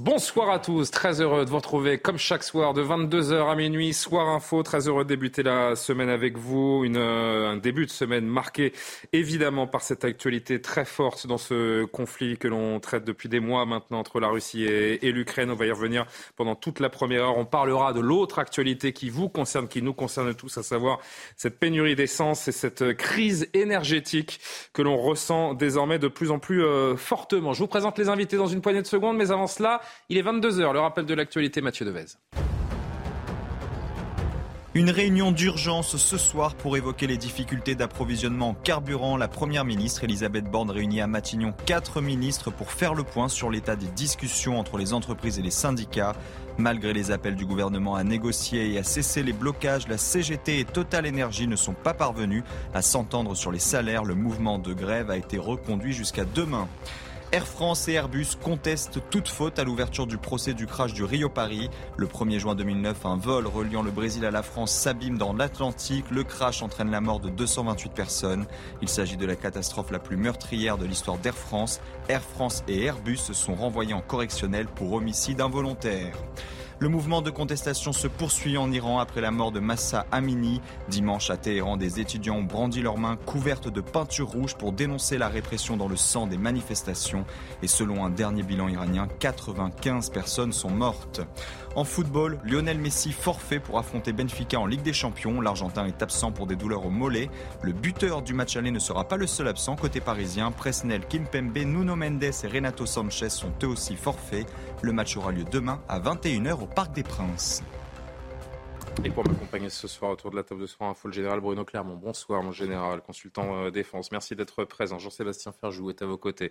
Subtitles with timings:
[0.00, 3.92] Bonsoir à tous, très heureux de vous retrouver comme chaque soir de 22h à minuit,
[3.92, 7.90] soir info, très heureux de débuter la semaine avec vous, Une, euh, un début de
[7.90, 8.72] semaine marqué
[9.12, 13.66] évidemment par cette actualité très forte dans ce conflit que l'on traite depuis des mois
[13.66, 15.50] maintenant entre la Russie et, l'Ukraine.
[15.50, 17.36] On va y revenir pendant toute la première heure.
[17.36, 21.00] On parlera de l'autre actualité qui vous concerne, qui nous concerne tous, à savoir
[21.36, 24.38] cette pénurie d'essence et cette crise énergétique
[24.72, 27.52] que l'on ressent désormais de plus en plus euh, fortement.
[27.52, 30.22] Je vous présente les invités dans une poignée de secondes, mais avant cela, il est
[30.22, 32.06] 22h, le rappel de l'actualité, Mathieu Devez.
[34.74, 39.16] Une réunion d'urgence ce soir pour évoquer les difficultés d'approvisionnement en carburant.
[39.16, 43.50] La première ministre Elisabeth Borne réunit à Matignon quatre ministres pour faire le point sur
[43.50, 46.14] l'état des discussions entre les entreprises et les syndicats.
[46.58, 50.64] Malgré les appels du gouvernement à négocier et à cesser les blocages, la CGT et
[50.64, 52.44] Total Energy ne sont pas parvenus
[52.74, 54.04] à s'entendre sur les salaires.
[54.04, 56.68] Le mouvement de grève a été reconduit jusqu'à demain.
[57.30, 61.28] Air France et Airbus contestent toute faute à l'ouverture du procès du crash du Rio
[61.28, 61.68] Paris.
[61.98, 66.10] Le 1er juin 2009, un vol reliant le Brésil à la France s'abîme dans l'Atlantique.
[66.10, 68.46] Le crash entraîne la mort de 228 personnes.
[68.80, 71.82] Il s'agit de la catastrophe la plus meurtrière de l'histoire d'Air France.
[72.08, 76.14] Air France et Airbus sont renvoyés en correctionnel pour homicide involontaire.
[76.80, 80.60] Le mouvement de contestation se poursuit en Iran après la mort de Massa Amini.
[80.88, 85.18] Dimanche à Téhéran, des étudiants ont brandi leurs mains couvertes de peinture rouge pour dénoncer
[85.18, 87.24] la répression dans le sang des manifestations.
[87.64, 91.20] Et selon un dernier bilan iranien, 95 personnes sont mortes.
[91.78, 95.40] En football, Lionel Messi forfait pour affronter Benfica en Ligue des Champions.
[95.40, 97.30] L'Argentin est absent pour des douleurs au mollet.
[97.62, 100.50] Le buteur du match aller ne sera pas le seul absent côté parisien.
[100.50, 104.48] Presnel, Kimpembe, Nuno Mendes et Renato Sanchez sont eux aussi forfaits.
[104.82, 107.62] Le match aura lieu demain à 21h au Parc des Princes.
[109.04, 111.64] Et pour m'accompagner ce soir autour de la table de soir info, le général Bruno
[111.64, 111.94] Clermont.
[111.94, 114.10] Bonsoir, mon général, consultant euh, défense.
[114.10, 114.98] Merci d'être présent.
[114.98, 116.50] Jean-Sébastien Ferjou est à vos côtés,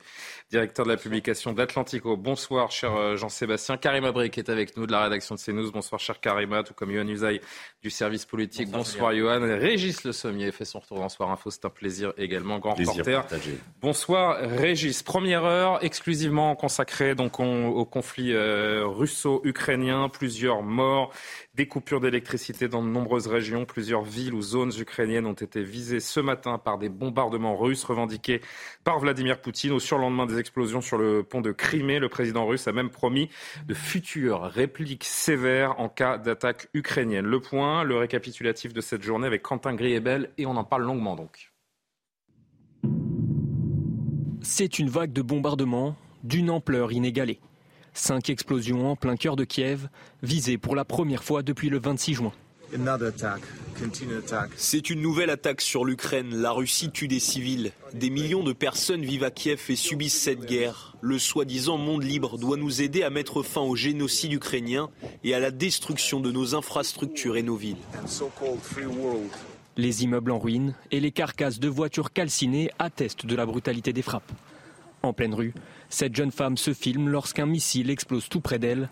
[0.49, 2.15] directeur de la publication d'Atlantico.
[2.15, 3.75] Bonsoir, cher euh, Jean-Sébastien.
[3.75, 5.71] Karima Brick est avec nous de la rédaction de CNews.
[5.73, 7.41] Bonsoir, cher Karima, tout comme Yohann Usaï
[7.83, 8.71] du service politique.
[8.71, 9.43] Bonsoir, Yohann.
[9.43, 11.51] Régis Le Sommier fait son retour dans Soir Info.
[11.51, 12.57] C'est un plaisir également.
[12.57, 13.23] Grand reporter.
[13.81, 15.03] Bonsoir, Régis.
[15.03, 20.09] Première heure exclusivement consacrée donc au conflit euh, russo-ukrainien.
[20.09, 21.13] Plusieurs morts
[21.53, 23.65] des coupures d'électricité dans de nombreuses régions.
[23.65, 28.41] Plusieurs villes ou zones ukrainiennes ont été visées ce matin par des bombardements russes revendiqués
[28.83, 29.71] par Vladimir Poutine.
[29.71, 33.29] Au surlendemain des explosions sur le pont de Crimée, le président russe a même promis
[33.67, 37.25] de futures répliques sévères en cas d'attaque ukrainienne.
[37.25, 41.15] Le point, le récapitulatif de cette journée avec Quentin Griebel et on en parle longuement
[41.15, 41.51] donc.
[44.41, 47.39] C'est une vague de bombardements d'une ampleur inégalée.
[47.93, 49.89] Cinq explosions en plein cœur de Kiev,
[50.23, 52.33] visées pour la première fois depuis le 26 juin.
[54.55, 56.35] C'est une nouvelle attaque sur l'Ukraine.
[56.35, 57.71] La Russie tue des civils.
[57.93, 60.95] Des millions de personnes vivent à Kiev et subissent cette guerre.
[61.01, 64.89] Le soi-disant monde libre doit nous aider à mettre fin au génocide ukrainien
[65.23, 67.77] et à la destruction de nos infrastructures et nos villes.
[69.77, 74.01] Les immeubles en ruine et les carcasses de voitures calcinées attestent de la brutalité des
[74.01, 74.31] frappes.
[75.03, 75.53] En pleine rue,
[75.89, 78.89] cette jeune femme se filme lorsqu'un missile explose tout près d'elle.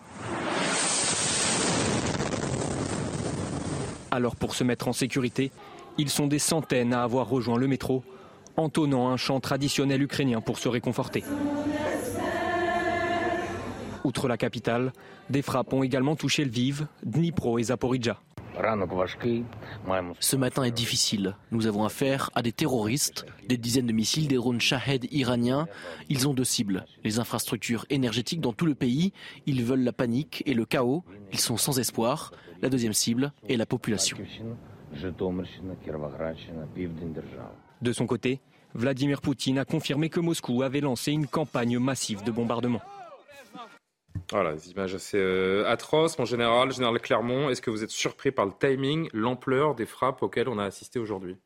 [4.10, 5.50] Alors pour se mettre en sécurité,
[5.98, 8.04] ils sont des centaines à avoir rejoint le métro,
[8.56, 11.24] entonnant un chant traditionnel ukrainien pour se réconforter.
[14.04, 14.92] Outre la capitale,
[15.30, 18.20] des frappes ont également touché Lviv, Dnipro et Zaporizhia.
[20.20, 21.36] Ce matin est difficile.
[21.50, 25.66] Nous avons affaire à des terroristes, des dizaines de missiles, des drones Shahed iraniens.
[26.08, 29.12] Ils ont deux cibles, les infrastructures énergétiques dans tout le pays.
[29.44, 31.04] Ils veulent la panique et le chaos.
[31.32, 32.32] Ils sont sans espoir.
[32.62, 34.16] La deuxième cible est la population.
[37.82, 38.40] De son côté,
[38.74, 42.80] Vladimir Poutine a confirmé que Moscou avait lancé une campagne massive de bombardement.
[44.30, 46.18] Voilà, des images assez euh, atroces.
[46.18, 50.22] Mon général, général Clermont, est-ce que vous êtes surpris par le timing, l'ampleur des frappes
[50.22, 51.36] auxquelles on a assisté aujourd'hui?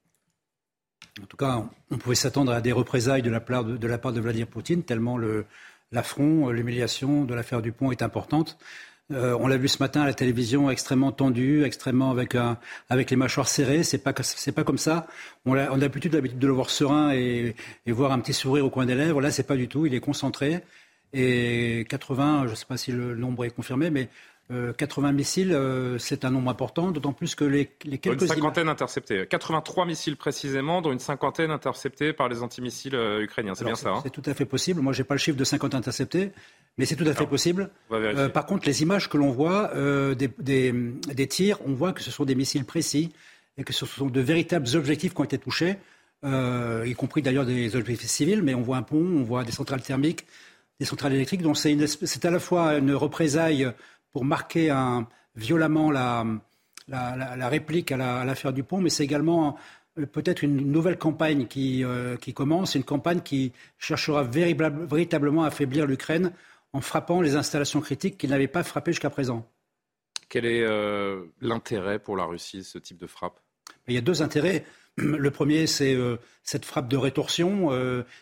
[1.21, 3.99] En tout cas, on pouvait s'attendre à des représailles de la part de, de, la
[3.99, 5.19] part de Vladimir Poutine, tellement
[5.93, 8.57] l'affront, l'humiliation de l'affaire du pont est importante.
[9.13, 12.59] Euh, on l'a vu ce matin à la télévision, extrêmement tendu, extrêmement avec un,
[12.89, 13.83] avec les mâchoires serrées.
[13.83, 15.07] C'est pas pas comme ça.
[15.47, 18.71] On a, on l'habitude de le voir serein et, et, voir un petit sourire au
[18.71, 19.21] coin des lèvres.
[19.21, 19.87] Là, c'est pas du tout.
[19.87, 20.61] Il est concentré.
[21.13, 24.09] Et 80, je ne sais pas si le nombre est confirmé, mais
[24.77, 28.23] 80 euh, missiles, euh, c'est un nombre important, d'autant plus que les, les quelques...
[28.23, 29.27] Une cinquantaine interceptés.
[29.29, 33.55] 83 missiles précisément, dont une cinquantaine interceptés par les antimissiles euh, ukrainiens.
[33.55, 34.81] C'est bien ça hein C'est tout à fait possible.
[34.81, 36.33] Moi, je n'ai pas le chiffre de 50 interceptés,
[36.79, 37.71] mais c'est tout à fait possible.
[38.33, 39.73] par contre, les images que l'on voit
[40.15, 43.13] des, des, tirs, on voit que ce sont des missiles précis
[43.57, 45.77] et que ce sont de véritables objectifs qui ont été touchés,
[46.25, 49.83] y compris d'ailleurs des objectifs civils, mais on voit un pont, on voit des centrales
[49.83, 50.27] thermiques,
[50.81, 51.43] des centrales électriques.
[51.43, 53.71] Donc c'est à la fois une représaille
[54.13, 56.25] pour marquer un, violemment la,
[56.89, 59.57] la, réplique à l'affaire du pont, mais c'est également
[59.99, 65.49] euh, peut-être une nouvelle campagne qui, euh, qui, commence, une campagne qui cherchera véritablement à
[65.49, 66.33] affaiblir l'Ukraine
[66.73, 69.49] en frappant les installations critiques qu'il n'avait pas frappées jusqu'à présent.
[70.29, 73.41] Quel est euh, l'intérêt pour la Russie, ce type de frappe?
[73.89, 74.65] Il y a deux intérêts.
[74.97, 75.97] Le premier, c'est
[76.43, 77.71] cette frappe de rétorsion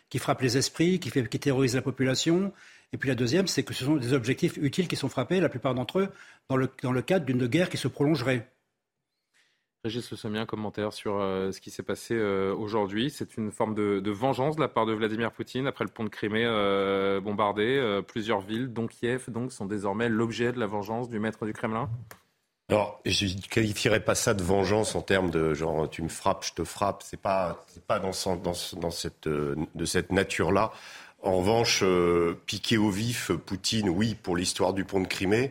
[0.08, 2.52] qui frappe les esprits, qui, fait, qui terrorise la population.
[2.92, 5.48] Et puis la deuxième, c'est que ce sont des objectifs utiles qui sont frappés, la
[5.48, 6.08] plupart d'entre eux,
[6.48, 8.50] dans le, dans le cadre d'une guerre qui se prolongerait.
[9.84, 13.10] Régis Le Sommier, un commentaire sur euh, ce qui s'est passé euh, aujourd'hui.
[13.10, 16.08] C'est une forme de, vengeance de la part de Vladimir Poutine après le pont de
[16.08, 18.00] Crimée euh, bombardé.
[18.08, 21.88] plusieurs villes, dont Kiev, donc, sont désormais l'objet de la vengeance du maître du Kremlin
[22.70, 26.44] alors, je ne qualifierais pas ça de vengeance en termes de genre tu me frappes,
[26.44, 27.02] je te frappe.
[27.02, 30.70] C'est pas, pas dans, dans, dans cette, de cette nature-là.
[31.22, 35.50] En revanche, euh, piqué au vif, Poutine, oui, pour l'histoire du pont de Crimée,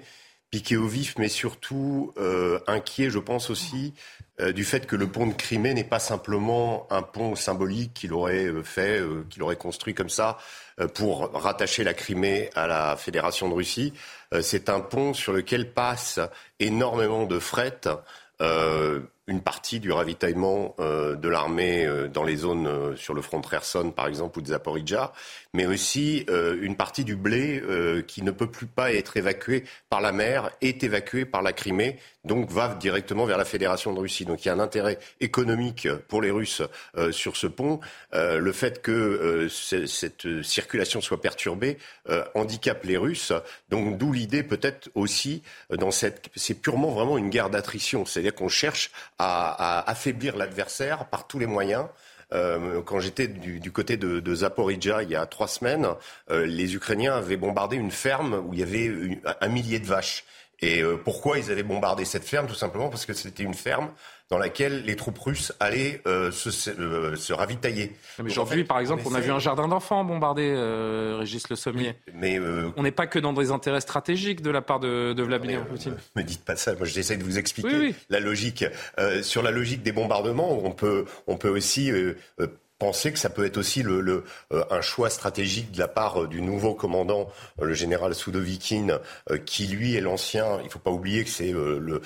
[0.50, 3.94] piqué au vif, mais surtout euh, inquiet, je pense aussi,
[4.40, 8.14] euh, du fait que le pont de Crimée n'est pas simplement un pont symbolique qu'il
[8.14, 10.38] aurait fait, qu'il aurait construit comme ça
[10.94, 13.94] pour rattacher la Crimée à la Fédération de Russie.
[14.42, 16.19] C'est un pont sur lequel passe
[16.60, 17.81] énormément de fret
[19.28, 23.42] une partie du ravitaillement euh, de l'armée euh, dans les zones euh, sur le front
[23.42, 25.12] de Kherson, par exemple, ou de Zaporizhia,
[25.54, 27.64] mais aussi une partie du blé
[28.08, 31.98] qui ne peut plus pas être évacué par la mer, est évacué par la Crimée,
[32.26, 34.26] donc va directement vers la Fédération de Russie.
[34.26, 36.62] Donc il y a un intérêt économique pour les Russes
[37.12, 37.80] sur ce pont.
[38.14, 41.78] le fait que cette circulation soit perturbée
[42.36, 43.34] handicape les Russes.
[43.70, 45.42] Donc d'où l'idée peut-être aussi
[45.72, 51.28] dans cette, c'est purement vraiment une guerre d'attrition, c'est-à-dire qu'on cherche à, affaiblir l'adversaire par
[51.28, 51.86] tous les moyens.
[52.34, 55.88] Euh, quand j'étais du, côté de, de Zaporizhia il y a trois semaines,
[56.30, 60.25] euh, les Ukrainiens avaient bombardé une ferme où il y avait un millier de vaches.
[60.60, 62.48] Et euh, pourquoi ils avaient bombardé cette ferme?
[62.48, 63.92] Tout simplement parce que c'était une ferme
[64.30, 67.96] dans laquelle les troupes russes allaient euh, se, euh, se, ravitailler.
[68.24, 70.54] Aujourd'hui, par exemple, on, a vu un jardin d'enfants bombardé,
[71.18, 71.96] Régis Le Sommier.
[72.14, 72.40] mais
[72.76, 75.96] on n'est pas que dans des intérêts stratégiques de la part de, de Vladimir Poutine.
[76.16, 76.76] Me dites pas ça.
[76.76, 78.66] Moi, j'essaie de vous expliquer la logique.
[79.22, 81.92] sur la logique des bombardements, on peut, on peut aussi
[82.80, 86.24] penser que ça peut être aussi le, le, euh, un choix stratégique de la part
[86.24, 87.30] euh, du nouveau commandant,
[87.62, 89.00] euh, le général Soudovikine,
[89.46, 90.60] qui lui est l'ancien.
[90.62, 92.02] Il ne faut pas oublier que c'est le, le,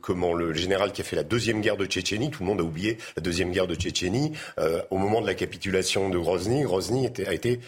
[0.00, 2.30] comment le général qui a fait la deuxième guerre de Tchétchénie.
[2.30, 4.32] Tout le monde a oublié la deuxième guerre de Tchétchénie.
[4.90, 7.60] au moment de la capitulation de Grozny, Grozny était, a été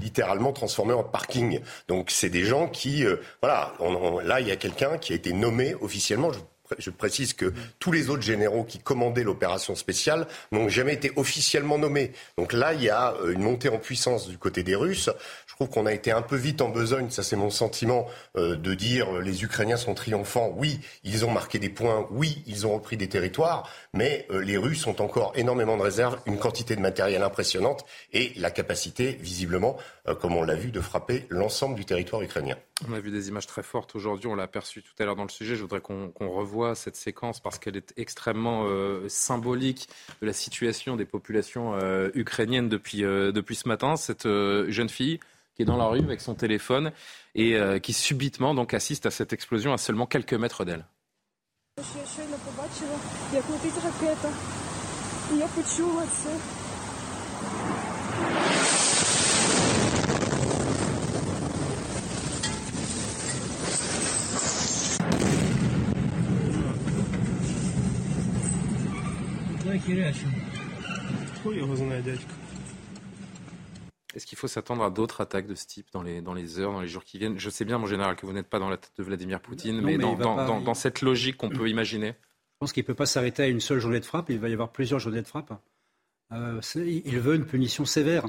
[0.00, 1.60] littéralement transformé en parking.
[1.88, 3.04] Donc c'est des gens qui,
[3.40, 6.32] voilà, on, là il y a quelqu'un qui a été nommé officiellement.
[6.32, 6.38] Je
[6.78, 11.78] je précise que tous les autres généraux qui commandaient l'opération spéciale n'ont jamais été officiellement
[11.78, 12.12] nommés.
[12.36, 15.10] Donc là, il y a euh, une montée en puissance du côté des Russes.
[15.46, 18.56] Je trouve qu'on a été un peu vite en besogne, ça c'est mon sentiment, euh,
[18.56, 20.52] de dire euh, les Ukrainiens sont triomphants.
[20.56, 24.86] Oui, ils ont marqué des points, oui, ils ont repris des territoires, mais les Russes
[24.86, 29.76] ont encore énormément de réserves, une quantité de matériel impressionnante et la capacité, visiblement,
[30.14, 32.56] comme on l'a vu, de frapper l'ensemble du territoire ukrainien.
[32.88, 35.24] On a vu des images très fortes aujourd'hui, on l'a aperçu tout à l'heure dans
[35.24, 35.56] le sujet.
[35.56, 39.88] Je voudrais qu'on revoie cette séquence parce qu'elle est extrêmement euh, symbolique
[40.20, 43.96] de la situation des populations euh, ukrainiennes depuis, euh, depuis ce matin.
[43.96, 44.28] Cette
[44.68, 45.18] jeune fille
[45.54, 46.92] qui est dans la rue avec son téléphone
[47.34, 50.84] et qui subitement donc assiste à cette explosion à seulement quelques mètres d'elle.
[74.14, 76.72] Est-ce qu'il faut s'attendre à d'autres attaques de ce type dans les, dans les heures,
[76.72, 77.38] dans les jours qui viennent?
[77.38, 79.80] Je sais bien, mon général, que vous n'êtes pas dans la tête de Vladimir Poutine,
[79.80, 82.08] mais, dans, dans, cette logique qu'on peut imaginer.
[82.08, 84.48] Je pense qu'il ne peut pas s'arrêter à une seule journée de frappe, il va
[84.48, 85.52] y avoir plusieurs journées de frappe.
[86.32, 88.26] Euh, il veut une punition sévère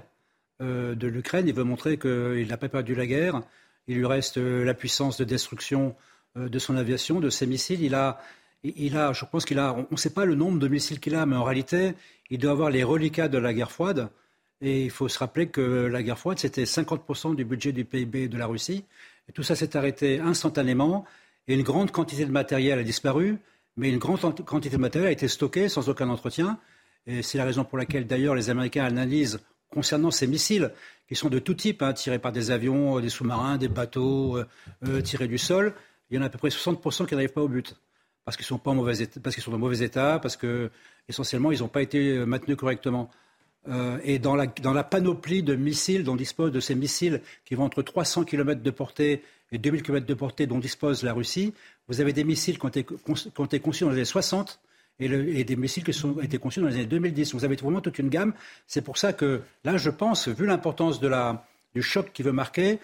[0.61, 3.41] euh, de l'Ukraine, il veut montrer qu'il n'a pas perdu la guerre,
[3.87, 5.95] il lui reste la puissance de destruction
[6.35, 7.81] de son aviation, de ses missiles.
[7.81, 8.21] Il a,
[8.63, 11.25] a je pense qu'il a, on ne sait pas le nombre de missiles qu'il a,
[11.25, 11.93] mais en réalité,
[12.29, 14.09] il doit avoir les reliquats de la guerre froide.
[14.61, 18.27] Et il faut se rappeler que la guerre froide, c'était 50% du budget du PIB
[18.27, 18.85] de la Russie.
[19.29, 21.05] Et tout ça s'est arrêté instantanément.
[21.47, 23.37] Et une grande quantité de matériel a disparu,
[23.77, 26.59] mais une grande quantité de matériel a été stockée sans aucun entretien.
[27.05, 30.71] Et c'est la raison pour laquelle, d'ailleurs, les Américains analysent concernant ces missiles,
[31.07, 34.45] qui sont de tout type, hein, tirés par des avions, des sous-marins, des bateaux, euh,
[34.85, 35.73] euh, tirés du sol.
[36.09, 37.75] Il y en a à peu près 60% qui n'arrivent pas au but,
[38.27, 40.69] parce qu'ils sont, pas en mauvais état, parce qu'ils sont en mauvais état, parce que
[41.07, 43.09] essentiellement, ils n'ont pas été euh, maintenus correctement.
[43.69, 47.81] Euh, et dans la, panoplie de missiles dont dispose de ces missiles qui vont entre
[47.83, 51.53] 300 km de portée et 2000 km de portée dont dispose la Russie,
[51.87, 54.59] vous avez des missiles qui ont été, conçus dans les années 60
[54.99, 57.33] et, des missiles qui ont été conçus dans les années 2010.
[57.33, 58.33] Vous avez vraiment toute une gamme.
[58.65, 62.79] C'est pour ça que là, je pense, vu l'importance du choc qui veut marquer,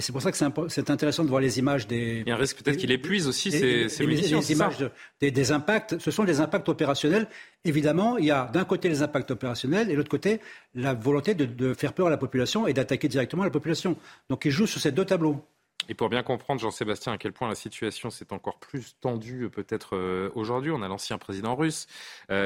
[0.00, 0.36] c'est pour ça que
[0.68, 2.20] c'est intéressant de voir les images des.
[2.20, 4.40] Il y a un risque peut-être qu'il épuise aussi ces, munitions.
[4.40, 4.76] Les images
[5.20, 7.26] des, impacts, ce sont des impacts opérationnels.
[7.64, 10.40] Évidemment, il y a d'un côté les impacts opérationnels et de l'autre côté
[10.74, 13.96] la volonté de, faire peur à la population et d'attaquer directement la population.
[14.28, 15.42] Donc ils jouent sur ces deux tableaux.
[15.90, 19.48] Et pour bien comprendre, Jean-Sébastien, à quel point la situation s'est encore plus tendue euh,
[19.48, 21.86] peut-être euh, aujourd'hui, on a l'ancien président russe,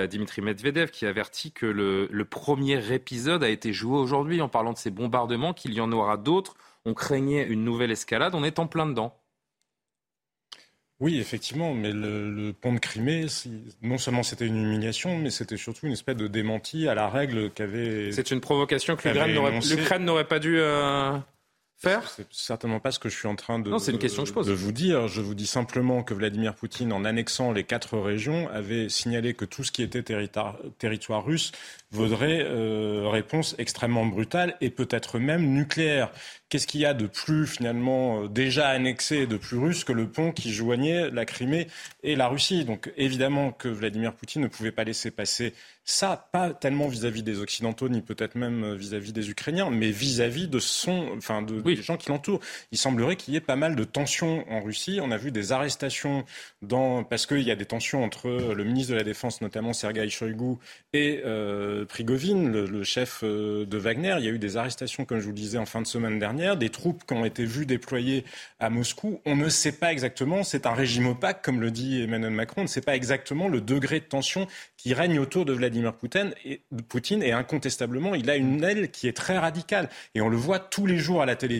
[0.09, 4.73] Dimitri Medvedev, qui avertit que le, le premier épisode a été joué aujourd'hui en parlant
[4.73, 8.59] de ces bombardements, qu'il y en aura d'autres on craignait une nouvelle escalade, on est
[8.59, 9.19] en plein dedans.
[11.01, 13.27] Oui, effectivement, mais le, pont de Crimée,
[13.83, 17.51] non seulement c'était une humiliation, mais c'était surtout une espèce de démenti à la règle
[17.51, 18.13] qu'avait.
[18.13, 21.19] C'est une provocation que l'Ukraine n'aurait pas dû euh,
[21.83, 24.29] faire C'est certainement pas ce que je suis en train de, non, une question que
[24.29, 24.47] je pose.
[24.47, 25.09] de vous dire.
[25.09, 29.45] Je vous dis simplement que Vladimir Poutine, en annexant les quatre régions, avait signalé que
[29.45, 31.53] tout ce qui était territoire, territoire russe
[31.91, 36.11] vaudrait euh, réponse extrêmement brutale et peut-être même nucléaire.
[36.49, 40.09] Qu'est-ce qu'il y a de plus finalement euh, déjà annexé de plus russe que le
[40.09, 41.67] pont qui joignait la Crimée
[42.03, 42.65] et la Russie?
[42.65, 45.53] Donc évidemment que Vladimir Poutine ne pouvait pas laisser passer
[45.85, 50.47] ça, pas tellement vis-à-vis des Occidentaux, ni peut-être même euh, vis-à-vis des Ukrainiens, mais vis-à-vis
[50.47, 52.41] de son, enfin de, des gens qui l'entourent.
[52.71, 55.01] Il semblerait qu'il y ait pas mal de tensions en Russie.
[55.03, 56.25] On a vu des arrestations
[56.63, 60.09] dans, parce qu'il y a des tensions entre le ministre de la Défense, notamment Sergei
[60.09, 60.57] Shoigu,
[60.93, 64.17] et euh, Prigozhin, le, chef euh, de Wagner.
[64.19, 66.19] Il y a eu des arrestations, comme je vous le disais, en fin de semaine
[66.19, 68.25] dernière, des troupes qui ont été vues déployées
[68.61, 69.21] à Moscou.
[69.25, 72.65] On ne sait pas exactement, c'est un régime opaque, comme le dit Emmanuel Macron, on
[72.65, 76.63] ne sait pas exactement le degré de tension qui règne autour de Vladimir Poutine et,
[76.89, 79.89] Poutine, et incontestablement, il a une aile qui est très radicale.
[80.15, 81.52] Et on le voit tous les jours à la télévision.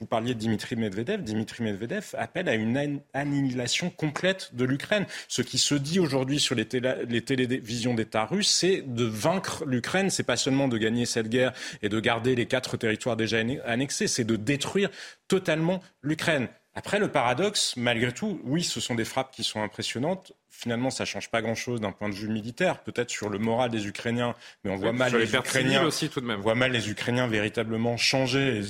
[0.00, 1.22] Vous parliez de Dimitri Medvedev.
[1.22, 5.06] Dimitri Medvedev appelle à une annihilation complète de l'Ukraine.
[5.28, 6.66] Ce qui se dit aujourd'hui sur les,
[7.08, 10.10] les télévisions d'État russes, c'est de vaincre l'Ukraine.
[10.10, 14.08] C'est pas seulement de gagner cette guerre et de garder les quatre territoires déjà annexés,
[14.08, 14.90] c'est de détruire
[15.28, 16.48] totalement l'Ukraine.
[16.74, 20.32] Après, le paradoxe, malgré tout, oui, ce sont des frappes qui sont impressionnantes.
[20.48, 23.86] Finalement, ça change pas grand-chose d'un point de vue militaire, peut-être sur le moral des
[23.86, 26.38] Ukrainiens, mais on voit mal les, Ukrainiens aussi tout de même.
[26.38, 28.62] On voit mal les Ukrainiens véritablement changer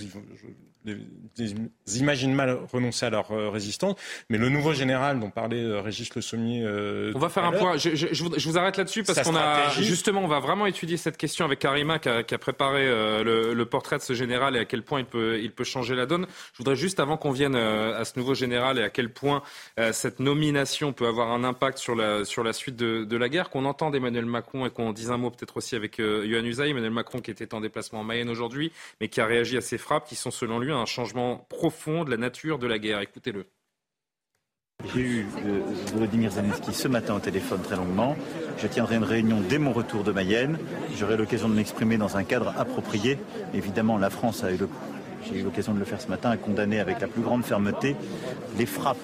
[0.85, 3.97] ils imaginent mal renoncer à leur euh, résistance.
[4.29, 6.63] Mais le nouveau général dont parlait euh, Régis Le Sommier.
[6.65, 7.77] Euh, on va faire un point.
[7.77, 11.17] Je, je, je, vous arrête là-dessus parce qu'on a justement, on va vraiment étudier cette
[11.17, 14.59] question avec Karima qui a, qui a préparé le, le, portrait de ce général et
[14.59, 16.27] à quel point il peut, il peut changer la donne.
[16.53, 19.43] Je voudrais juste avant qu'on vienne à ce nouveau général et à quel point
[19.93, 23.51] cette nomination peut avoir un impact sur la, sur la suite de, de la guerre,
[23.51, 26.71] qu'on entende Emmanuel Macron et qu'on dise un mot peut-être aussi avec Yohann Usaï.
[26.71, 29.79] Emmanuel Macron qui était en déplacement en Mayenne aujourd'hui, mais qui a réagi à ces
[29.79, 33.01] frappes qui sont selon lui un changement profond de la nature de la guerre.
[33.01, 33.47] Écoutez-le.
[34.95, 35.61] J'ai eu euh,
[35.93, 38.17] Volodymyr Zelensky ce matin au téléphone très longuement.
[38.59, 40.59] Je tiendrai une réunion dès mon retour de Mayenne.
[40.97, 43.19] J'aurai l'occasion de m'exprimer dans un cadre approprié.
[43.55, 44.59] Évidemment, la France a eu
[45.25, 47.95] j'ai eu l'occasion de le faire ce matin, a condamné avec la plus grande fermeté
[48.59, 48.97] les frappes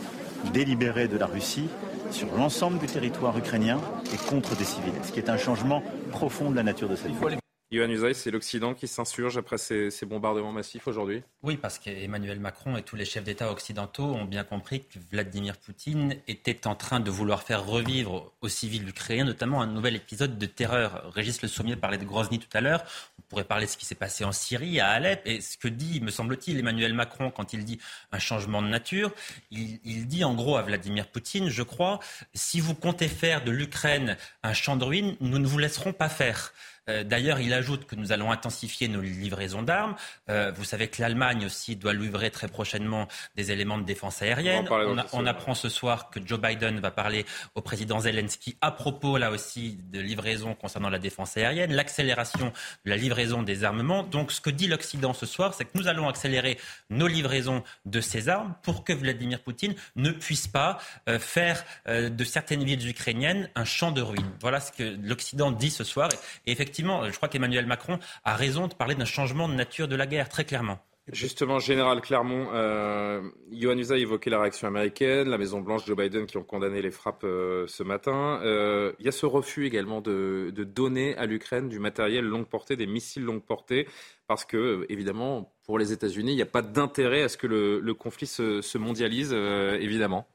[0.53, 1.69] délibérées de la Russie
[2.11, 3.81] sur l'ensemble du territoire ukrainien
[4.13, 7.19] et contre des civils, ce qui est un changement profond de la nature de cette
[7.19, 7.39] guerre.
[7.71, 11.23] Yohann Usaï, c'est l'Occident qui s'insurge après ces, bombardements massifs aujourd'hui?
[11.43, 15.59] Oui, parce qu'Emmanuel Macron et tous les chefs d'État occidentaux ont bien compris que Vladimir
[15.59, 20.39] Poutine était en train de vouloir faire revivre aux civils ukrainiens, notamment un nouvel épisode
[20.39, 21.13] de terreur.
[21.13, 22.83] Régis Le Sommier parlait de Grozny tout à l'heure.
[23.19, 25.21] On pourrait parler de ce qui s'est passé en Syrie, à Alep.
[25.27, 27.79] Et ce que dit, me semble-t-il, Emmanuel Macron quand il dit
[28.13, 29.13] un changement de nature,
[29.51, 32.01] il, il dit en gros à Vladimir Poutine, je crois,
[32.33, 36.09] si vous comptez faire de l'Ukraine un champ de ruines, nous ne vous laisserons pas
[36.09, 36.55] faire.
[36.89, 39.95] Euh, d'ailleurs, il ajoute que nous allons intensifier nos livraisons d'armes.
[40.29, 44.69] Euh, vous savez que l'Allemagne aussi doit livrer très prochainement des éléments de défense aérienne.
[45.13, 49.31] On, apprend ce soir que Joe Biden va parler au président Zelensky à propos, là
[49.31, 52.53] aussi, de livraison concernant la défense aérienne, l'accélération
[52.85, 54.05] de la livraison des armements.
[54.05, 58.01] Donc, ce que dit l'Occident ce soir, c'est que nous allons accélérer nos livraisons de
[58.01, 60.79] ces armes pour que Vladimir Poutine ne puisse pas
[61.09, 64.31] euh, faire de certaines villes ukrainiennes un champ de ruines.
[64.41, 66.09] Voilà ce que l'Occident dit ce soir.
[66.47, 69.97] Et effectivement, je crois qu'Emmanuel Macron a raison de parler d'un changement de nature de
[69.97, 70.79] la guerre, très clairement.
[71.11, 76.37] Justement, Général Clermont, euh, Yohann a évoqué la réaction américaine, la Maison-Blanche, Joe Biden qui
[76.37, 78.41] ont condamné les frappes euh, ce matin.
[78.43, 82.77] Euh, il y a ce refus également de, donner à l'Ukraine du matériel longue portée,
[82.77, 83.89] des missiles longue portée,
[84.27, 87.95] parce que, évidemment, pour les États-Unis, il n'y a pas d'intérêt à ce que le,
[87.95, 90.27] conflit se, mondialise, euh, évidemment.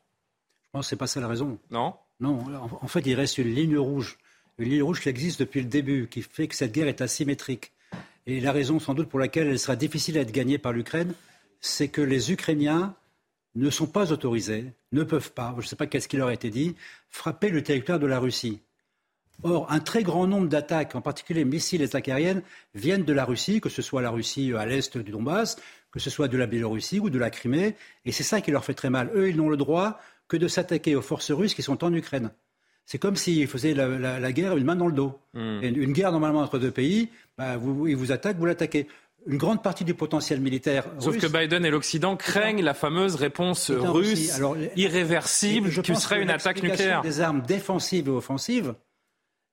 [0.64, 1.60] Je pense que ce n'est pas ça la raison.
[1.70, 1.94] Non?
[2.20, 2.40] Non,
[2.82, 4.18] en fait, il reste une ligne rouge
[4.58, 7.72] une ligne rouge qui existe depuis le début, qui fait que cette guerre est asymétrique.
[8.26, 11.14] Et la raison sans doute pour laquelle elle sera difficile à être gagnée par l'Ukraine,
[11.60, 12.96] c'est que les Ukrainiens
[13.56, 16.34] ne sont pas autorisés, ne peuvent pas, je ne sais pas qu'est-ce qui leur a
[16.34, 16.76] été dit,
[17.10, 18.62] frapper le territoire de la Russie.
[19.44, 22.44] Or, un très grand nombre d'attaques, en particulier missiles et attaques aériennes,
[22.76, 25.58] viennent de la Russie, que ce soit la Russie à l'est du Donbass,
[25.92, 28.64] que ce soit de la Biélorussie ou de la Crimée, et c'est ça qui leur
[28.64, 29.12] fait très mal.
[29.16, 32.32] Eux, ils n'ont le droit que de s'attaquer aux forces russes qui sont en Ukraine.
[32.86, 35.18] C'est comme s'ils faisaient la, guerre une main dans le dos.
[35.34, 35.62] Hmm.
[35.64, 38.88] une guerre normalement entre deux pays, bah, vous, ils vous attaquent, vous l'attaquez.
[39.26, 40.86] Une grande partie du potentiel militaire.
[41.00, 44.42] Sauf que Biden et l'Occident craignent la fameuse réponse russe
[44.76, 47.02] irréversible qui serait une attaque nucléaire.
[47.02, 48.76] Des armes défensives et offensives,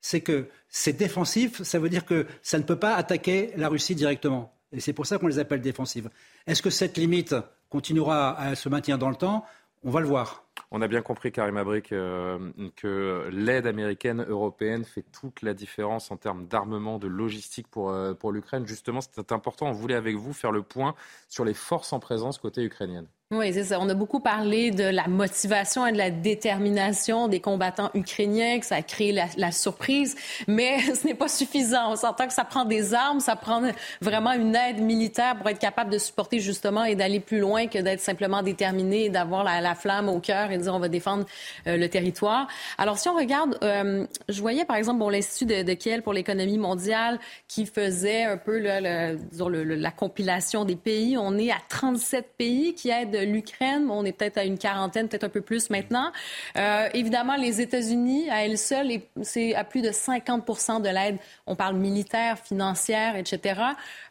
[0.00, 3.94] c'est que c'est défensif, ça veut dire que ça ne peut pas attaquer la Russie
[3.94, 4.52] directement.
[4.72, 6.10] Et c'est pour ça qu'on les appelle défensives.
[6.46, 7.34] Est-ce que cette limite
[7.68, 9.44] continuera à se maintenir dans le temps?
[9.82, 10.44] On va le voir.
[10.70, 16.10] On a bien compris, Karim Abrik, euh, que l'aide américaine, européenne fait toute la différence
[16.10, 18.66] en termes d'armement, de logistique pour, euh, pour l'Ukraine.
[18.66, 19.66] Justement, c'est important.
[19.66, 20.94] On voulait avec vous faire le point
[21.28, 23.06] sur les forces en présence côté ukrainienne.
[23.32, 23.78] Oui, c'est ça.
[23.78, 28.66] On a beaucoup parlé de la motivation et de la détermination des combattants ukrainiens, que
[28.66, 30.16] ça a créé la, surprise,
[30.48, 31.92] mais ce n'est pas suffisant.
[31.92, 33.62] On s'entend que ça prend des armes, ça prend
[34.00, 37.78] vraiment une aide militaire pour être capable de supporter justement et d'aller plus loin que
[37.78, 41.24] d'être simplement déterminé et d'avoir la, flamme au cœur et de dire on va défendre
[41.68, 42.48] euh, le territoire.
[42.78, 46.58] Alors si on regarde, euh, je voyais par exemple bon, l'Institut de, Kiel pour l'économie
[46.58, 51.16] mondiale qui faisait un peu la compilation des pays.
[51.16, 53.88] On est à 37 pays qui aident l'Ukraine.
[53.90, 56.10] On est peut-être à une quarantaine, peut-être un peu plus maintenant.
[56.56, 61.18] Euh, évidemment, les États-Unis, à elles seules, c'est à plus de 50 de l'aide.
[61.46, 63.60] On parle militaire, financière, etc.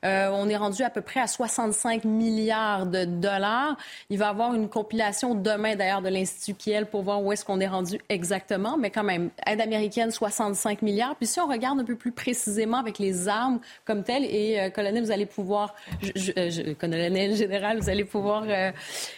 [0.06, 3.78] Euh, on est rendu à peu près à 65 milliards de dollars.
[4.10, 7.46] Il va y avoir une compilation demain, d'ailleurs, de l'Institut Kiel pour voir où est-ce
[7.46, 8.78] qu'on est rendu exactement.
[8.78, 11.16] Mais quand même, aide américaine, 65 milliards.
[11.16, 14.70] Puis si on regarde un peu plus précisément avec les armes comme telles, et euh,
[14.70, 18.46] colonel, vous allez pouvoir, je, colonel général, vous allez pouvoir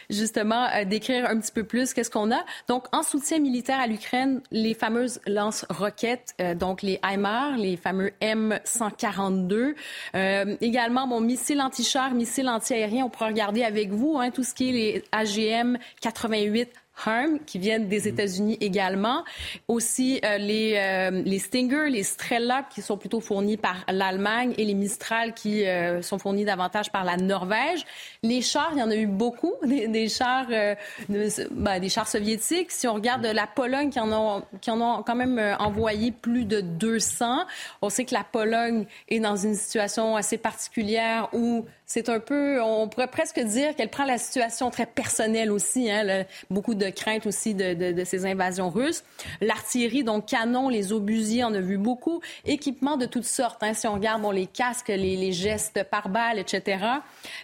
[0.09, 2.43] justement euh, décrire un petit peu plus qu'est-ce qu'on a.
[2.67, 8.11] Donc, en soutien militaire à l'Ukraine, les fameuses lance-roquettes, euh, donc les HIMARS, les fameux
[8.21, 9.75] M142.
[10.15, 14.53] Euh, également, mon missile anti-char, missile anti-aérien, on pourra regarder avec vous hein, tout ce
[14.53, 16.69] qui est les AGM 88
[17.05, 19.23] Harm, qui viennent des États-Unis également.
[19.67, 24.65] Aussi euh, les, euh, les Stinger, les Strela, qui sont plutôt fournis par l'Allemagne, et
[24.65, 27.85] les Mistral, qui euh, sont fournis davantage par la Norvège.
[28.23, 32.71] Les chars, il y en a eu beaucoup, des, chars, ben, des chars soviétiques.
[32.71, 36.45] Si on regarde la Pologne, qui en ont, qui en ont quand même envoyé plus
[36.45, 37.45] de 200.
[37.81, 42.61] On sait que la Pologne est dans une situation assez particulière où c'est un peu,
[42.61, 45.91] on pourrait presque dire qu'elle prend la situation très personnelle aussi.
[45.91, 49.03] Hein, beaucoup de crainte aussi de, ces invasions russes.
[49.41, 52.21] L'artillerie, donc canons, les obusiers, on a vu beaucoup.
[52.45, 53.61] Équipements de toutes sortes.
[53.61, 56.85] Hein, si on regarde bon, les casques, les, gestes par balle, etc.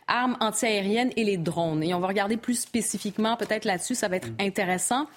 [0.08, 1.84] Armes antiaériennes et les drones.
[1.84, 5.08] Et on va regarder plus spécifiquement peut-être là-dessus, ça va être intéressant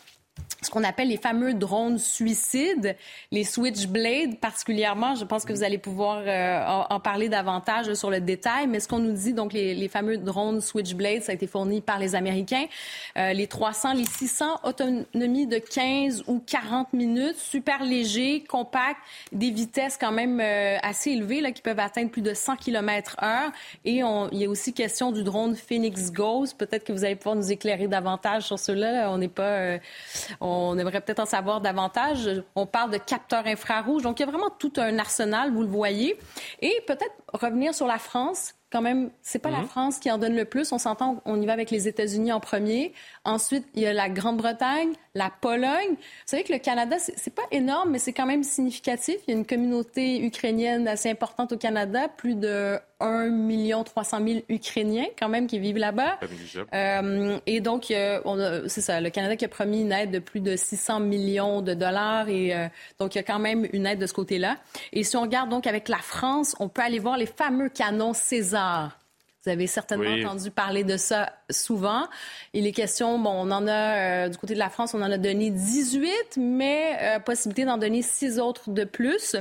[0.63, 2.97] ce qu'on appelle les fameux drones suicides,
[3.31, 5.15] les Switchblade particulièrement.
[5.15, 8.89] Je pense que vous allez pouvoir euh, en, parler davantage sur le détail, mais ce
[8.89, 12.67] qu'on nous dit, donc les, fameux drones Switchblade, ça a été fourni par les Américains.
[13.17, 18.99] Euh, les 300, les 600, autonomie de 15 ou 40 minutes, super léger, compact,
[19.33, 23.17] des vitesses quand même euh, assez élevées là, qui peuvent atteindre plus de 100 km
[23.23, 23.51] heure.
[23.85, 26.57] Et il y a aussi question du drone Phoenix Ghost.
[26.59, 29.11] Peut-être que vous allez pouvoir nous éclairer davantage sur cela.
[29.11, 29.79] On n'est pas
[30.41, 32.31] on aimerait peut-être en savoir davantage.
[32.55, 34.03] On parle de capteurs infrarouges.
[34.03, 36.19] Donc, il y a vraiment tout un arsenal, vous le voyez.
[36.61, 38.55] Et peut-être revenir sur la France.
[38.73, 39.67] Quand même, c'est pas la mhm.
[39.67, 40.71] France qui en donne le plus.
[40.71, 42.93] On s'entend, on y va avec les États-Unis en premier.
[43.25, 45.91] Ensuite, il y a la Grande-Bretagne, la Pologne.
[45.91, 49.17] Vous savez que le Canada, c'est pas énorme, mais c'est quand même significatif.
[49.27, 54.41] Il y a une communauté ukrainienne assez importante au Canada, plus de 1 300 000
[54.49, 56.19] Ukrainiens quand même qui vivent là-bas.
[56.75, 60.55] Euh, et donc, c'est ça, le Canada qui a promis une aide de plus de
[60.55, 62.29] 600 millions de dollars.
[62.29, 62.69] Et euh,
[62.99, 64.59] donc, il y a quand même une aide de ce côté-là.
[64.93, 68.13] Et si on regarde donc avec la France, on peut aller voir les fameux canons
[68.13, 69.00] César.
[69.45, 72.07] Vous avez certainement entendu parler de ça souvent.
[72.53, 75.11] Il est question, bon, on en a, euh, du côté de la France, on en
[75.11, 79.37] a donné 18, mais possibilité d'en donner six autres de plus.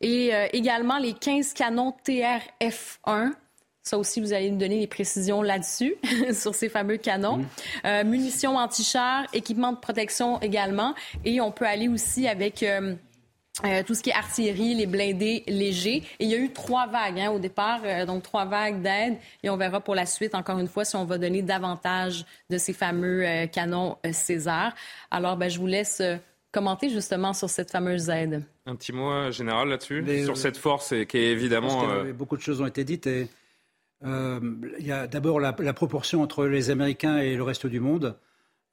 [0.00, 3.32] Et euh, également les 15 canons TRF-1.
[3.82, 5.94] Ça aussi, vous allez nous donner des précisions là-dessus,
[6.32, 7.44] sur ces fameux canons.
[7.86, 10.94] Euh, munitions anti-chars, équipement de protection également.
[11.24, 12.64] Et on peut aller aussi avec...
[13.64, 16.04] Euh, tout ce qui est artillerie, les blindés légers.
[16.18, 19.16] Et il y a eu trois vagues hein, au départ, donc trois vagues d'aide.
[19.42, 22.58] Et on verra pour la suite, encore une fois, si on va donner davantage de
[22.58, 24.74] ces fameux canons César.
[25.10, 26.02] Alors, ben, je vous laisse
[26.52, 28.42] commenter justement sur cette fameuse aide.
[28.66, 31.88] Un petit mot euh, général là-dessus, sur cette force et qui est évidemment...
[31.88, 33.28] Euh, beaucoup de choses ont été dites et
[34.04, 34.40] euh,
[34.78, 38.16] il y a d'abord la, proportion entre les Américains et le reste du monde.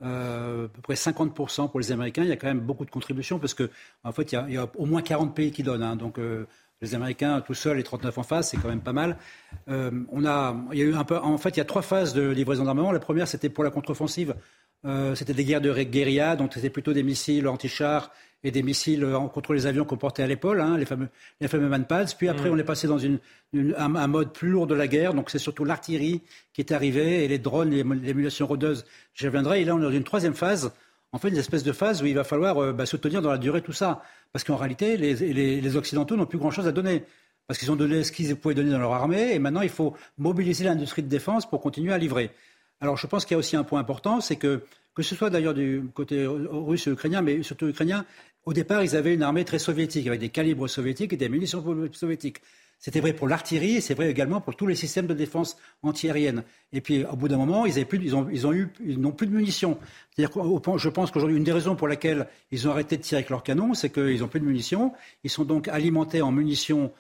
[0.01, 2.23] À peu près 50% pour les Américains.
[2.23, 3.67] Il y a quand même beaucoup de contributions parce qu'en
[4.03, 5.83] en fait, il y, a, au moins 40 pays qui donnent.
[5.83, 5.95] Hein.
[5.95, 6.19] donc,
[6.81, 9.17] les Américains tout seuls et 39 en face, c'est quand même pas mal.
[9.67, 12.13] on a, il y a eu un peu, en fait, il y a trois phases
[12.13, 12.91] de livraison d'armement.
[12.91, 14.35] La première, c'était pour la contre-offensive.
[15.15, 18.11] C'était des guerres de guérilla, donc c'était plutôt des missiles anti-chars
[18.45, 21.09] et des missiles contre les avions qu'on portait à l'épaule, hein, les fameux,
[21.41, 22.13] les fameux manpads.
[22.15, 22.53] Puis après, mm.
[22.53, 23.19] on est passé dans une,
[23.75, 25.15] un, mode plus lourd de la guerre.
[25.15, 26.21] Donc c'est surtout l'artillerie
[26.53, 28.85] qui est arrivée et les drones, les, les munitions rôdeuses.
[29.15, 29.61] J'y reviendrai.
[29.61, 30.71] Et là, on est dans une troisième phase.
[31.11, 33.39] En fait, une espèce de phase où il va falloir euh, bah, soutenir dans la
[33.39, 34.03] durée tout ça.
[34.31, 37.03] Parce qu'en réalité, les, les, Occidentaux n'ont plus grand-chose à donner.
[37.47, 39.33] Parce qu'ils ont donné ce qu'ils pouvaient donner dans leur armée.
[39.33, 42.29] Et maintenant, il faut mobiliser l'industrie de défense pour continuer à livrer.
[42.81, 44.63] Alors, je pense qu'il y a aussi un point important, c'est que
[44.95, 48.05] que ce soit d'ailleurs du côté russe et ukrainien, mais surtout ukrainien,
[48.45, 51.63] au départ, ils avaient une armée très soviétique, avec des calibres soviétiques et des munitions
[51.91, 52.41] soviétiques.
[52.79, 56.43] C'était vrai pour l'artillerie c'est vrai également pour tous les systèmes de défense antiaérienne.
[56.71, 59.77] Et puis, au bout d'un moment, ils, n'ont plus de munitions.
[60.17, 63.43] Je pense qu'aujourd'hui, une des raisons pour laquelle ils ont arrêté de tirer avec leurs
[63.43, 64.93] canons, c'est qu'ils n'ont plus de munitions.
[65.23, 66.91] Ils sont donc alimentés en munitions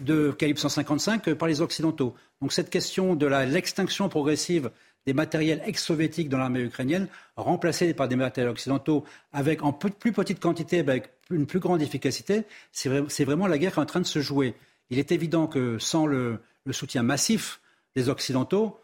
[0.00, 2.14] de calibre 155 par les Occidentaux.
[2.40, 4.70] Donc cette question de l'extinction progressive
[5.10, 10.38] des matériels ex-soviétiques dans l'armée ukrainienne, remplacés par des matériels occidentaux avec en plus petite
[10.38, 14.06] quantité, avec une plus grande efficacité, c'est vraiment la guerre qui est en train de
[14.06, 14.54] se jouer.
[14.88, 16.38] Il est évident que sans le,
[16.70, 17.60] soutien massif
[17.96, 18.78] des Occidentaux,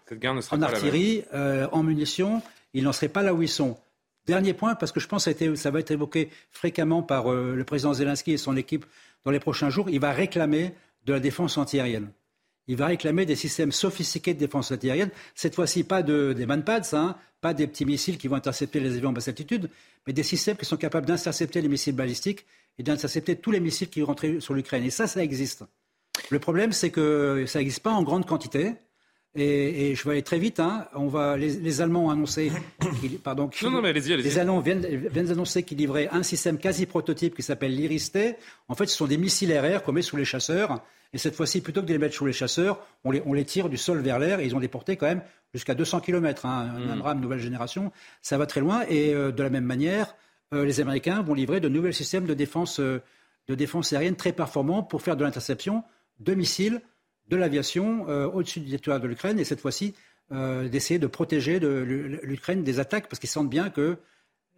[0.51, 2.43] en artillerie, euh, en munitions,
[2.75, 3.79] ils n'en seraient pas là où ils sont.
[4.27, 7.63] Dernier point, parce que je pense que ça, va être évoqué fréquemment par euh, le
[7.63, 8.85] président Zelensky et son équipe
[9.25, 12.11] dans les prochains jours, il va réclamer de la défense antiaérienne
[12.69, 15.11] il va réclamer des systèmes sophistiqués de défense antiaérienne.
[15.35, 18.97] Cette fois-ci, pas de, des manpads, hein, pas des petits missiles qui vont intercepter les
[18.97, 19.71] avions en basse altitude,
[20.07, 22.45] mais des systèmes qui sont capables d'intercepter les missiles balistiques
[22.79, 24.85] et d'intercepter tous les missiles qui rentrer sur l'Ukraine.
[24.85, 25.65] Et ça, ça existe.
[26.31, 28.75] Le problème, c'est que ça n'existe pas en grande quantité.
[29.37, 30.61] Et, je vais aller très vite.
[30.61, 30.89] Hein.
[30.95, 32.51] On va, les, Allemands ont annoncé,
[33.23, 36.59] pardon, non, non, mais allez -y, les Allemands viennent, viennent d'annoncer qu'ils livraient un système
[36.59, 38.37] quasi prototype qui s'appelle l'Iris-T.
[38.69, 41.61] En fait, ce sont des missiles RR qu'on met sous les chasseurs et cette fois-ci,
[41.61, 44.41] plutôt que de les mettre sous les chasseurs, on les, tire du sol vers l'air
[44.41, 45.23] et ils ont des portées quand même
[45.55, 46.47] jusqu'à 200 km.
[46.47, 46.91] Hein, un mm.
[46.91, 48.85] Abrams nouvelle génération, ça va très loin.
[48.89, 50.15] Et euh, de la même manière,
[50.53, 53.03] euh, les Américains vont livrer de nouveaux systèmes de défense, euh,
[53.49, 55.85] de défense aérienne très performants pour faire de l'interception
[56.21, 56.83] de missiles,
[57.29, 59.39] de l'aviation au-dessus du territoire de l'Ukraine.
[59.39, 59.95] Et cette fois-ci,
[60.31, 63.97] d'essayer de protéger l'Ukraine des attaques parce qu'ils sentent bien que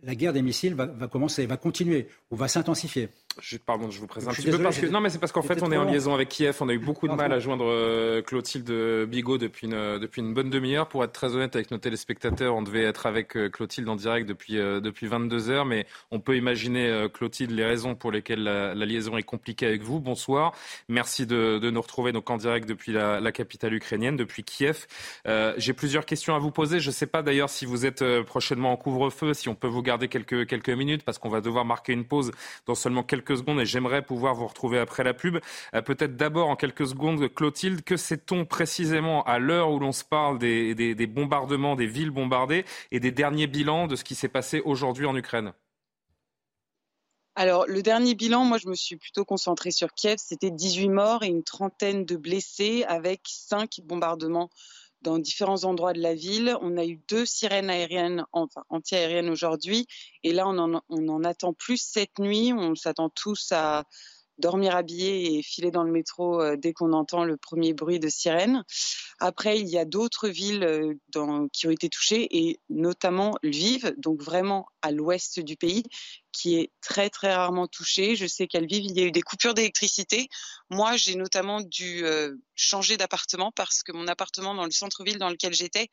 [0.02, 3.08] la guerre des missiles va, va commencer, va continuer ou va s'intensifier.
[3.40, 5.42] Je, pardon, je vous présente un petit peu parce que non, mais c'est parce qu'en
[5.42, 6.56] fait, on est en liaison avec Kiev.
[6.60, 8.70] On a eu beaucoup de mal à joindre euh, Clotilde
[9.08, 10.88] Bigot depuis une depuis une bonne demi-heure.
[10.88, 14.28] Pour être très honnête avec nos téléspectateurs, on devait être avec euh, Clotilde en direct
[14.28, 18.74] depuis euh, depuis 22 heures, mais on peut imaginer Clotilde les raisons pour lesquelles la,
[18.74, 20.00] liaison est compliquée avec vous.
[20.00, 20.52] Bonsoir,
[20.88, 24.86] merci de, de nous retrouver donc en direct depuis la, la capitale ukrainienne, depuis Kiev.
[25.56, 26.80] J'ai plusieurs questions à vous poser.
[26.80, 29.82] Je ne sais pas d'ailleurs si vous êtes prochainement en couvre-feu, si on peut vous
[29.82, 32.32] garder quelques quelques minutes parce qu'on va devoir marquer une pause
[32.66, 35.38] dans seulement quelques secondes et j'aimerais pouvoir vous retrouver après la pub.
[35.74, 40.04] Euh, peut-être d'abord en quelques secondes, Clotilde, que sait-on précisément à l'heure où l'on se
[40.04, 44.28] parle des, des bombardements, des villes bombardées et des derniers bilans de ce qui s'est
[44.28, 45.52] passé aujourd'hui en Ukraine?
[47.34, 50.16] Alors, le dernier bilan, moi, je me suis plutôt concentrée sur Kiev.
[50.18, 54.50] C'était 18 morts et une trentaine de blessés avec cinq bombardements
[55.02, 56.56] dans différents endroits de la ville.
[56.60, 59.86] On a eu deux sirènes aériennes, enfin anti-aériennes aujourd'hui,
[60.22, 62.52] et là on en, on en, attend plus cette nuit.
[62.52, 63.84] On s'attend tous à
[64.38, 68.08] dormir habillés et filer dans le métro euh, dès qu'on entend le premier bruit de
[68.08, 68.64] sirène.
[69.18, 73.94] Après, il y a d'autres villes euh, dans, qui ont été touchées, et notamment Lviv,
[73.98, 75.82] donc vraiment à l'ouest du pays,
[76.32, 78.14] qui est très très rarement touché.
[78.14, 80.28] Je sais qu'à Lviv, il y a eu des coupures d'électricité.
[80.70, 85.30] Moi, j'ai notamment dû euh, changer d'appartement parce que mon appartement dans le centre-ville dans
[85.30, 85.88] lequel j'étais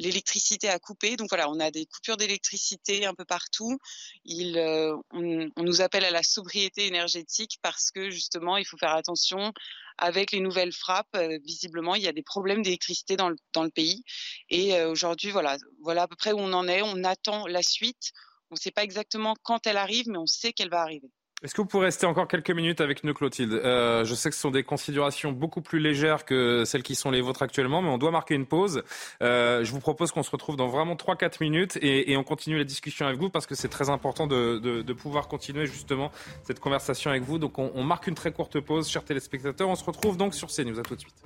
[0.00, 1.16] l'électricité a coupé.
[1.16, 3.78] Donc voilà, on a des coupures d'électricité un peu partout.
[4.24, 8.94] Il, euh, on, nous appelle à la sobriété énergétique parce que justement, il faut faire
[8.94, 9.52] attention
[9.98, 11.14] avec les nouvelles frappes.
[11.14, 14.02] Euh, visiblement, il y a des problèmes d'électricité dans le, dans le pays.
[14.48, 16.82] Et euh, aujourd'hui, voilà, voilà à peu près où on en est.
[16.82, 18.12] On attend la suite.
[18.50, 21.10] On ne sait pas exactement quand elle arrive, mais on sait qu'elle va arriver.
[21.42, 23.54] Est-ce que vous pourrez rester encore quelques minutes avec nous, Clotilde?
[23.54, 27.10] Euh, Je sais que ce sont des considérations beaucoup plus légères que celles qui sont
[27.10, 28.82] les vôtres actuellement, mais on doit marquer une pause.
[29.22, 32.64] Euh, je vous propose qu'on se retrouve dans vraiment 3-4 minutes et, on continue la
[32.64, 37.22] discussion avec vous parce que c'est très important de, pouvoir continuer justement cette conversation avec
[37.22, 37.38] vous.
[37.38, 39.70] Donc on, on, marque une très courte pause, chers téléspectateurs.
[39.70, 40.78] On se retrouve donc sur CNews.
[40.78, 41.24] À tout de suite.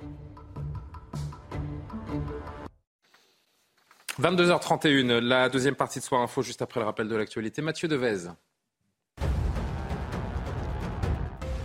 [4.21, 7.61] 22h31, la deuxième partie de Soir Info, juste après le rappel de l'actualité.
[7.61, 8.29] Mathieu Devez.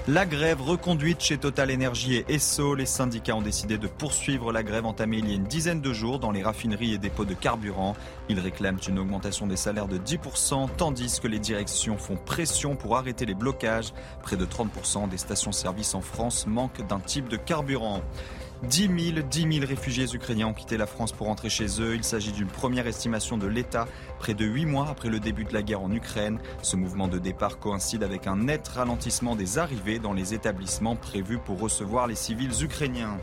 [0.09, 2.75] La grève reconduite chez Total Energy et Esso.
[2.75, 5.93] Les syndicats ont décidé de poursuivre la grève entamée il y a une dizaine de
[5.93, 7.95] jours dans les raffineries et dépôts de carburant.
[8.31, 12.97] Ils réclament une augmentation des salaires de 10%, tandis que les directions font pression pour
[12.97, 13.93] arrêter les blocages.
[14.23, 18.03] Près de 30% des stations-service en France manquent d'un type de carburant.
[18.63, 21.95] 10 000, 10 000 réfugiés ukrainiens ont quitté la France pour rentrer chez eux.
[21.95, 23.87] Il s'agit d'une première estimation de l'État,
[24.21, 26.39] près de huit mois après le début de la guerre en Ukraine.
[26.61, 31.39] Ce mouvement de départ coïncide avec un net ralentissement des arrivées dans les établissements prévus
[31.39, 33.17] pour recevoir les civils ukrainiens.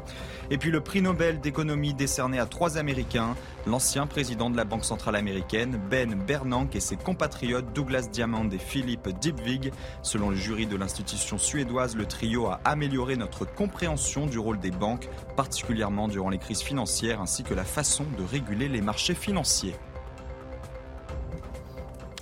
[0.49, 3.35] Et puis le prix Nobel d'économie décerné à trois Américains,
[3.67, 8.57] l'ancien président de la Banque centrale américaine, Ben Bernanke, et ses compatriotes Douglas Diamond et
[8.57, 9.71] Philippe Dybvig.
[10.01, 14.71] Selon le jury de l'institution suédoise, le trio a amélioré notre compréhension du rôle des
[14.71, 19.75] banques, particulièrement durant les crises financières, ainsi que la façon de réguler les marchés financiers.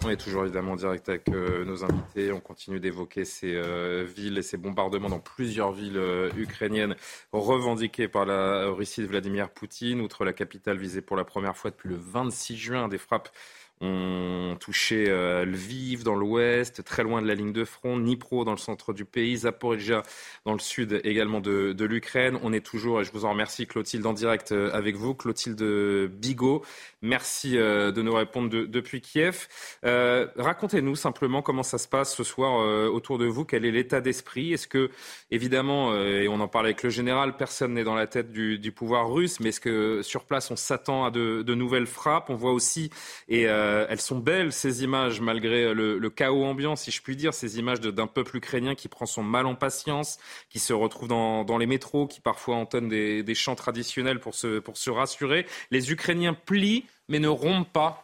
[0.06, 2.32] On est toujours évidemment en direct avec euh, nos invités.
[2.32, 6.96] On continue d'évoquer ces euh, villes et ces bombardements dans plusieurs villes euh, ukrainiennes
[7.32, 10.02] revendiquées par la Russie de Vladimir Poutine.
[10.02, 13.30] Outre la capitale visée pour la première fois depuis le 26 juin, des frappes
[13.82, 15.06] ont touché
[15.46, 19.06] Lviv dans l'ouest, très loin de la ligne de front, Dnipro dans le centre du
[19.06, 20.04] pays, Zaporizhia
[20.46, 22.40] dans le sud également de, de l'Ukraine.
[22.42, 25.62] On est toujours, et je vous en remercie Clotilde, en direct avec vous, Clotilde
[26.08, 26.64] Bigot,
[27.06, 29.48] Merci euh, de nous répondre depuis Kiev.
[29.86, 33.46] Euh, racontez-nous simplement comment ça se passe ce soir euh, autour de vous.
[33.46, 34.54] Quel est l'état d'esprit?
[34.54, 34.90] Est-ce que,
[35.30, 39.12] évidemment, et on en parle avec le général, personne n'est dans la tête du, pouvoir
[39.12, 42.32] russe, mais est-ce que sur place on s'attend à de, nouvelles frappes?
[42.32, 42.90] On voit aussi,
[43.30, 43.46] et
[43.90, 47.80] elles sont belles ces images malgré le, chaos ambiant, si je puis dire, ces images
[47.82, 50.18] d'un peuple ukrainien qui prend son mal en patience,
[50.50, 55.46] qui se retrouve dans, les métros, qui parfois entonnent des, chants traditionnels pour se rassurer.
[55.72, 58.02] Les Ukrainiens plient mais ne rompent pas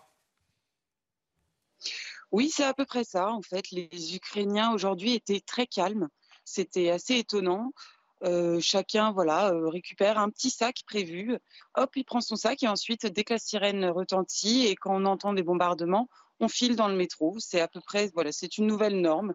[2.32, 3.30] oui, c'est à peu près ça.
[3.30, 6.08] En fait, les Ukrainiens aujourd'hui étaient très calmes.
[6.46, 7.74] C'était assez étonnant.
[8.24, 11.38] Euh, chacun, voilà, euh, récupère un petit sac prévu.
[11.76, 15.06] Hop, il prend son sac et ensuite, dès que la sirène retentit et quand on
[15.06, 16.08] entend des bombardements,
[16.40, 17.38] on file dans le métro.
[17.40, 19.34] C'est à peu près, voilà, c'est une nouvelle norme.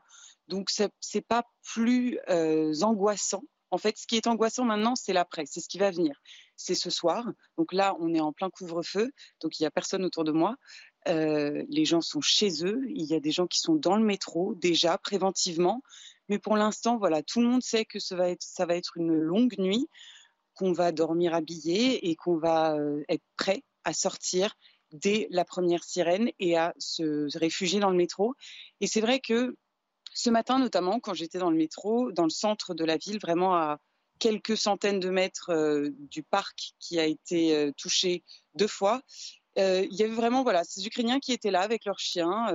[0.49, 0.71] Donc,
[1.01, 5.61] c'est pas plus euh, angoissant en fait, ce qui est angoissant maintenant, c'est l'après, c'est
[5.61, 6.21] ce qui va venir.
[6.57, 7.27] C'est ce soir.
[7.59, 9.11] Donc là, on est en plein couvre-feu,
[9.43, 10.57] donc il n'y a personne autour de moi.
[11.07, 12.83] Les gens sont chez eux.
[12.89, 15.83] Il y a des gens qui sont dans le métro déjà préventivement.
[16.29, 18.29] Mais pour l'instant, voilà, tout le monde sait que ça va
[18.77, 19.89] être, une longue nuit,
[20.55, 24.55] qu'on va dormir habillé et qu'on va euh, être prêt à sortir
[24.93, 28.35] dès la première sirène et à se réfugier dans le métro.
[28.81, 29.57] Et c'est vrai que
[30.15, 33.55] ce matin, notamment, quand j'étais dans le métro, dans le centre de la ville, vraiment
[33.55, 33.79] à
[34.19, 39.03] quelques centaines de mètres euh, du parc qui a été euh, touché deux fois,
[39.59, 42.47] euh, il y avait vraiment voilà, ces Ukrainiens qui étaient là avec leurs chiens,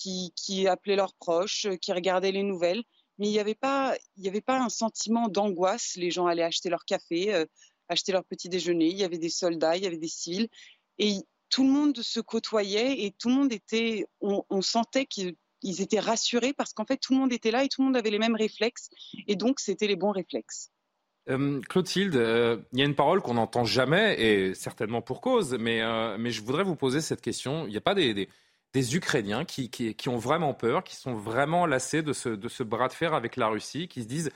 [0.00, 2.82] qui, appelaient leurs proches, qui regardaient les nouvelles.
[3.18, 5.94] Mais il n'y avait, pas, avait pas un sentiment d'angoisse.
[5.96, 7.46] Les gens allaient acheter leur café,
[7.88, 8.88] acheter leur petit déjeuner.
[8.88, 10.48] Il y avait des soldats, il y avait des civils.
[10.98, 14.06] Et tout le monde se côtoyait et tout le monde était.
[14.20, 17.68] On, sentait qu'il ils étaient rassurés parce qu'en fait, tout le monde était là et
[17.68, 18.88] tout le monde avait les mêmes réflexes.
[19.26, 20.70] Et donc, c'était les bons réflexes.
[21.28, 25.56] Euh, Clotilde, euh, il y a une parole qu'on n'entend jamais, et certainement pour cause,
[25.58, 27.66] mais, euh, mais je voudrais vous poser cette question.
[27.66, 28.28] Il n'y a pas des,
[28.74, 33.14] Ukrainiens qui, qui, ont vraiment peur, qui sont vraiment lassés de ce, bras de fer
[33.14, 34.30] avec la Russie, qui se disent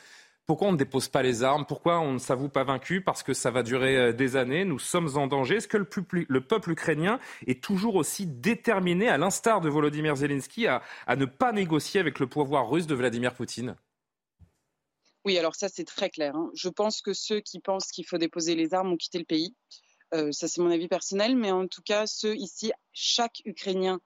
[0.50, 1.64] pourquoi on ne dépose pas les armes?
[1.64, 3.02] Pourquoi on ne s'avoue pas vaincu?
[3.02, 4.64] Parce que ça va durer euh, des années.
[4.64, 5.58] Nous sommes en danger.
[5.58, 10.82] Est-ce que le, peuple ukrainien est toujours aussi déterminé, à l'instar de Volodymyr Zelensky, à,
[11.16, 13.76] ne pas négocier avec le pouvoir russe de Vladimir Poutine?
[15.24, 16.34] Oui, alors ça c'est très clair.
[16.34, 16.50] Hein.
[16.54, 19.54] Je pense que ceux qui pensent qu'il faut déposer les armes ont quitté le pays.
[20.14, 24.00] Euh, ça c'est mon avis personnel, mais en tout cas ceux ici, chaque Ukrainien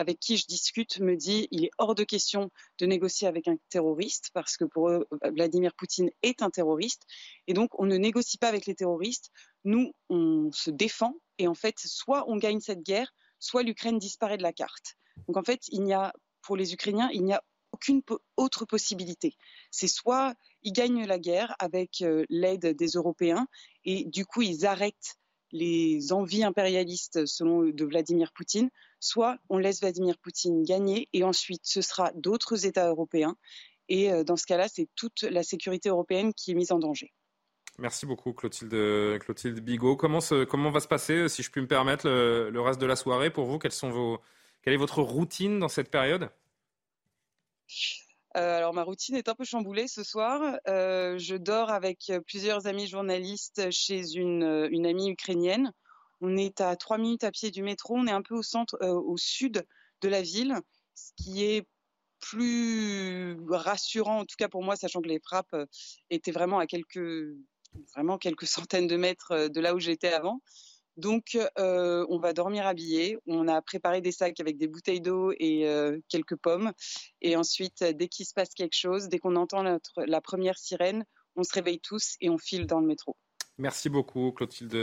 [0.00, 3.56] avec qui je discute me dit il est hors de question de négocier avec un
[3.68, 7.02] terroriste parce que pour eux, Vladimir Poutine est un terroriste.
[7.46, 9.30] Et donc, on ne négocie pas avec les terroristes.
[9.64, 11.16] Nous, on se défend.
[11.36, 14.96] Et en fait, soit on gagne cette guerre, soit l'Ukraine disparaît de la carte.
[15.28, 18.00] Donc, en fait, il n'y a, pour les Ukrainiens, il n'y a aucune
[18.38, 19.36] autre possibilité.
[19.70, 23.46] C'est soit ils gagnent la guerre avec euh, l'aide des Européens
[23.84, 25.16] et du coup ils arrêtent
[25.52, 31.62] les envies impérialistes selon de Vladimir Poutine, soit on laisse Vladimir Poutine gagner et ensuite
[31.64, 33.36] ce sera d'autres États européens.
[33.88, 37.12] Et euh, dans ce cas-là, c'est toute la sécurité européenne qui est mise en danger.
[37.78, 39.96] Merci beaucoup Clotilde, Clotilde Bigot.
[39.96, 43.30] Comment, comment va se passer, si je puis me permettre, le, reste de la soirée
[43.30, 43.58] pour vous?
[43.58, 44.20] Quelles sont vos,
[44.62, 46.28] Quelle est votre routine dans cette période?
[48.36, 50.58] Euh, alors ma routine est un peu chamboulée ce soir.
[50.68, 55.72] Euh, je dors avec plusieurs amis journalistes chez une, une, amie ukrainienne.
[56.20, 57.96] On est à trois minutes à pied du métro.
[57.96, 59.64] On est un peu au centre, euh, au sud
[60.02, 60.58] de la ville,
[60.94, 61.66] ce qui est
[62.20, 65.56] plus rassurant, en tout cas pour moi, sachant que les frappes
[66.10, 67.34] étaient vraiment à quelques,
[67.94, 70.40] vraiment quelques centaines de mètres de là où j'étais avant.
[70.96, 73.16] Donc, euh, on va dormir habillé.
[73.26, 76.72] On a préparé des sacs avec des bouteilles d'eau et euh, quelques pommes.
[77.22, 79.62] Et ensuite, dès qu'il se passe quelque chose, dès qu'on entend
[79.96, 81.04] la première sirène,
[81.36, 83.16] on se réveille tous et on file dans le métro.
[83.60, 84.74] Merci beaucoup Clotilde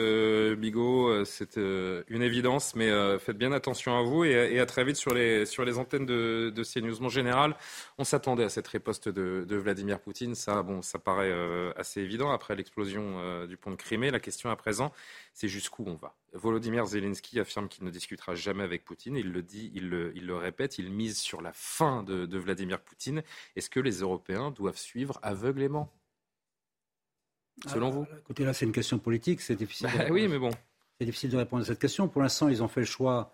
[0.59, 1.09] Bigot.
[1.09, 4.83] Euh, c'est euh, une évidence, mais euh, faites bien attention à vous et, à très
[4.83, 7.01] vite sur les, sur les antennes de, de CNews.
[7.01, 7.55] Mon général,
[7.97, 10.35] on s'attendait à cette riposte de, Vladimir Poutine.
[10.35, 11.33] Ça, bon, ça paraît
[11.75, 14.11] assez évident après l'explosion du pont de Crimée.
[14.11, 14.91] La question à présent,
[15.33, 16.13] c'est jusqu'où on va?
[16.33, 19.15] Volodymyr Zelensky affirme qu'il ne discutera jamais avec Poutine.
[19.15, 23.23] Il le dit, il le, répète, il mise sur la fin de, de Vladimir Poutine.
[23.55, 25.91] Est-ce que les Européens doivent suivre aveuglément?
[27.65, 29.89] Selon vous ah, Écoutez, là, c'est une question politique, c'est difficile.
[29.97, 30.51] Bah oui, mais bon.
[30.99, 32.07] C'est difficile de répondre à cette question.
[32.07, 33.33] Pour l'instant, ils ont fait le choix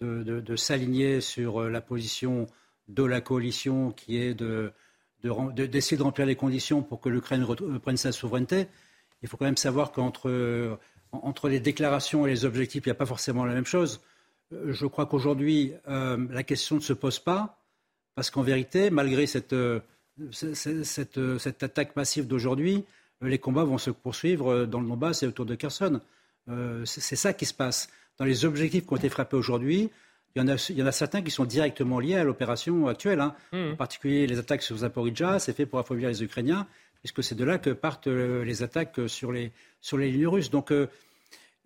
[0.00, 2.46] de, s'aligner sur euh, la position
[2.88, 4.72] de la coalition qui est de,
[5.22, 8.66] d'essayer de, remplir les conditions pour que l'Ukraine reprenne sa souveraineté.
[9.22, 10.76] Il faut quand même savoir qu'entre euh,
[11.12, 14.00] entre les déclarations et les objectifs, il n'y a pas forcément la même chose.
[14.52, 17.62] Euh, je crois qu'aujourd'hui, la question ne se pose pas,
[18.14, 19.54] parce qu'en vérité, malgré cette,
[20.32, 22.84] cette, cette attaque massive d'aujourd'hui,
[23.22, 26.00] les combats vont se poursuivre euh, dans le Donbass et autour de Kherson.
[26.48, 27.88] Euh, c'est ça qui se passe.
[28.18, 29.90] Dans les objectifs qui ont été frappés aujourd'hui,
[30.36, 33.20] il y, en a, certains qui sont directement liés à l'opération actuelle.
[33.20, 33.34] Hein.
[33.52, 33.72] Mmh.
[33.72, 36.68] En particulier, les attaques sur Zaporizhzhia, c'est fait pour affaiblir les Ukrainiens,
[37.00, 40.50] puisque c'est de là que partent euh, les attaques sur les, sur les lignes russes.
[40.50, 40.72] Donc,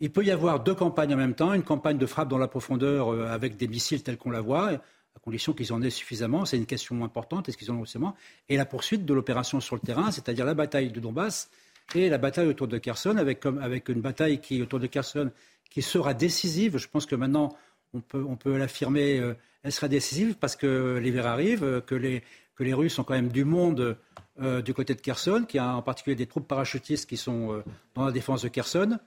[0.00, 2.48] il peut y avoir deux campagnes en même temps, une campagne de frappe dans la
[2.48, 4.72] profondeur avec des missiles tels qu'on la voit,
[5.16, 6.44] à condition qu'ils en aient suffisamment.
[6.44, 7.48] C'est une question importante.
[7.48, 8.16] Est-ce qu'ils en ont suffisamment
[8.48, 11.50] Et la poursuite de l'opération sur le terrain, c'est-à-dire la bataille de Donbass
[11.94, 13.44] et la bataille autour de Kherson, avec,
[13.88, 15.31] une bataille qui autour de Kherson
[15.70, 16.79] qui sera décisive.
[16.79, 17.57] Je pense que maintenant,
[17.92, 22.22] on peut, l'affirmer, euh, elle sera décisive parce que l'hiver arrive, que les,
[22.57, 23.96] que les Russes ont quand même du monde
[24.40, 27.53] euh, du côté de Kherson, qu'il y a en particulier des troupes parachutistes qui sont
[27.53, 27.62] euh,
[27.94, 28.98] dans la défense de Kherson,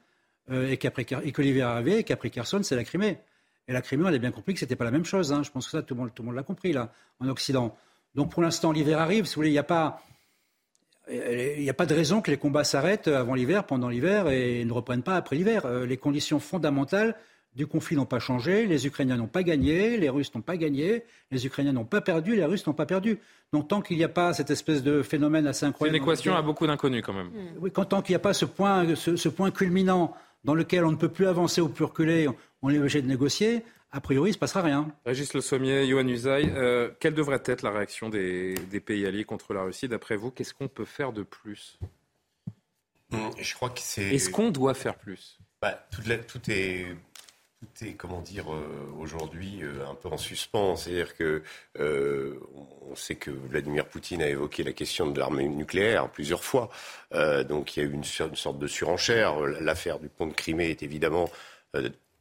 [0.50, 3.20] et, et, que l'hiver arrive et qu'après Kherson, c'est la Crimée.
[3.67, 5.34] Et la Crimée, on a bien compris que ce n'était pas la même chose.
[5.34, 5.43] Hein.
[5.43, 7.77] Je pense que ça, tout le monde, tout le monde l'a compris, là, en Occident.
[8.15, 9.25] Donc pour l'instant, l'hiver arrive.
[9.25, 10.01] Si vous voulez, il n'y a pas.
[11.10, 14.65] Il n'y a pas de raison que les combats s'arrêtent avant l'hiver, pendant l'hiver, et
[14.65, 15.65] ne reprennent pas après l'hiver.
[15.65, 17.15] Euh, les conditions fondamentales
[17.58, 21.03] du conflit n'ont pas changé, les Ukrainiens n'ont pas gagné, les Russes n'ont pas gagné,
[21.32, 23.19] les Ukrainiens n'ont pas perdu, les Russes n'ont pas perdu.
[23.51, 25.97] Donc tant qu'il n'y a pas cette espèce de phénomène assez incroyable...
[25.97, 27.32] C'est une équation à beaucoup d'inconnus quand même.
[27.60, 30.13] Oui, tant qu'il n'y a pas ce point, ce, point culminant
[30.47, 32.27] dans lequel on ne peut plus avancer ou plus reculer,
[32.62, 34.89] on est obligé de négocier, a priori, il ne se passera rien.
[35.05, 38.55] Régis Le Sommier, Johan Usaï, euh, quelle devrait être la réaction des,
[38.86, 41.77] pays alliés contre la Russie D'après vous, qu'est-ce qu'on peut faire de plus
[43.12, 44.15] hum, Je crois que c'est.
[44.15, 45.38] Est-ce qu'on doit faire plus?
[45.62, 46.01] Bah, tout,
[46.49, 46.95] est
[47.60, 50.76] tout est, comment dire, euh, aujourd'hui euh, un peu en suspens.
[50.76, 51.43] C'est-à-dire que
[51.80, 56.70] on sait que Vladimir Poutine a évoqué la question de l'armée nucléaire plusieurs fois.
[57.12, 59.39] donc il y a eu une, sorte de surenchère.
[59.41, 61.30] L'affaire du pont de Crimée est évidemment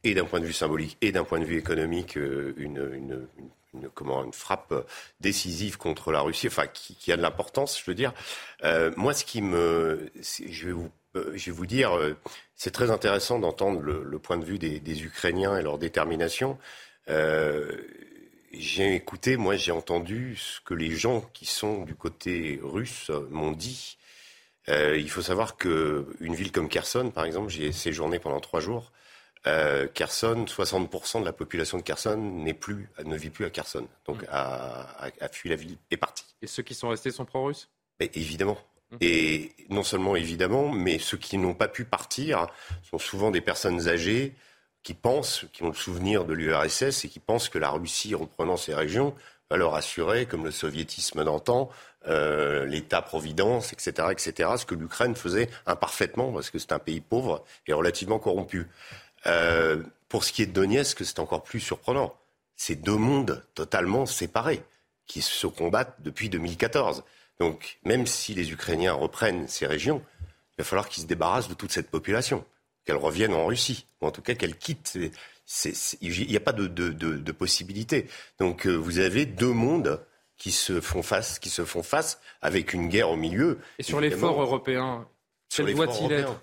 [0.03, 3.27] et d'un point de vue symbolique et d'un point de vue économique euh, une,
[3.93, 4.73] comment, une frappe
[5.19, 8.13] décisive contre la Russie, enfin qui, qui a de l'importance, je veux dire.
[8.63, 12.15] Euh, moi, ce qui me, je vais vous, euh, dire, euh,
[12.57, 16.57] c'est très intéressant d'entendre le, le, point de vue des, des, Ukrainiens et leur détermination.
[17.07, 17.71] Euh,
[18.51, 23.51] j'ai écouté, moi, j'ai entendu ce que les gens qui sont du côté russe m'ont
[23.51, 23.97] dit.
[24.69, 28.39] Euh, il faut savoir que une ville comme Kherson, par exemple, j'y ai séjourné pendant
[28.39, 28.91] trois jours.
[29.45, 34.23] Euh, Kherson, 60% de la population de Kherson plus, ne vit plus à Kherson, donc
[34.23, 34.27] mm.
[34.29, 36.25] a, fui la ville, est parti.
[36.41, 37.69] Et ceux qui sont restés sont pro-russes?
[37.99, 38.57] Évidemment.
[38.91, 38.97] Mmh.
[39.01, 42.47] Et non seulement évidemment, mais ceux qui n'ont pas pu partir
[42.83, 44.33] sont souvent des personnes âgées
[44.83, 48.55] qui pensent, qui ont le souvenir de l'URSS et qui pensent que la Russie, reprenant
[48.55, 49.13] ces régions,
[49.49, 51.69] va leur assurer, comme le soviétisme d'antan,
[52.07, 57.43] euh, l'État-providence, etc., etc., ce que l'Ukraine faisait imparfaitement, parce que c'est un pays pauvre
[57.67, 58.67] et relativement corrompu.
[59.25, 62.15] Euh, pour ce qui est de Donetsk, c'est encore plus surprenant.
[62.55, 64.63] C'est deux mondes totalement séparés
[65.05, 67.03] qui se combattent depuis 2014.
[67.39, 70.01] Donc, même si les Ukrainiens reprennent ces régions,
[70.53, 72.43] il va falloir qu'ils se débarrassent de toute cette population,
[72.85, 74.97] qu'elle revienne en Russie, ou en tout cas qu'elle quitte.
[76.01, 78.07] il n'y a pas de, de, possibilité.
[78.39, 80.01] Donc, euh, vous avez deux mondes
[80.37, 83.59] qui se font face, qui se font face avec une guerre au milieu.
[83.79, 85.07] Et sur l'effort européen,
[85.49, 86.41] quel doit-il être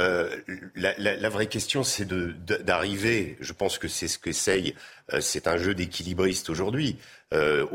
[0.00, 0.36] euh,
[0.74, 4.74] la, vraie question, c'est d'arriver, je pense que c'est ce qu'essaye,
[5.12, 6.96] euh, c'est un jeu d'équilibriste aujourd'hui.
[7.34, 7.66] Euh,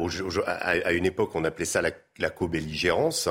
[0.45, 3.29] à, une époque, on appelait ça la, la co-belligérance.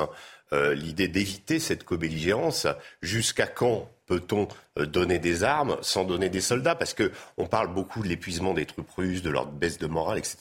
[0.53, 2.67] L'idée d'éviter cette co-belligérance.
[3.01, 6.73] Jusqu'à quand peut-on donner des armes sans donner des soldats?
[6.73, 10.17] Parce que on parle beaucoup de l'épuisement des troupes russes, de leur baisse de morale,
[10.17, 10.37] etc.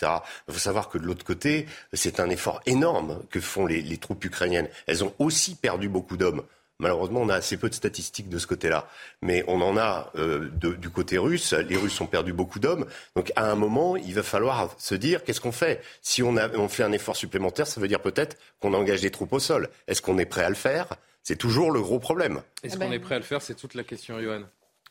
[0.46, 4.24] Il faut savoir que de l'autre côté, c'est un effort énorme que font les troupes
[4.24, 4.68] ukrainiennes.
[4.86, 6.44] Elles ont aussi perdu beaucoup d'hommes.
[6.78, 8.88] Malheureusement, on a assez peu de statistiques de ce côté-là.
[9.22, 11.52] Mais on en a euh, du côté russe.
[11.52, 12.86] Les Russes ont perdu beaucoup d'hommes.
[13.14, 15.82] Donc, à un moment, il va falloir se dire qu'est-ce qu'on fait?
[16.02, 19.32] Si on, on fait un effort supplémentaire, ça veut dire peut-être qu'on engage des troupes
[19.32, 19.70] au sol.
[19.86, 20.88] Est-ce qu'on est prêt à le faire?
[21.22, 22.42] C'est toujours le gros problème.
[22.62, 23.42] Est-ce qu'on est prêt à le faire?
[23.42, 24.42] C'est toute la question, Johan.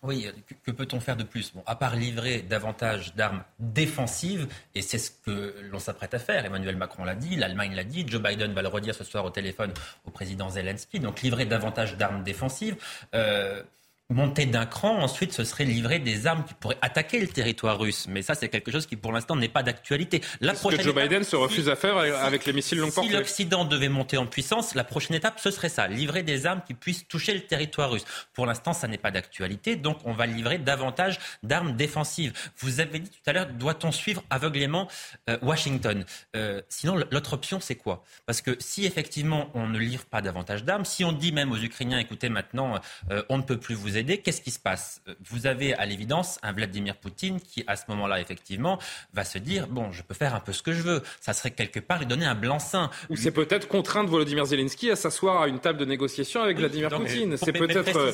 [0.03, 0.27] Oui,
[0.63, 1.53] que, peut-on faire de plus?
[1.53, 6.45] Bon, À part livrer davantage d'armes défensives, et c'est ce que l'on s'apprête à faire.
[6.45, 9.29] Emmanuel Macron l'a dit, l'Allemagne l'a dit, Joe Biden va le redire ce soir au
[9.29, 9.73] téléphone
[10.05, 10.99] au président Zelensky.
[10.99, 12.75] Donc livrer davantage d'armes défensives.
[13.15, 13.63] Euh,
[14.09, 18.05] monter d'un cran, ensuite ce serait livrer des armes qui pourraient attaquer le territoire russe.
[18.07, 20.21] Mais ça, c'est quelque chose qui pour l'instant n'est pas d'actualité.
[20.41, 23.09] La ce que Joe Biden se refuse à faire avec les missiles longue portée.
[23.09, 26.61] Si l'Occident devait monter en puissance, la prochaine étape, ce serait ça, livrer des armes
[26.65, 28.05] qui puissent toucher le territoire russe.
[28.33, 32.33] Pour l'instant, ça n'est pas d'actualité, donc on va livrer davantage d'armes défensives.
[32.59, 34.87] Vous avez dit tout à l'heure, doit-on suivre aveuglément
[35.29, 36.05] euh, Washington?
[36.35, 38.03] Euh, Sinon, l'autre option, c'est quoi?
[38.25, 41.57] Parce que si effectivement on ne livre pas davantage d'armes, si on dit même aux
[41.57, 42.79] Ukrainiens, écoutez, maintenant,
[43.11, 45.01] euh, on ne peut plus vous aider, qu'est-ce qui se passe?
[45.29, 48.79] Vous avez à l'évidence un Vladimir Poutine qui, à ce moment-là, effectivement,
[49.13, 51.01] va se dire bon, je peux faire un peu ce que je veux.
[51.21, 52.89] Ça serait quelque part lui donner un blanc-seing.
[53.09, 56.89] Ou c'est peut-être contraindre Volodymyr Zelensky à s'asseoir à une table de négociation avec Vladimir
[56.89, 57.37] Poutine.
[57.37, 58.11] C'est peut-être peut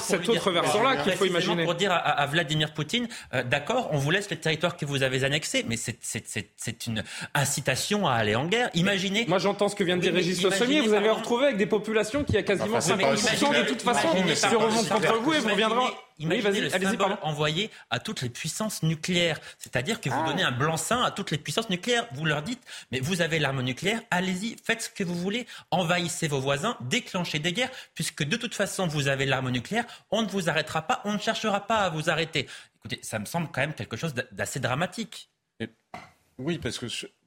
[0.00, 1.64] cet autre versant-là qu'il faut imaginer.
[1.64, 5.18] Pour dire à, Vladimir Poutine, euh, d'accord, on vous laisse les territoires que vous avez
[5.24, 7.02] annexés, mais c'est une
[7.34, 8.70] incitation à aller en guerre.
[8.74, 9.24] Imaginez.
[9.28, 10.80] Moi, j'entends ce que vient de dire Régis Le Sommier.
[10.80, 14.08] Vous avez retrouvé avec des populations qui a quasiment 50% de toute façon
[14.84, 15.94] contre vous et vous reviendrez.
[16.18, 19.38] Imaginez le symbole envoyé à toutes les puissances nucléaires.
[19.58, 20.26] C'est-à-dire que vous ah.
[20.26, 22.06] donnez un blanc-seing à toutes les puissances nucléaires.
[22.12, 26.26] Vous leur dites, mais vous avez l'arme nucléaire, allez-y, faites ce que vous voulez, envahissez
[26.26, 30.28] vos voisins, déclenchez des guerres, puisque de toute façon, vous avez l'arme nucléaire, on ne
[30.28, 32.48] vous arrêtera pas, on ne cherchera pas à vous arrêter.
[32.76, 35.30] Écoutez, ça me semble quand même quelque chose d'assez dramatique.
[36.38, 36.86] Oui, parce que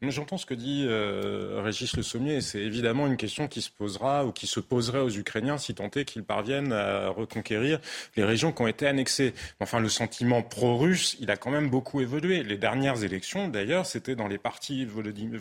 [0.10, 2.42] j'entends ce que dit euh, Régis Le Sommier.
[2.42, 5.92] C'est évidemment une question qui se posera ou qui se poserait aux Ukrainiens si tant
[5.96, 7.80] est qu'ils parviennent à reconquérir
[8.16, 9.36] les régions qui ont été annexées.
[9.60, 12.42] Enfin, le sentiment pro-russe, il a quand même beaucoup évolué.
[12.42, 14.86] Les dernières élections, d'ailleurs, c'était dans les partis.
[14.86, 15.40] Volodymyr,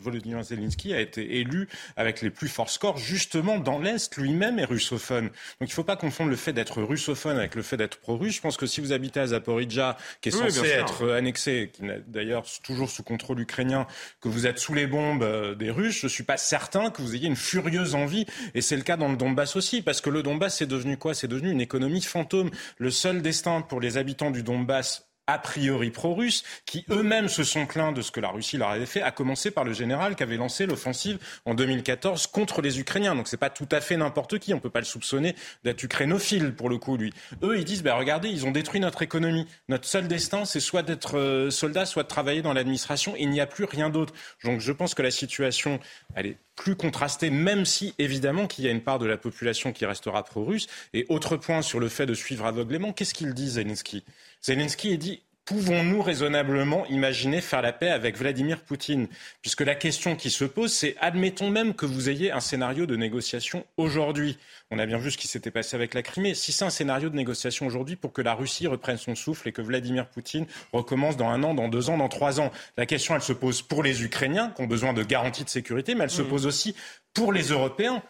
[0.00, 4.16] Volodymyr Zelensky a été élu avec les plus forts scores, justement dans l'Est.
[4.16, 5.26] Lui-même est russophone.
[5.26, 8.34] Donc il ne faut pas confondre le fait d'être russophone avec le fait d'être pro-russe.
[8.34, 11.98] Je pense que si vous habitez à Zaporizhia, qui est censé être annexé, qui n'a
[11.98, 13.86] d'ailleurs toujours sous contrôle ukrainien,
[14.20, 17.02] que vous êtes sous les bombes euh, des Russes, je ne suis pas certain que
[17.02, 18.26] vous ayez une furieuse envie.
[18.54, 21.14] Et c'est le cas dans le Donbass aussi, parce que le Donbass, c'est devenu quoi?
[21.14, 22.50] C'est devenu une économie fantôme.
[22.78, 27.66] Le seul destin pour les habitants du Donbass a priori pro-russes, qui eux-mêmes se sont
[27.66, 30.22] plaints de ce que la Russie leur avait fait, à commencer par le général qui
[30.22, 33.14] avait lancé l'offensive en 2014 contre les Ukrainiens.
[33.14, 36.54] Donc c'est pas tout à fait n'importe qui, on peut pas le soupçonner d'être ukrainophile
[36.54, 37.12] pour le coup, lui.
[37.42, 39.46] Eux, ils disent, bah, regardez, ils ont détruit notre économie.
[39.68, 43.40] Notre seul destin, c'est soit d'être euh, soldat, soit de travailler dans l'administration, il n'y
[43.40, 44.14] a plus rien d'autre.
[44.44, 45.80] Donc je pense que la situation,
[46.14, 49.72] elle est plus contrastée, même si évidemment qu'il y a une part de la population
[49.72, 50.66] qui restera pro-russe.
[50.94, 54.04] Et autre point sur le fait de suivre aveuglément, qu'est-ce qu'il dit Zelensky?
[54.42, 59.06] Zelensky dit Pouvons-nous raisonnablement imaginer faire la paix avec Vladimir Poutine?
[59.42, 62.96] Puisque la question qui se pose, c'est admettons même que vous ayez un scénario de
[62.96, 64.38] négociation aujourd'hui.
[64.72, 66.34] On a bien vu ce qui s'était passé avec la Crimée.
[66.34, 69.52] Si c'est un scénario de négociation aujourd'hui pour que la Russie reprenne son souffle et
[69.52, 73.14] que Vladimir Poutine recommence dans un an, dans deux ans, dans trois ans, la question,
[73.14, 76.10] elle se pose pour les Ukrainiens qui ont besoin de garanties de sécurité, mais elle
[76.10, 76.28] se mmh.
[76.28, 76.74] pose aussi
[77.14, 78.02] pour les Européens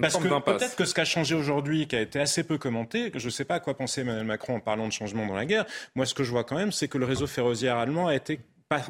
[0.00, 3.12] parce que peut-être que ce qui a changé aujourd'hui, qui a été assez peu commenté,
[3.14, 5.46] je ne sais pas à quoi penser Emmanuel Macron en parlant de changement dans la
[5.46, 8.14] guerre, moi ce que je vois quand même, c'est que le réseau ferroviaire allemand a
[8.14, 8.40] été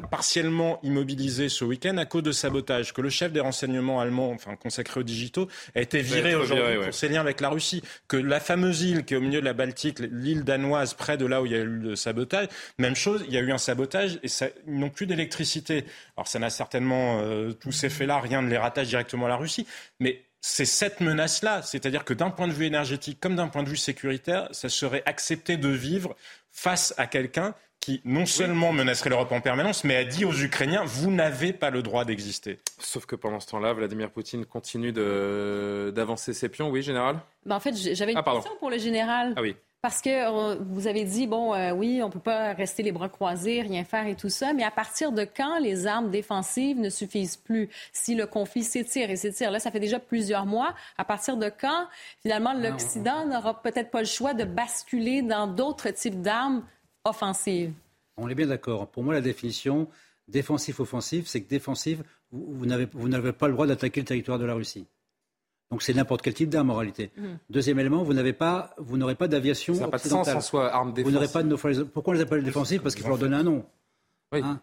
[0.09, 4.55] partiellement immobilisé ce week-end à cause de sabotage, que le chef des renseignements allemands, enfin
[4.55, 8.39] consacré aux digitaux, a été viré aujourd'hui pour ses liens avec la Russie, que la
[8.39, 11.45] fameuse île qui est au milieu de la Baltique, l'île danoise, près de là où
[11.45, 12.47] il y a eu le sabotage,
[12.79, 15.85] même chose, il y a eu un sabotage et ça, ils n'ont plus d'électricité.
[16.15, 19.37] Alors ça n'a certainement, euh, tous ces faits-là, rien ne les rattache directement à la
[19.37, 19.67] Russie,
[19.99, 23.69] mais c'est cette menace-là, c'est-à-dire que d'un point de vue énergétique comme d'un point de
[23.69, 26.15] vue sécuritaire, ça serait accepté de vivre
[26.51, 30.83] face à quelqu'un qui non seulement menacerait l'Europe en permanence, mais a dit aux Ukrainiens,
[30.85, 32.59] vous n'avez pas le droit d'exister.
[32.79, 36.69] Sauf que pendant ce temps-là, Vladimir Poutine continue d'avancer ses pions.
[36.69, 37.19] Oui, général?
[37.45, 39.33] Ben, En fait, j'avais une ah, question pour le général.
[39.37, 39.55] Ah oui.
[39.81, 43.09] Parce que vous avez dit, bon, euh, oui, on ne peut pas rester les bras
[43.09, 46.89] croisés, rien faire et tout ça, mais à partir de quand les armes défensives ne
[46.89, 47.69] suffisent plus?
[47.93, 51.49] Si le conflit s'étire et s'étire, là, ça fait déjà plusieurs mois, à partir de
[51.49, 51.87] quand,
[52.21, 56.63] finalement, l'Occident n'aura peut-être pas le choix de basculer dans d'autres types d'armes
[57.05, 57.71] offensive.
[58.17, 58.87] On est bien d'accord.
[58.87, 59.87] Pour moi, la définition
[60.27, 64.55] défensif-offensif, c'est que défensive, vous, vous n'avez pas le droit d'attaquer le territoire de la
[64.55, 64.85] Russie.
[65.71, 67.11] Donc c'est n'importe quel type d'arme en réalité.
[67.17, 67.23] Mmh.
[67.49, 69.99] Deuxième élément, vous n'avez pas, vous n'aurez pas d'aviation occidentale.
[69.99, 71.05] Ça n'a pas de sens en soi, arme défensive.
[71.05, 73.43] Vous n'aurez pas de Pourquoi on les appelle défensives Parce qu'il faut leur donner un
[73.43, 73.65] nom.
[74.31, 74.41] Oui.
[74.43, 74.61] Hein?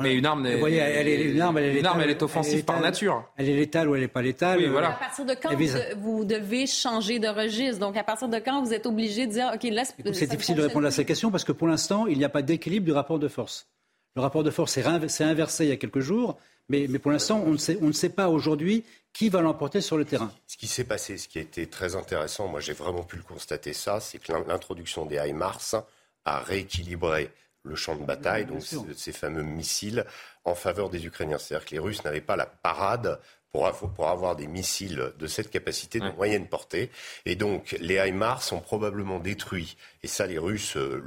[0.00, 2.22] Mais une arme, vous voyez, elle est, une arme, elle est, une arme, elle est
[2.22, 3.24] offensive par nature.
[3.36, 4.58] Elle est létale ou elle n'est pas létale.
[4.58, 4.90] Oui, voilà.
[4.90, 5.50] À partir de quand
[5.98, 7.78] vous, devez changer de registre?
[7.78, 9.94] Donc, à partir de quand vous êtes obligé de dire, OK, laisse.
[10.12, 12.42] C'est difficile de répondre à cette question parce que pour l'instant, il n'y a pas
[12.42, 13.68] d'équilibre du rapport de force.
[14.14, 16.38] Le rapport de force s'est inversé il y a quelques jours,
[16.68, 20.04] mais, mais pour l'instant, on, on ne sait pas aujourd'hui qui va l'emporter sur le
[20.04, 23.16] terrain Ce qui s'est passé, ce qui a été très intéressant, moi j'ai vraiment pu
[23.16, 25.84] le constater ça, c'est que l'introduction des HIMARS
[26.26, 27.30] a rééquilibré
[27.62, 28.62] le champ de bataille, donc
[28.94, 30.04] ces fameux missiles,
[30.44, 31.38] en faveur des Ukrainiens.
[31.38, 33.18] C'est-à-dire que les Russes n'avaient pas la parade
[33.50, 36.90] pour, pour, avoir des missiles de cette capacité de moyenne portée.
[37.24, 39.76] Et donc, les HIMARS sont probablement détruits,
[40.06, 41.02] et ça les Russes euh,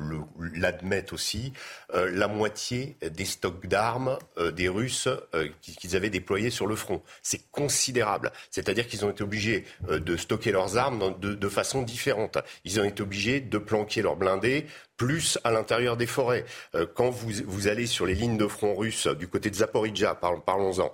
[0.55, 1.53] l'admettent aussi,
[1.93, 5.07] euh, la moitié des stocks d'armes euh, des Russes
[5.61, 7.01] qu'ils avaient déployés sur le front.
[7.21, 8.33] C'est considérable.
[8.51, 12.37] C'est-à-dire qu'ils ont été obligés de stocker leurs armes de, façon différente.
[12.65, 14.65] Ils ont été obligés de planquer leurs blindés
[14.97, 16.43] plus à l'intérieur des forêts.
[16.93, 20.91] quand vous, vous, allez sur les lignes de front russes du côté de Zaporizhia, parlons-en,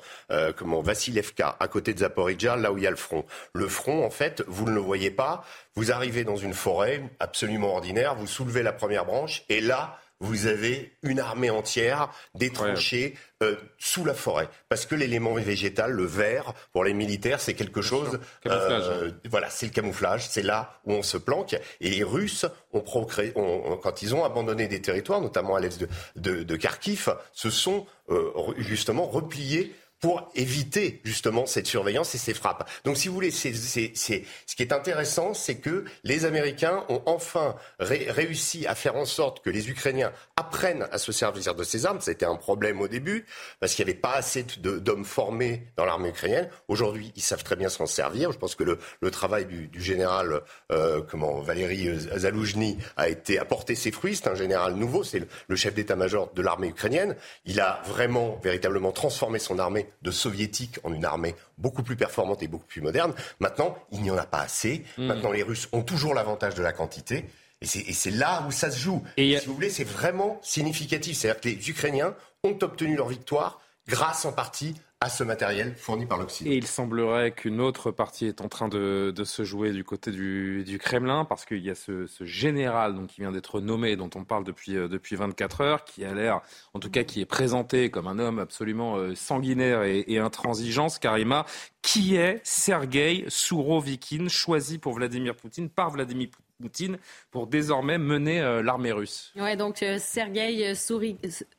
[0.55, 3.25] comment Vassilevka, à côté de Zaporizhia, là où il y a le front.
[3.53, 5.43] Le front, en fait, vous ne le voyez pas.
[5.75, 10.47] Vous arrivez dans une forêt absolument ordinaire, vous soulevez la première branche, et là, vous
[10.47, 14.47] avez une armée entière des tranchées euh, sous la forêt.
[14.69, 18.19] Parce que l'élément végétal, le vert, pour les militaires, c'est quelque chose.
[18.47, 20.25] Euh, voilà, c'est le camouflage.
[20.29, 21.59] C'est là où on se planque.
[21.81, 26.43] Et les Russes ont procréé, quand ils ont abandonné des territoires, notamment à l'est de,
[26.43, 29.75] de, Kharkiv, se sont euh, justement repliés
[30.05, 32.69] pour éviter justement cette surveillance et ces frappes.
[32.83, 38.67] Donc si vous voulez, ce qui est intéressant, c'est que les Américains ont enfin réussi
[38.67, 42.01] à faire en sorte que les Ukrainiens apprennent à se servir de ces armes.
[42.01, 43.25] C'était un problème au début,
[43.59, 46.49] parce qu'il n'y avait pas assez d'hommes formés dans l'armée ukrainienne.
[46.67, 48.31] Aujourd'hui, ils savent très bien s'en servir.
[48.31, 50.41] Je pense que le, travail du, général
[50.71, 54.17] euh, comment, Valéry Zaloujny a été apporté ses fruits.
[54.17, 57.15] C'est un général nouveau, c'est le chef d'état-major de l'armée ukrainienne.
[57.45, 62.43] Il a vraiment, véritablement transformé son armée de soviétique en une armée beaucoup plus performante
[62.43, 63.13] et beaucoup plus moderne.
[63.39, 64.83] Maintenant, il n'y en a pas assez.
[64.97, 65.05] Hmm.
[65.05, 67.25] Maintenant, les Russes ont toujours l'avantage de la quantité.
[67.61, 69.01] Et c'est là où ça se joue.
[69.17, 71.17] Et si vous voulez, c'est vraiment significatif.
[71.17, 74.75] C'est-à-dire que les Ukrainiens ont obtenu leur victoire grâce en partie
[75.05, 76.49] à ce matériel fourni par l'Occident.
[76.49, 80.79] Et il semblerait qu'une autre partie est en train de, se jouer du côté du,
[80.81, 84.43] Kremlin, parce qu'il y a ce, général donc, qui vient d'être nommé, dont on parle
[84.43, 86.41] depuis, euh, depuis 24 heures, qui a l'air,
[86.73, 90.87] en tout cas qui est présenté comme un homme absolument euh, sanguinaire et, et intransigeant,
[90.99, 91.45] Karima,
[91.83, 96.44] qui est Sergei Sourovikin, choisi pour Vladimir Poutine par Vladimir Poutine?
[96.61, 96.97] Poutine
[97.31, 99.33] pour désormais mener euh, l'armée russe.
[99.35, 100.73] Oui, donc euh, Sergei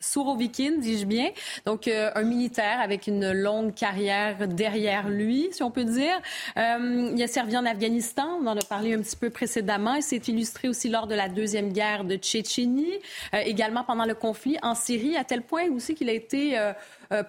[0.01, 1.29] Sourovikin, dis-je bien,
[1.67, 6.19] donc euh, un militaire avec une longue carrière derrière lui, si on peut dire.
[6.57, 10.17] il a servi en Afghanistan, on en a parlé un petit peu précédemment, il s'est
[10.17, 12.99] illustré aussi lors de la deuxième guerre de Tchétchénie,
[13.35, 16.59] également pendant le conflit en Syrie, à tel point aussi qu'il a été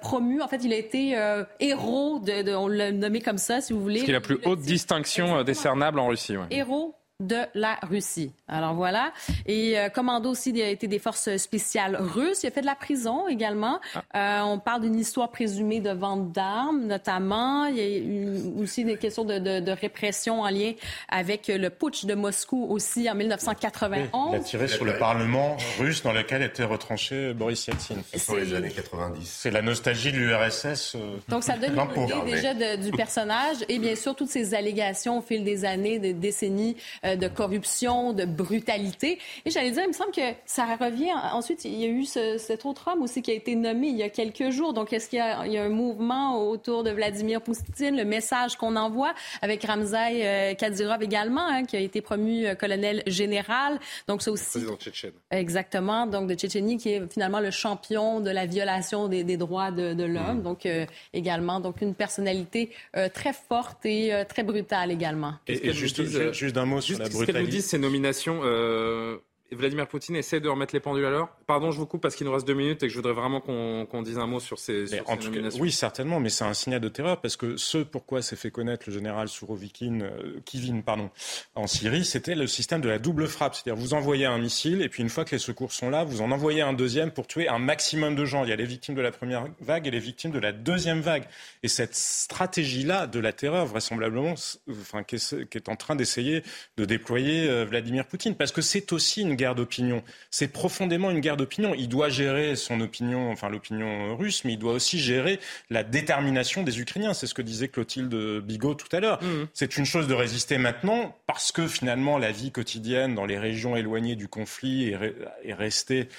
[0.01, 0.41] promu.
[0.41, 1.18] En fait, il a été
[1.59, 4.03] héros, de, on l'a nommé comme ça, si vous voulez.
[4.05, 6.36] C'est la plus haute distinction décernable en Russie.
[6.49, 8.32] Héros de la Russie.
[8.47, 9.11] Alors voilà.
[9.47, 12.43] Et euh, commando aussi a été des forces spéciales russes.
[12.43, 13.80] Il a fait de la prison également.
[14.13, 14.43] Ah.
[14.43, 17.65] Euh, on parle d'une histoire présumée de vente d'armes, notamment.
[17.65, 20.74] Il y a eu aussi des questions de, de, de, répression en lien
[21.09, 24.11] avec le putsch de Moscou aussi en 1991.
[24.34, 27.95] il a tiré sur le Parlement russe dans lequel était retranché Boris Yeltsin.
[28.13, 29.28] C'est les années 90.
[29.28, 30.93] C'est la nostalgie de l'URSS.
[30.95, 35.18] Euh, Donc ça donne une idée déjà du personnage et bien sûr toutes ces allégations
[35.18, 36.78] au fil des années, des décennies
[37.16, 39.20] de corruption, de brutalité.
[39.45, 41.14] Et j'allais dire, il me semble que ça revient.
[41.32, 44.03] Ensuite, il y a eu cet autre homme aussi qui a été nommé il y
[44.03, 44.74] a quelques jours.
[44.74, 49.14] Donc, est-ce qu'il y, a un mouvement autour de Vladimir Poutine, le message qu'on envoie
[49.41, 53.80] avec Ramzai Kadyrov également, hein, qui a été promu colonel général.
[54.08, 54.60] Donc, c'est aussi.
[54.60, 55.14] Président tchétchène.
[55.32, 56.08] Exactement.
[56.08, 60.39] Donc, de Tchétchénie, qui est finalement le champion de la violation des, droits de, l'homme.
[60.39, 60.43] Mm.
[60.43, 60.68] Donc,
[61.14, 62.72] également, donc une personnalité
[63.14, 65.34] très forte et très brutale également.
[65.47, 66.01] Et, juste,
[66.34, 67.20] juste, d'un mot sur brutalité.
[67.20, 69.18] Ce qu'elle nous dit, ces nominations, euh,
[69.52, 71.30] Vladimir Poutine essaie de remettre les pendules à l'heure.
[71.45, 73.39] Pardon, je vous coupe parce qu'il nous reste deux minutes et que je voudrais vraiment
[73.39, 75.62] qu'on dise un mot sur ces, sur nominations.
[75.62, 78.84] oui, certainement, mais c'est un signal de terreur parce que ce pourquoi s'est fait connaître
[78.88, 81.10] le général Sourovikin, euh, Kivin, pardon,
[81.56, 83.56] en Syrie, c'était le système de la double frappe.
[83.56, 86.22] C'est-à-dire vous envoyez un missile et puis une fois que les secours sont là, vous
[86.22, 88.43] en envoyez un deuxième pour tuer un maximum de gens.
[88.43, 91.00] Il y a les victimes de la première vague et les victimes de la deuxième
[91.00, 91.24] vague.
[91.64, 94.34] Et cette stratégie-là de la terreur, vraisemblablement,
[94.70, 96.43] enfin, qui est, en train d'essayer
[96.76, 100.03] de déployer euh, Vladimir Poutine, parce que c'est aussi une guerre d'opinion.
[100.31, 101.73] C'est profondément une guerre d'opinion.
[101.73, 106.63] Il doit gérer son opinion, enfin l'opinion russe, mais il doit aussi gérer la détermination
[106.63, 107.13] des Ukrainiens.
[107.13, 109.23] C'est ce que disait Clotilde Bigot tout à l'heure.
[109.23, 109.47] Mmh.
[109.53, 113.75] C'est une chose de résister maintenant parce que finalement la vie quotidienne dans les régions
[113.75, 116.09] éloignées du conflit est, est restée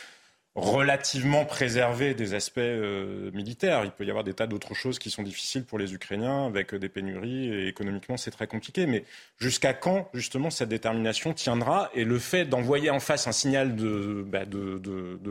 [0.58, 3.84] relativement préservé des aspects euh, militaires.
[3.84, 6.74] Il peut y avoir des tas d'autres choses qui sont difficiles pour les Ukrainiens avec
[6.74, 8.86] euh, des pénuries et économiquement c'est très compliqué.
[8.86, 9.04] Mais
[9.38, 14.24] jusqu'à quand justement cette détermination tiendra et le fait d'envoyer en face un signal de,
[14.26, 14.44] bah,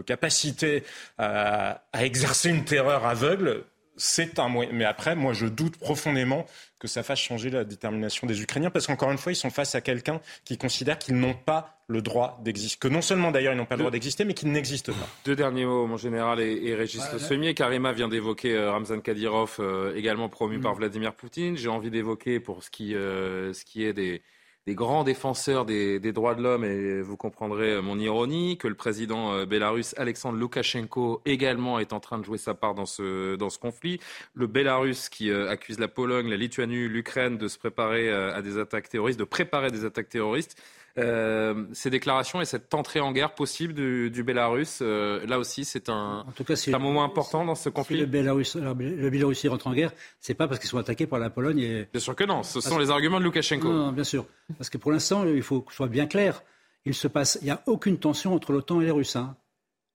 [0.05, 0.84] capacité
[1.17, 3.63] à, exercer une terreur aveugle,
[3.98, 4.70] c'est un moyen.
[4.72, 6.45] Mais après, moi, je doute profondément
[6.80, 9.76] que ça fasse changer la détermination des Ukrainiens, parce qu'encore une fois, ils sont face
[9.76, 13.58] à quelqu'un qui considère qu'ils n'ont pas le droit d'exister, que non seulement d'ailleurs ils
[13.58, 15.08] n'ont pas le droit d'exister, mais qu'ils n'existent pas.
[15.26, 17.54] Deux derniers mots, mon général, et, Régis Le Semier.
[17.54, 20.78] Karima vient d'évoquer euh, Ramzan Kadyrov, euh, également promu par mm.
[20.78, 21.58] Vladimir Poutine.
[21.58, 24.22] J'ai envie d'évoquer, pour ce qui, euh, ce qui est des
[24.68, 29.32] des grands défenseurs des, droits de l'homme, et vous comprendrez mon ironie, que le président
[29.32, 34.01] euh, bélarus Alexandre Loukachenko également est en train de jouer sa part dans ce, conflit.
[34.34, 38.41] Le Bélarus qui euh, accuse la Pologne, la Lituanie, l'Ukraine de se préparer euh, à
[38.41, 40.61] des attaques terroristes, de préparer des attaques terroristes.
[40.98, 45.64] Euh, ces déclarations et cette entrée en guerre possible du, du Bélarus, euh, là aussi,
[45.64, 47.98] c'est un, en tout cas, un moment important dans ce conflit.
[47.98, 51.30] Si le, Bélarus, le rentre en guerre, c'est pas parce qu'ils sont attaqués par la
[51.30, 51.60] Pologne.
[51.60, 51.88] Et...
[51.91, 53.68] Bien sûr que non, ce sont les arguments de Loukachenko.
[53.68, 54.26] Non, bien sûr.
[54.58, 56.41] Parce que pour l'instant, il faut que ce soit bien clair.
[56.86, 59.18] Il se passe, il n'y a aucune tension entre l'OTAN et les Russes.
[59.18, 59.36] Hein.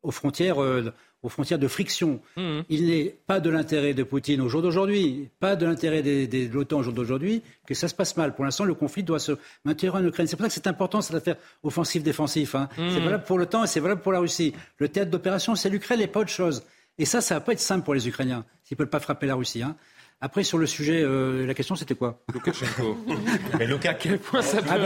[0.02, 0.92] Aux frontières, euh,
[1.22, 2.20] aux frontières de friction.
[2.36, 2.60] Mmh.
[2.68, 6.78] Il n'est pas de l'intérêt de Poutine au jour d'aujourd'hui, pas de l'intérêt de l'OTAN
[6.78, 8.34] au jour d'aujourd'hui, que ça se passe mal.
[8.34, 9.32] Pour l'instant, le conflit doit se
[9.64, 10.26] maintenir en Ukraine.
[10.26, 12.54] C'est pour ça que c'est important cette affaire offensive-défensif.
[12.54, 12.68] Hein.
[12.76, 12.90] Mmh.
[12.90, 14.52] C'est valable pour l'OTAN et c'est valable pour la Russie.
[14.78, 16.64] Le théâtre d'opération, c'est l'Ukraine et pas autre chose.
[16.98, 19.26] Et ça, ça va pas être simple pour les Ukrainiens s'ils ne peuvent pas frapper
[19.26, 19.62] la Russie.
[19.62, 19.76] Hein.
[20.24, 22.20] Après, sur le sujet, euh, la question, c'était quoi?
[22.32, 22.96] Loukachenko.
[23.58, 24.78] mais Luka, à quel point ça peut ah,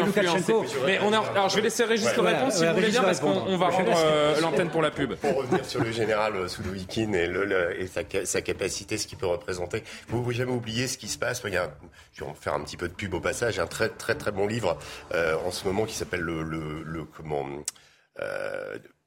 [0.86, 1.18] mais on a...
[1.18, 3.92] Alors, je vais laisser Régis ouais, répondre, si vous voulez bien, parce qu'on va rendre
[3.94, 5.14] euh, l'antenne pour la pub.
[5.16, 9.26] Pour revenir sur le général Soulouikine et, le, et sa, sa, capacité, ce qu'il peut
[9.26, 11.42] représenter, vous ne pouvez jamais oublier ce qui se passe?
[11.44, 11.70] Il y a,
[12.14, 14.46] je vais faire un petit peu de pub au passage, un très très très bon
[14.46, 14.78] livre
[15.12, 17.44] euh, en ce moment qui s'appelle le, le, le, comment...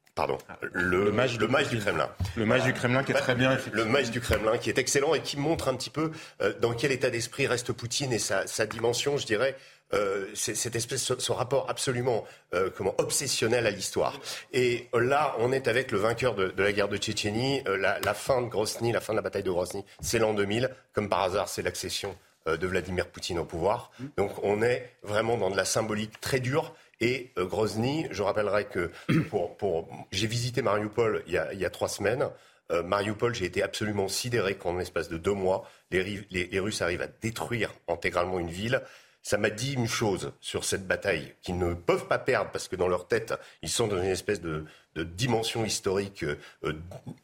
[0.09, 2.09] Euh, pardon, ah, le, mage, du Kremlin.
[2.35, 3.57] Le mage du Kremlin qui est très bien.
[3.71, 6.73] Le mage du Kremlin qui est excellent et qui montre un petit peu euh, dans
[6.73, 9.55] quel état d'esprit reste Poutine et sa, dimension, je dirais,
[9.93, 14.19] euh, cette espèce, ce, rapport absolument euh, comment obsessionnel à l'histoire.
[14.53, 18.47] Et là, on est avec le vainqueur de, la guerre de Tchétchénie, la, fin de
[18.47, 20.69] Grozny, la fin de la bataille de Grozny, c'est l'an 2000.
[20.93, 23.91] Comme par hasard, c'est l'accession de Vladimir Poutine au pouvoir.
[23.99, 24.05] Mmh.
[24.17, 28.65] Donc on est vraiment dans de la symbolique très dure et euh, Grozny, je rappellerai
[28.65, 28.91] que
[29.29, 32.29] pour, j'ai visité Mariupol il y a, il y a trois semaines.
[32.71, 37.01] Euh, Mariupol, j'ai été absolument sidéré qu'en l'espace de deux mois, les, les, Russes arrivent
[37.01, 38.81] à détruire intégralement une ville.
[39.21, 42.75] Ça m'a dit une chose sur cette bataille qu'ils ne peuvent pas perdre parce que
[42.75, 44.65] dans leur tête, ils sont dans une espèce de,
[44.95, 46.23] de dimension historique.
[46.23, 46.73] Euh, euh,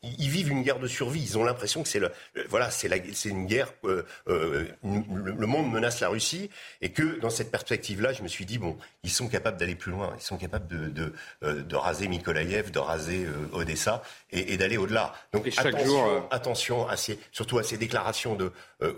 [0.03, 1.21] ils vivent une guerre de survie.
[1.21, 3.73] Ils ont l'impression que c'est le, euh, voilà, c'est c'est une guerre.
[3.85, 6.49] le, monde menace la Russie
[6.81, 9.91] et que dans cette perspective-là, je me suis dit bon, ils sont capables d'aller plus
[9.91, 10.13] loin.
[10.17, 10.89] Ils sont capables de
[11.41, 15.13] de, de raser Mykolaïev, de raser Odessa et, d'aller au-delà.
[15.33, 18.51] Donc attention, jour, attention à ces, surtout à ces déclarations de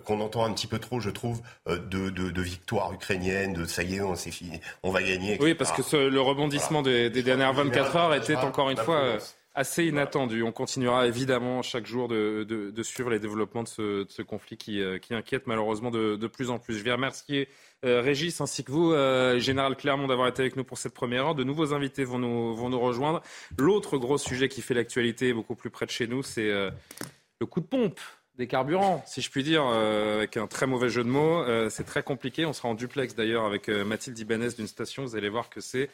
[0.03, 1.77] qu'on entend un petit peu trop, je trouve, de,
[2.09, 5.37] de, de victoire ukrainienne, de ça y est, on s'est fini, on va gagner.
[5.39, 9.01] Oui, parce que le rebondissement des, des, dernières 24 heures était encore encore une fois
[9.01, 9.19] euh,
[9.53, 10.41] assez inattendu.
[10.41, 15.43] On continuera évidemment chaque jour de, suivre les développements de ce, conflit euh, qui, inquiète
[15.45, 16.75] malheureusement de, plus en plus.
[16.75, 17.47] Je vais remercier
[17.85, 18.93] euh, Régis ainsi que vous,
[19.39, 21.35] Général Clermont, d'avoir été avec nous pour cette première heure.
[21.35, 23.21] De nouveaux invités vont nous, vont nous rejoindre.
[23.59, 27.59] L'autre gros sujet qui fait l'actualité beaucoup plus près de chez nous, c'est le coup
[27.59, 27.99] de pompe
[28.39, 31.43] des carburants, si je puis dire, avec un très mauvais jeu de mots.
[31.69, 32.47] C'est très compliqué.
[32.47, 35.03] On sera en duplex d'ailleurs avec Mathilde Ibanez d'une station.
[35.03, 35.89] Vous allez voir que c'est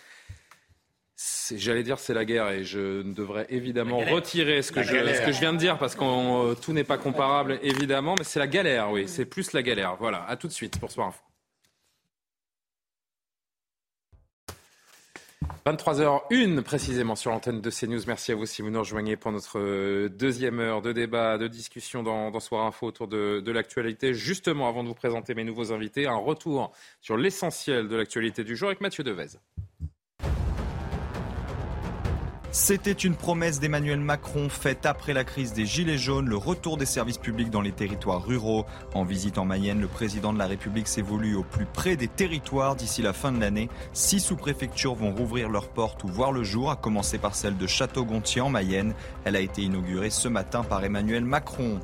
[1.55, 5.32] J'allais dire c'est la guerre et je devrais évidemment retirer ce que, je, ce que,
[5.32, 8.91] je, viens de dire parce que tout n'est pas comparable évidemment, mais c'est la galère,
[8.91, 9.95] oui, c'est plus la galère.
[9.99, 11.22] Voilà, à tout de suite pour Soir Info.
[15.66, 18.01] 23h01 précisément sur l'antenne de CNews.
[18.05, 21.47] Merci à vous si vous nous rejoignez pour notre euh, deuxième heure de débat, de
[21.47, 24.14] discussion dans, dans Soir Info autour de, de l'actualité.
[24.14, 28.57] Justement, avant de vous présenter mes nouveaux invités, un retour sur l'essentiel de l'actualité du
[28.57, 29.38] jour avec Mathieu Devez.
[32.56, 36.86] C'était une promesse d'Emmanuel Macron faite après la crise des Gilets jaunes, le retour des
[36.86, 38.68] services publics dans les territoires ruraux.
[38.93, 42.76] En visite en Mayenne, le président de la République voulu au plus près des territoires
[42.76, 43.70] d'ici la fin de l'année.
[43.93, 47.66] Six sous-préfectures vont rouvrir leurs portes ou voir le jour, à commencer par celle de
[47.66, 48.93] Château-Gontier en Mayenne.
[49.26, 51.80] Elle a été inaugurée ce matin par Emmanuel Macron.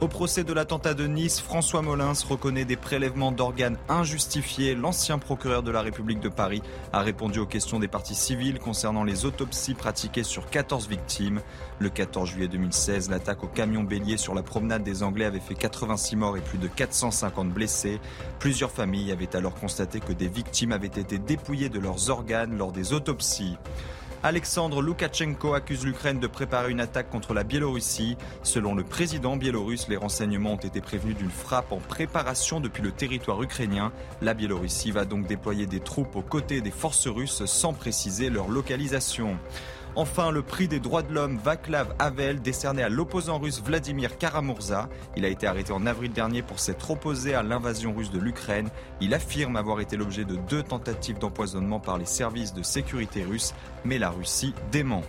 [0.00, 4.74] Au procès de l'attentat de Nice, François Molins reconnaît des prélèvements d'organes injustifiés.
[4.74, 6.62] L'ancien procureur de la République de Paris
[6.94, 11.42] a répondu aux questions des parties civiles concernant les autopsies pratiquées sur 14 victimes.
[11.80, 15.54] Le 14 juillet 2016, l'attaque au camion bélier sur la promenade des Anglais avait fait
[15.54, 18.00] 86 morts et plus de 450 blessés.
[18.38, 22.72] Plusieurs familles avaient alors constaté que des victimes avaient été dépouillées de leurs organes lors
[22.72, 23.58] des autopsies.
[24.22, 28.18] Alexandre Loukachenko accuse l'Ukraine de préparer une attaque contre la Biélorussie.
[28.42, 32.92] Selon le président biélorusse, les renseignements ont été prévenus d'une frappe en préparation depuis le
[32.92, 33.92] territoire ukrainien.
[34.20, 38.48] La Biélorussie va donc déployer des troupes aux côtés des forces russes sans préciser leur
[38.48, 39.38] localisation.
[39.96, 44.88] Enfin, le prix des droits de l'homme Vaclav Havel, décerné à l'opposant russe Vladimir Karamurza.
[45.16, 48.70] Il a été arrêté en avril dernier pour s'être opposé à l'invasion russe de l'Ukraine.
[49.00, 53.52] Il affirme avoir été l'objet de deux tentatives d'empoisonnement par les services de sécurité russes,
[53.84, 55.02] mais la Russie dément.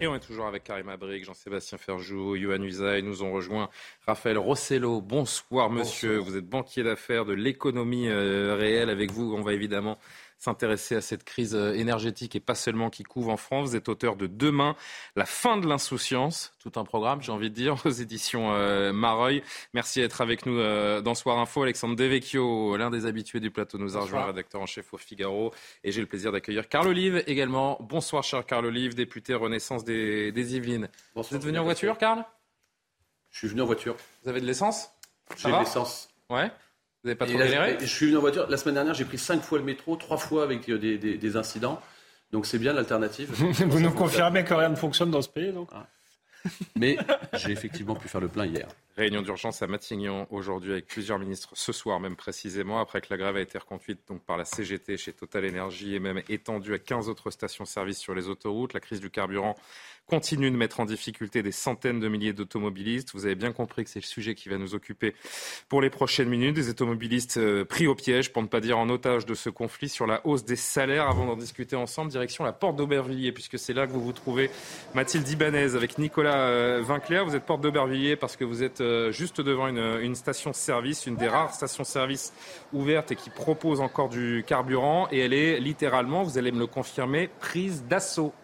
[0.00, 3.02] Et on est toujours avec Karim Abrik, Jean-Sébastien Ferjou, Yohann Usaï.
[3.02, 3.70] Nous ont rejoint
[4.06, 5.00] Raphaël Rossello.
[5.00, 6.18] Bonsoir, monsieur.
[6.18, 8.90] Vous êtes banquier d'affaires de l'économie euh, réelle.
[8.90, 9.96] Avec vous, on va évidemment
[10.38, 13.70] s'intéresser à cette crise euh, énergétique et pas seulement qui couvre en France.
[13.70, 14.76] Vous êtes auteur de Demain,
[15.16, 19.42] la fin de l'insouciance, tout un programme, j'ai envie de dire, aux éditions euh, Mareuil.
[19.72, 21.62] Merci d'être avec nous euh, dans Soir Info.
[21.62, 25.52] Alexandre Devecchio, l'un des habitués du plateau, nous a rejoint, rédacteur en chef au Figaro.
[25.82, 27.78] Et j'ai le plaisir d'accueillir Carl Olive également.
[27.80, 30.88] Bonsoir, cher Carl Olive, député Renaissance des, des Yvelines.
[31.14, 32.24] Bonsoir, vous êtes venu en voiture, Carl?
[33.30, 33.96] Je suis venu en voiture.
[34.22, 34.90] Vous avez de l'essence?
[35.36, 36.08] J'ai de l'essence.
[36.30, 36.50] Ouais.
[37.04, 38.48] Vous n'avez pas trop galéré Je suis venu en voiture.
[38.48, 41.78] La semaine dernière, j'ai pris cinq fois le métro, trois fois avec euh, des, incidents.
[42.32, 43.30] Donc c'est bien l'alternative.
[43.68, 45.86] Vous nous confirmez que rien ne fonctionne dans ce pays, donc ah.
[46.76, 46.96] Mais
[47.34, 48.68] j'ai effectivement pu faire le plein hier.
[48.96, 53.16] Réunion d'urgence à Matignon aujourd'hui avec plusieurs ministres ce soir même précisément après que la
[53.16, 56.78] grève a été reconduite donc par la CGT chez Total Energy et même étendue à
[56.78, 58.74] 15 autres stations-service sur les autoroutes.
[58.74, 59.56] La crise du carburant
[60.06, 63.10] continue de mettre en difficulté des centaines de milliers d'automobilistes.
[63.14, 65.14] Vous avez bien compris que c'est le sujet qui va nous occuper
[65.68, 66.54] pour les prochaines minutes.
[66.54, 69.88] Des automobilistes euh, pris au piège, pour ne pas dire en otage de ce conflit,
[69.88, 71.08] sur la hausse des salaires.
[71.08, 74.50] Avant d'en discuter ensemble, direction la porte d'Aubervilliers, puisque c'est là que vous vous trouvez.
[74.94, 77.24] Mathilde Ibanez avec Nicolas euh, Vinclair.
[77.24, 81.16] Vous êtes porte d'Aubervilliers parce que vous êtes euh, juste devant une, une station-service, une
[81.16, 82.32] des rares stations-service
[82.72, 85.08] ouvertes et qui propose encore du carburant.
[85.10, 88.34] Et elle est littéralement, vous allez me le confirmer, prise d'assaut.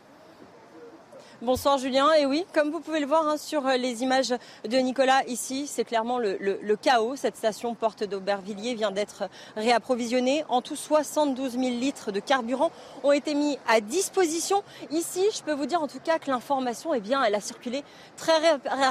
[1.43, 2.13] Bonsoir Julien.
[2.19, 4.35] Et oui, comme vous pouvez le voir hein, sur euh, les images
[4.69, 7.17] de Nicolas ici, c'est clairement le, chaos.
[7.17, 9.23] Cette station porte d'Aubervilliers vient d'être
[9.57, 10.45] réapprovisionnée.
[10.51, 12.71] En tout, 72 000 litres de carburant
[13.05, 14.63] ont été mis à disposition.
[14.91, 17.85] Ici, je peux vous dire en tout cas que l'information, eh bien, elle a circulé
[18.19, 18.35] très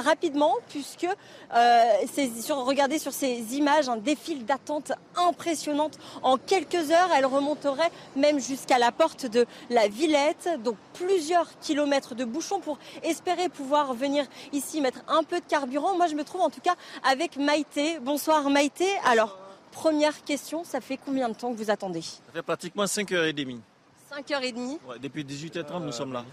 [0.00, 1.06] rapidement puisque
[1.54, 1.84] euh,
[2.40, 6.00] sur, regardez sur ces images un défile d'attente impressionnante.
[6.24, 10.48] En quelques heures, elle remonterait même jusqu'à la porte de la Villette.
[10.64, 15.96] Donc plusieurs kilomètres de bouche pour espérer pouvoir venir ici mettre un peu de carburant.
[15.96, 16.74] Moi, je me trouve en tout cas
[17.04, 17.98] avec Maïté.
[18.00, 18.86] Bonsoir Maïté.
[19.04, 19.38] Alors,
[19.72, 22.02] première question, ça fait combien de temps que vous attendez?
[22.02, 23.60] Ça fait pratiquement 5h30.
[24.10, 26.24] 5h30 ouais, Depuis 18h30, nous sommes là.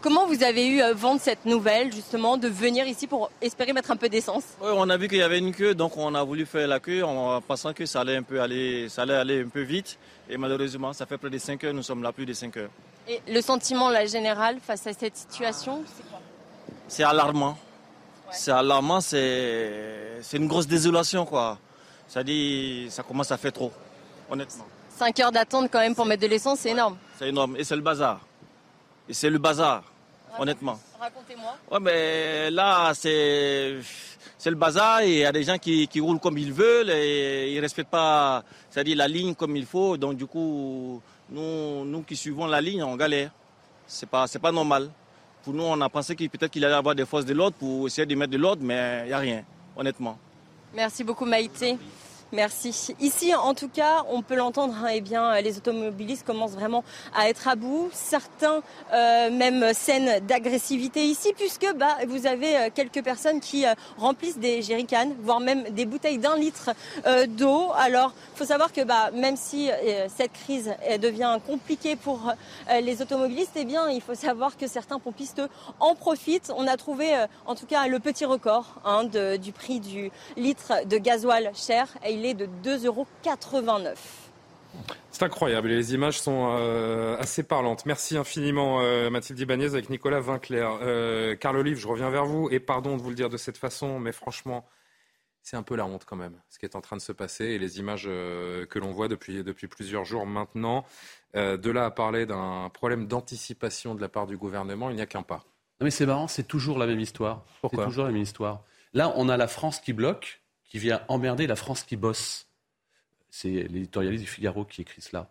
[0.00, 3.90] comment vous avez eu vent de cette nouvelle, justement, de venir ici pour espérer mettre
[3.90, 4.44] un peu d'essence?
[4.60, 6.78] Ouais, On a vu qu'il y avait une queue, donc on a voulu faire la
[6.78, 9.98] queue en pensant que ça allait, un peu aller, ça allait aller un peu vite.
[10.28, 12.70] Et malheureusement, ça fait près de 5 heures, nous sommes là plus de 5 heures.
[13.08, 16.20] Et le sentiment la général face à cette situation, c'est quoi?
[16.88, 17.58] C'est alarmant.
[18.32, 21.58] C'est alarmant, c'est une grosse désolation, quoi.
[22.08, 23.72] Ça dit, ça commence à faire trop,
[24.30, 24.66] honnêtement.
[24.96, 26.96] 5 heures d'attente quand même pour mettre de l'essence, c'est énorme.
[27.18, 27.56] C'est énorme.
[27.56, 28.20] Et c'est le bazar.
[29.08, 29.82] Et c'est le bazar,
[30.38, 30.78] honnêtement.
[30.98, 31.56] Racontez-moi.
[31.70, 33.76] Ouais, mais là, c'est
[34.38, 36.90] c'est le bazar et il y a des gens qui, qui, roulent comme ils veulent
[36.90, 39.96] et ils ne respectent pas c'est-à-dire la ligne comme il faut.
[39.96, 43.30] Donc du coup, nous, nous qui suivons la ligne, on galère.
[43.86, 44.90] C'est pas, c'est pas normal.
[45.44, 47.56] Pour nous, on a pensé qu'il peut-être qu'il allait y avoir des forces de l'ordre
[47.56, 49.44] pour essayer de mettre de l'ordre, mais il n'y a rien,
[49.76, 50.18] honnêtement.
[50.74, 51.78] Merci beaucoup Maïté.
[52.32, 52.92] Merci.
[53.00, 56.82] Ici, en tout cas, on peut l'entendre, hein, eh bien, les automobilistes commencent vraiment
[57.14, 57.88] à être à bout.
[57.92, 58.62] Certains,
[58.92, 64.38] euh, même scènes d'agressivité ici, puisque bah, vous avez euh, quelques personnes qui euh, remplissent
[64.38, 66.70] des jerrycans, voire même des bouteilles d'un litre
[67.28, 67.70] d'eau.
[67.76, 69.70] Alors, il faut savoir que bah, même si
[70.16, 72.32] cette crise devient compliquée pour
[72.80, 75.42] les automobilistes, eh bien, il faut savoir que certains pompistes
[75.80, 76.52] en profitent.
[76.56, 77.14] On a trouvé,
[77.46, 82.24] en tout cas, le petit record hein, du prix du litre de gasoil cher il
[82.24, 83.06] est de 2,89 euros.
[85.10, 87.86] C'est incroyable, les images sont euh, assez parlantes.
[87.86, 90.78] Merci infiniment euh, Mathilde Ibanez avec Nicolas Vinclair.
[90.82, 93.56] Euh, Carl Olive, je reviens vers vous et pardon de vous le dire de cette
[93.56, 94.66] façon, mais franchement,
[95.42, 97.44] c'est un peu la honte quand même, ce qui est en train de se passer
[97.44, 100.84] et les images que l'on voit depuis, depuis plusieurs jours maintenant.
[101.34, 105.06] de là à parler d'un problème d'anticipation de la part du gouvernement, il n'y a
[105.06, 105.44] qu'un pas.
[105.80, 107.44] Non mais c'est marrant, c'est toujours la même histoire.
[107.60, 107.84] Pourquoi?
[107.84, 108.64] C'est toujours la même histoire.
[108.92, 112.48] Là, on a la France qui bloque qui vient emmerder la France qui bosse.
[113.30, 115.30] C'est l'éditorialiste du Figaro qui écrit cela.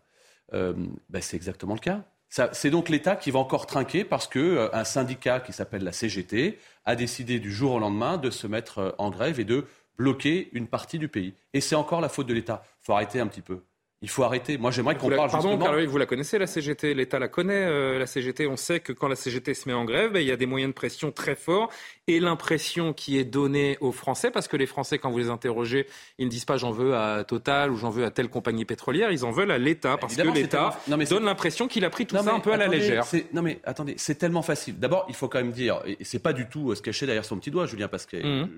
[0.54, 0.74] Euh,
[1.10, 2.04] ben, c'est exactement le cas.
[2.52, 6.60] C'est donc l'État qui va encore trinquer parce qu'un euh, syndicat qui s'appelle la CGT
[6.84, 9.66] a décidé du jour au lendemain de se mettre euh, en grève et de
[9.98, 11.34] bloquer une partie du pays.
[11.54, 12.64] Et c'est encore la faute de l'État.
[12.82, 13.64] Il faut arrêter un petit peu.
[14.02, 14.58] Il faut arrêter.
[14.58, 15.86] Moi, j'aimerais qu'on parle Pardon, justement...
[15.88, 18.46] vous la connaissez, la CGT L'État la connaît, euh, la CGT.
[18.46, 20.46] On sait que quand la CGT se met en grève, ben, il y a des
[20.46, 21.72] moyens de pression très forts.
[22.08, 25.88] Et l'impression qui est donnée aux Français, parce que les Français, quand vous les interrogez,
[26.20, 29.12] ils ne disent pas j'en veux à Total ou j'en veux à telle compagnie pétrolière.
[29.12, 32.34] Ils en veulent à l'État, parce que l'État donne l'impression qu'il a pris tout ça
[32.34, 33.06] un peu à la légère.
[33.34, 34.78] Non mais attendez, c'est tellement facile.
[34.80, 37.26] D'abord, il faut quand même dire, et c'est pas du tout euh, se cacher derrière
[37.26, 38.24] son petit doigt, Julien Pasquet.
[38.24, 38.50] Mmh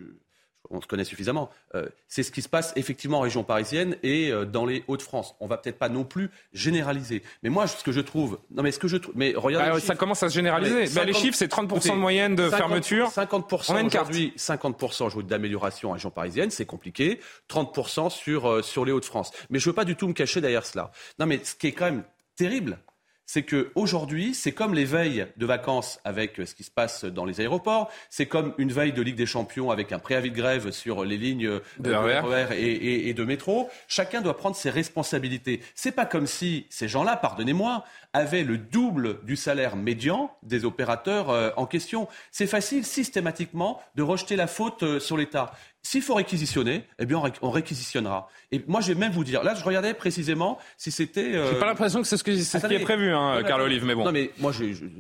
[0.70, 1.50] on se connaît suffisamment.
[1.76, 5.36] Euh, c'est ce qui se passe effectivement en région parisienne et euh, dans les Hauts-de-France.
[5.40, 7.24] On va peut-être pas non plus généraliser.
[7.44, 9.80] Mais moi, ce que je trouve, non mais ce que je trouve, mais regardez, bah,
[9.80, 10.88] ça commence à se généraliser.
[10.96, 13.10] Bah, les chiffres, c'est 30% de moyenne de fermeture.
[13.10, 17.20] 50% aujourd'hui, 50% d'amélioration en région parisienne, c'est compliqué.
[17.50, 19.32] 30% sur euh, sur les Hauts-de-France.
[19.50, 20.92] Mais je veux pas du tout me cacher derrière cela.
[21.20, 22.04] Non mais ce qui est quand même
[22.36, 22.80] terrible,
[23.28, 27.42] c'est qu'aujourd'hui, c'est comme les veilles de vacances avec ce qui se passe dans les
[27.42, 31.04] aéroports, c'est comme une veille de Ligue des Champions avec un préavis de grève sur
[31.04, 33.70] les lignes de RER et, et, de métro.
[33.90, 35.62] Chacun doit prendre ses responsabilités.
[35.76, 41.30] C'est pas comme si ces gens-là, pardonnez-moi, avaient le double du salaire médian des opérateurs
[41.30, 42.08] euh, en question.
[42.32, 45.52] C'est facile systématiquement de rejeter la faute euh, sur l'État.
[45.90, 48.28] S'il faut réquisitionner, eh bien, on réquisitionnera.
[48.52, 51.34] Et moi, je vais même vous dire, là, je regardais précisément si c'était.
[51.34, 51.54] Euh...
[51.54, 54.04] J'ai pas l'impression que c'est ce, qui est prévu, hein, Carl Olive, mais bon.
[54.04, 54.52] Non, mais moi,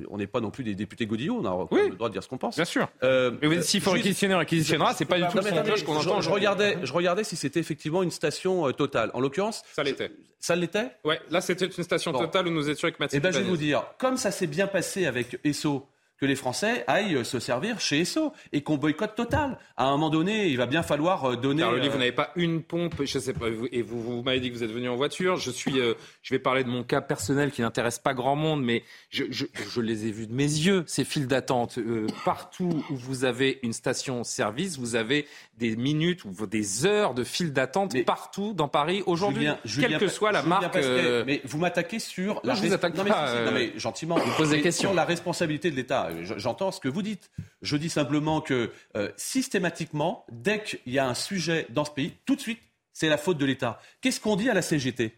[0.09, 2.29] on n'est pas non plus des députés godillons, on a le droit de dire ce
[2.29, 2.55] qu'on pense.
[2.55, 2.87] Bien sûr.
[3.03, 6.21] Euh, mais s'il faut réquisitionner, on réquisitionnera, c'est pas du tout le qu'on entend.
[6.21, 9.11] Je regardais, je regardais si c'était effectivement une station euh, totale.
[9.13, 9.63] En l'occurrence.
[9.73, 10.11] Ça l'était.
[10.39, 10.91] Ça l'était?
[11.03, 13.17] Ouais, là, c'était une station totale où nous étions avec Mathieu.
[13.17, 15.85] Eh bien, je vais vous dire, comme ça s'est bien passé avec ESSO,
[16.19, 19.57] que les Français aillent se servir chez Esso et qu'on boycotte total.
[19.75, 21.63] À un moment donné, il va bien falloir euh, donner.
[21.63, 24.55] Alors, vous n'avez pas une pompe, je sais pas, et vous, vous m'avez dit que
[24.55, 25.37] vous êtes venu en voiture.
[25.37, 25.93] Je suis, euh,
[26.23, 29.45] je vais parler de mon cas personnel qui n'intéresse pas grand monde, mais je, je,
[29.53, 31.77] je, les ai vus de mes yeux ces files d'attente.
[31.77, 37.23] Euh, partout où vous avez une station-service, vous avez des minutes ou des heures de
[37.23, 39.47] files d'attente partout dans Paris aujourd'hui,
[39.79, 40.75] quelle que soit la marque.
[41.25, 42.53] mais vous m'attaquez sur la.
[42.53, 43.43] Non, je vous attaque pas.
[43.43, 44.15] non, mais gentiment.
[44.17, 44.89] Vous posez des questions.
[44.89, 46.06] Sur la responsabilité de l'État.
[46.37, 47.29] J'entends ce que vous dites.
[47.61, 52.13] Je dis simplement que euh, systématiquement, dès qu'il y a un sujet dans ce pays,
[52.25, 52.59] tout de suite,
[52.93, 53.79] c'est la faute de l'État.
[54.01, 55.13] Qu'est-ce qu'on dit à la CGT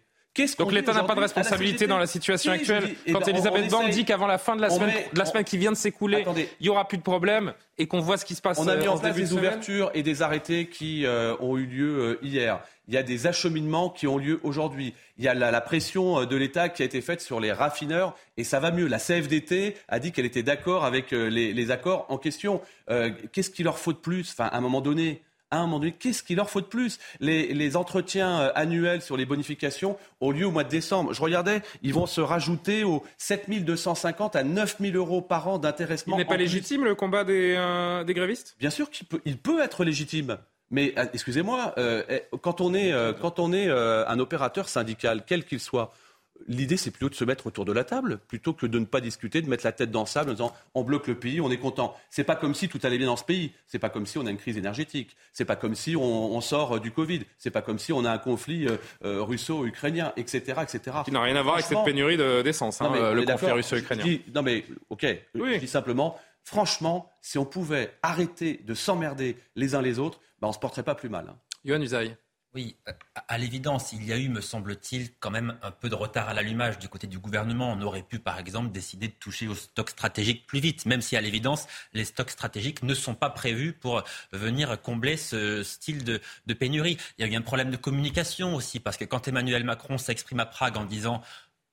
[0.58, 2.96] donc l'État n'a pas de responsabilité dans la situation actuelle.
[3.06, 5.58] Eh Quand ben, Elisabeth Borne dit qu'avant la fin de la semaine, la semaine qui
[5.58, 6.26] vient de s'écouler,
[6.60, 8.60] il n'y aura plus de problème et qu'on voit ce qui se passe.
[8.60, 11.66] On a mis euh, en place des ouvertures et des arrêtés qui euh, ont eu
[11.66, 12.62] lieu hier.
[12.88, 14.96] Il y a des acheminements qui ont lieu aujourd'hui.
[15.18, 18.44] Il y a la, pression de l'État qui a été faite sur les raffineurs et
[18.44, 18.88] ça va mieux.
[18.88, 22.62] La CFDT a dit qu'elle était d'accord avec les, les, accords en question.
[23.32, 24.32] Qu'est-ce qu'il leur faut de plus?
[24.32, 25.22] Enfin, à un moment donné,
[25.52, 27.00] à un moment donné, qu'est-ce qu'il leur faut de plus?
[27.20, 31.14] Les, entretiens euh, annuels sur les bonifications ont lieu au mois de décembre.
[31.14, 35.60] Je regardais, ils vont se rajouter aux 7 250 à 9 000 euros par an
[35.60, 36.16] d'intéressement.
[36.16, 38.56] Il n'est pas légitime le combat des, euh, des grévistes?
[38.60, 40.38] Bien sûr qu'il peut, il peut être légitime.
[40.72, 45.60] Mais euh, excusez-moi, eh, quand on est, quand on est un opérateur syndical, quel qu'il
[45.60, 45.94] soit,
[46.48, 49.02] L'idée, c'est plutôt de se mettre autour de la table, plutôt que de ne pas
[49.02, 51.52] discuter, de mettre la tête dans le sable en disant on bloque le pays, on
[51.52, 51.96] est content.
[52.10, 53.52] C'est pas comme si tout allait bien dans ce pays.
[53.68, 55.16] C'est pas comme si on a une crise énergétique.
[55.34, 57.22] C'est pas comme si on, sort euh, du Covid.
[57.38, 60.98] C'est pas comme si on a un conflit euh, euh, russo-ukrainien, etc., etc.
[61.06, 64.20] Qui n'a rien à voir avec cette pénurie d'essence, hein, le conflit russo-ukrainien.
[64.34, 69.82] Non mais ok, je dis simplement, franchement, si on pouvait arrêter de s'emmerder les uns
[69.82, 71.28] les autres, ben, on se porterait pas plus mal.
[71.30, 71.36] Hein.
[71.82, 72.16] Usaï.
[72.56, 72.76] Oui,
[73.28, 76.34] à l'évidence, il y a eu, me semble-t-il, quand même un peu de retard à
[76.34, 77.72] l'allumage du côté du gouvernement.
[77.74, 81.16] On aurait pu, par exemple, décider de toucher aux stocks stratégiques plus vite, même si,
[81.16, 86.22] à l'évidence, les stocks stratégiques ne sont pas prévus pour venir combler ce style de,
[86.56, 86.98] pénurie.
[87.20, 90.40] Il y a eu un problème de communication aussi, parce que quand Emmanuel Macron s'exprime
[90.40, 91.22] à Prague en disant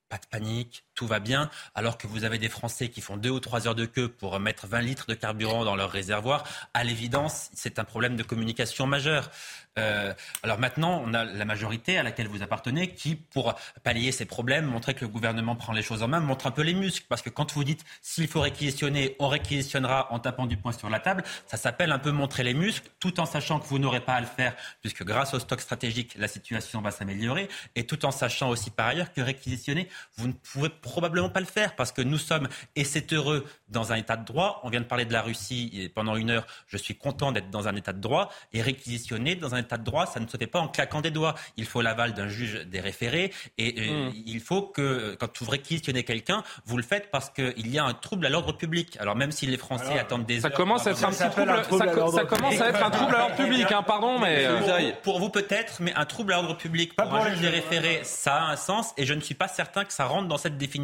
[0.09, 3.29] pas de panique, tout va bien, alors que vous avez des Français qui font deux
[3.29, 6.43] ou trois heures de queue pour mettre 20 litres de carburant dans leur réservoir,
[6.73, 9.29] à l'évidence, c'est un problème de communication majeur.
[9.77, 14.25] Euh, alors maintenant, on a la majorité à laquelle vous appartenez qui, pour pallier ces
[14.25, 17.05] problèmes, montrer que le gouvernement prend les choses en main, montre un peu les muscles.
[17.07, 20.89] Parce que quand vous dites s'il faut réquisitionner, on réquisitionnera en tapant du poing sur
[20.89, 24.01] la table, ça s'appelle un peu montrer les muscles, tout en sachant que vous n'aurez
[24.01, 28.05] pas à le faire, puisque grâce au stock stratégique, la situation va s'améliorer, et tout
[28.05, 31.91] en sachant aussi par ailleurs que réquisitionner, vous ne pouvez probablement pas le faire parce
[31.91, 34.61] que nous sommes, et c'est heureux, dans un état de droit.
[34.63, 36.47] On vient de parler de la Russie et pendant une heure.
[36.67, 39.83] Je suis content d'être dans un état de droit et réquisitionner dans un état de
[39.83, 41.35] droit, ça ne se fait pas en claquant des doigts.
[41.57, 44.11] Il faut l'aval d'un juge des référés et hmm.
[44.25, 47.93] il faut que quand vous réquisitionnez quelqu'un, vous le faites parce qu'il y a un
[47.93, 48.97] trouble à l'ordre public.
[48.99, 51.63] Alors même si les Français attendent des ça heures, commence à être un petit trouble,
[52.11, 55.29] ça, commence à être un trouble à l'ordre public, hein, pardon, mais euh, pour, vous
[55.29, 58.55] peut-être, mais un trouble à l'ordre public pour un juge des référés, ça a un
[58.55, 60.76] sens et je ne suis pas certain que ça rentre dans cette définition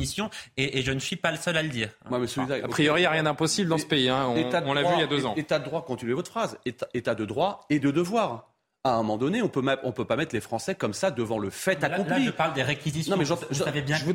[0.57, 1.89] et, je ne suis pas le seul à le dire.
[2.05, 4.09] A priori, il n'y a rien d'impossible dans ce pays.
[4.09, 4.27] Hein.
[4.65, 5.35] On, l'a vu il y a deux ans.
[5.35, 6.57] État de droit, continuez votre phrase.
[6.65, 8.49] État, de droit et de devoir
[8.85, 11.39] à un moment donné, on peut on peut pas mettre les Français comme ça devant
[11.39, 12.09] le fait accompli.
[12.09, 13.15] Là, je parle des réquisitions.
[13.15, 13.95] Non, mais vous savez bien.
[13.95, 14.11] Je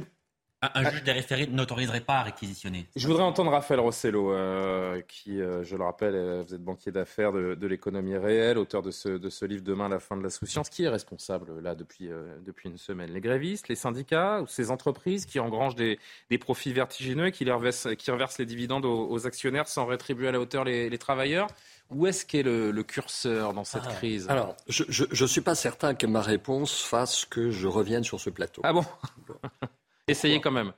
[0.60, 2.86] un, juge des référés n'autoriserait pas à réquisitionner.
[2.96, 6.90] Je voudrais entendre Raphaël Rossello, euh, qui, euh, je le rappelle, euh, vous êtes banquier
[6.90, 10.30] d'affaires de, l'économie réelle, auteur de ce, de ce livre Demain, la fin de la
[10.30, 10.68] souciance.
[10.68, 12.10] Qui est responsable là depuis,
[12.44, 15.98] depuis une semaine Les grévistes, les syndicats ou ces entreprises qui engrangent des,
[16.30, 20.32] des profits vertigineux et qui, reversent, qui reversent les dividendes aux, actionnaires sans rétribuer à
[20.32, 21.48] la hauteur les, les travailleurs?
[21.90, 23.94] Où est-ce qu'est le, le, curseur dans cette ah.
[23.94, 24.28] crise?
[24.28, 28.30] Alors, je ne suis pas certain que ma réponse fasse que je revienne sur ce
[28.30, 28.60] plateau.
[28.64, 28.84] Ah bon
[30.08, 30.72] Essayez quand même.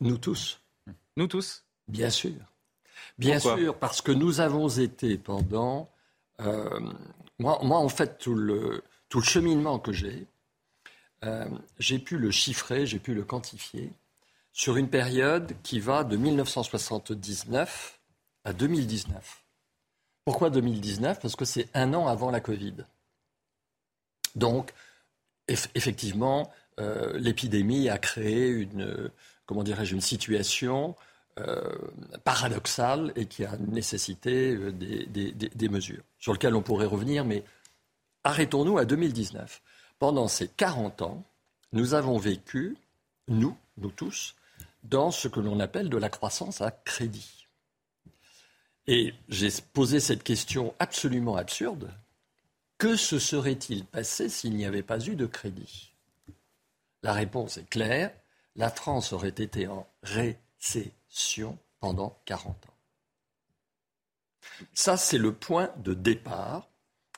[0.00, 0.60] Nous tous.
[1.16, 2.32] Nous tous Bien sûr.
[3.18, 5.90] Bien sûr, parce que nous avons été pendant.
[6.40, 6.80] Euh,
[7.38, 10.26] moi, moi, en fait, tout le, tout le cheminement que j'ai,
[11.24, 11.48] euh,
[11.78, 13.92] j'ai pu le chiffrer, j'ai pu le quantifier
[14.52, 18.00] sur une période qui va de 1979
[18.44, 19.44] à 2019.
[20.24, 22.76] Pourquoi 2019 Parce que c'est un an avant la Covid.
[24.34, 24.72] Donc,
[25.48, 26.50] effectivement,
[26.80, 29.10] euh, l'épidémie a créé une,
[29.46, 30.96] comment dirais-je, une situation
[31.38, 31.74] euh,
[32.24, 37.42] paradoxale et qui a nécessité euh, des, mesures sur lesquelles on pourrait revenir, mais
[38.24, 39.62] arrêtons-nous à 2019.
[39.98, 41.24] Pendant ces 40 ans,
[41.72, 42.76] nous avons vécu,
[43.28, 44.34] nous, nous tous,
[44.84, 47.46] dans ce que l'on appelle de la croissance à crédit.
[48.86, 51.90] Et j'ai posé cette question absolument absurde.
[52.76, 55.91] Que se serait-il passé s'il n'y avait pas eu de crédit?
[57.02, 58.12] La réponse est claire.
[58.56, 62.76] La France aurait été en récession pendant 40 ans.
[64.74, 66.68] Ça, c'est le point de départ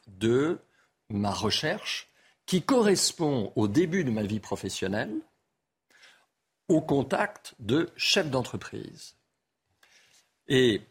[0.06, 0.60] de
[1.08, 2.08] ma recherche
[2.46, 5.14] qui correspond au début de ma vie professionnelle
[6.68, 9.16] au contact de chefs d'entreprise.
[10.48, 10.82] Et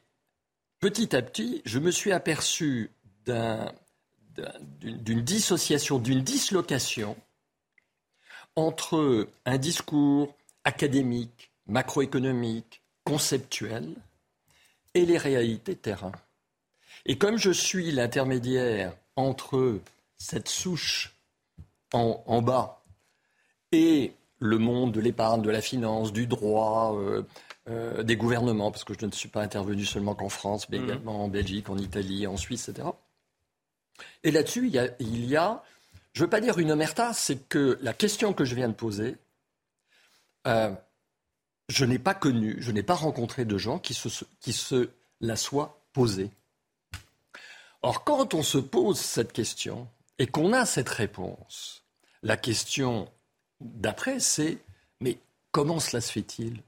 [0.80, 2.91] petit à petit, je me suis aperçu
[3.26, 7.16] d'une dissociation, d'une dislocation
[8.56, 13.95] entre un discours académique, macroéconomique, conceptuel,
[14.93, 16.12] et les réalités terrain.
[17.06, 19.80] Et comme je suis l'intermédiaire entre
[20.18, 21.16] cette souche
[21.91, 22.82] en, bas
[23.72, 27.24] et le monde de l'épargne, de la finance, du droit, euh,
[27.70, 30.84] euh, des gouvernements, parce que je ne suis pas intervenu seulement qu'en France, mais mmh.
[30.84, 32.88] également en Belgique, en Italie, en Suisse, etc.
[34.24, 35.64] Et là-dessus, il y a
[36.14, 38.74] je ne veux pas dire une omerta, c'est que la question que je viens de
[38.74, 39.18] poser,
[40.45, 40.72] euh,
[41.70, 44.89] je n'ai pas connu, je n'ai pas rencontré de gens qui se,
[45.22, 46.30] la soient posée.
[47.82, 49.88] Or, quand on se pose cette question
[50.20, 51.84] et qu'on a cette réponse,
[52.22, 53.09] la question
[53.59, 54.59] d'après, c'est
[54.99, 55.18] mais
[55.51, 56.61] comment cela se fait-il?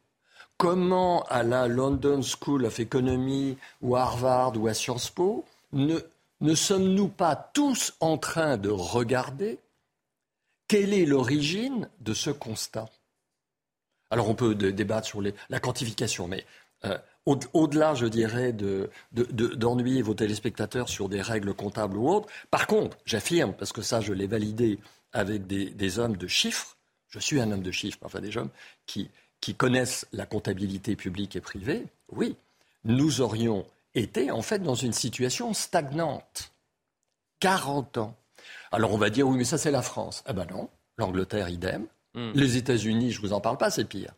[0.58, 6.00] Comment à la London School of Economy ou à Harvard ou à Sciences Po ne,
[6.42, 9.60] ne sommes-nous pas tous en train de regarder
[10.68, 12.90] quelle est l'origine de ce constat?
[14.10, 16.46] Alors on peut débattre sur la quantification, mais
[16.86, 18.54] euh, au-delà, je dirais,
[19.12, 24.02] d'ennuyer vos téléspectateurs sur des règles comptables ou autres, par contre, j'affirme, parce que ça
[24.02, 24.80] je l'ai validé
[25.12, 26.78] avec des, hommes de chiffres,
[27.10, 28.52] je suis un homme de chiffres, enfin des hommes
[28.86, 32.36] qui connaissent la comptabilité publique et privée, oui,
[32.84, 33.66] nous aurions
[33.96, 36.52] était en fait dans une situation stagnante.
[37.40, 38.16] 40 ans.
[38.72, 40.24] Alors on va dire oui, mais ça c'est la France.
[40.26, 41.88] Ah ben non, l'Angleterre idem.
[42.14, 42.32] Hmm.
[42.34, 44.14] Les États-Unis, je vous en parle pas, c'est pire.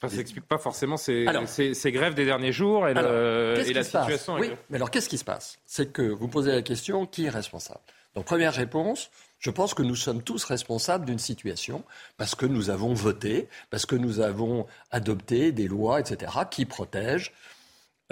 [0.00, 1.26] ça s'explique pas forcément ces,
[1.72, 4.34] ces, grèves des derniers jours et, la situation.
[4.34, 5.58] Oui, mais alors qu'est-ce qui se passe?
[5.66, 7.80] C'est que vous posez la question qui est responsable?
[8.14, 11.84] Donc première réponse, je pense que nous sommes tous responsables d'une situation
[12.16, 17.32] parce que nous avons voté, parce que nous avons adopté des lois, etc., qui protègent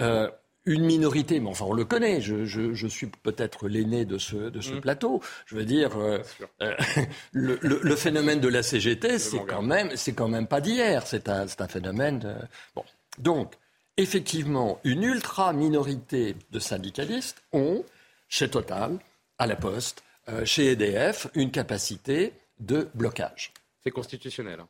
[0.01, 0.29] euh,
[0.69, 1.39] une minorité.
[1.39, 2.21] Mais enfin, on le connaît.
[2.21, 4.81] Je, suis peut-être l'aîné de ce, de ce mmh.
[4.81, 5.21] plateau.
[5.45, 6.19] Je veux dire, euh,
[6.61, 6.75] euh,
[7.33, 11.05] le, phénomène de la CGT, c'est quand même, quand même pas d'hier.
[11.05, 12.47] C'est un, un, phénomène.
[12.75, 12.83] Bon,
[13.17, 13.55] donc.
[13.97, 17.83] Effectivement, une ultra minorité de syndicalistes ont,
[18.29, 18.97] chez Total,
[19.37, 23.51] à la Poste, euh, chez EDF une capacité de blocage.
[23.83, 24.63] C'est constitutionnel.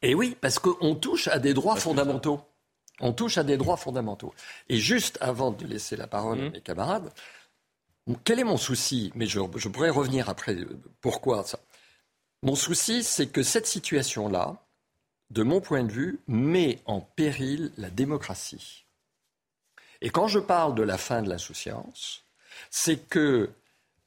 [0.00, 2.40] Et oui, parce qu'on touche à des droits fondamentaux.
[3.00, 4.34] On touche à des droits fondamentaux.
[4.68, 6.52] Et juste avant de laisser la parole à mmh.
[6.52, 7.10] mes camarades,
[8.24, 10.54] quel est mon souci Mais je, je, pourrais revenir après.
[10.54, 11.60] Euh, pourquoi ça?
[12.42, 14.56] Mon souci, c'est que cette situation-là,
[15.30, 18.86] de mon point de vue, met en péril la démocratie.
[20.00, 22.24] Et quand je parle de la fin de l'insouciance,
[22.70, 23.50] c'est que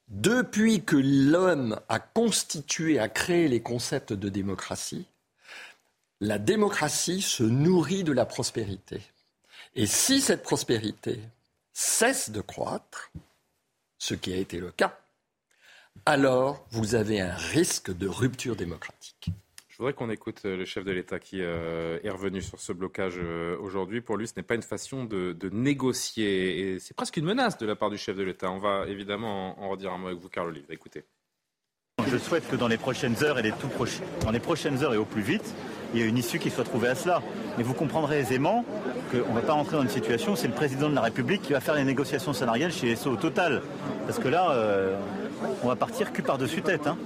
[0.07, 5.05] depuis que l'homme a constitué, a créé les concepts de démocratie,
[6.19, 9.01] la démocratie se nourrit de la prospérité.
[9.75, 11.19] Et si cette prospérité
[11.73, 13.11] cesse de croître,
[13.97, 14.99] ce qui a été le cas,
[16.05, 19.31] alors vous avez un risque de rupture démocratique.
[19.73, 22.73] Je voudrais qu'on écoute euh, le chef de l'État qui euh, est revenu sur ce
[22.73, 24.01] blocage euh, aujourd'hui.
[24.01, 26.59] Pour lui, ce n'est pas une façon de, négocier.
[26.59, 28.51] Et c'est presque une menace de la part du chef de l'État.
[28.51, 30.65] On va évidemment en, redire un mot avec vous, Carl Olive.
[30.69, 31.05] Écoutez.
[32.07, 33.69] Je souhaite que dans les prochaines heures et les tout
[34.21, 35.55] dans les prochaines heures et au plus vite,
[35.93, 37.21] il y ait une issue qui soit trouvée à cela.
[37.57, 38.65] Mais vous comprendrez aisément
[39.11, 41.41] qu'on ne va pas rentrer dans une situation où c'est le président de la République
[41.41, 43.61] qui va faire les négociations salariales chez SO au total.
[44.07, 44.55] Parce que là,
[45.63, 46.87] on va partir cul par-dessus tête.
[46.87, 46.97] Hein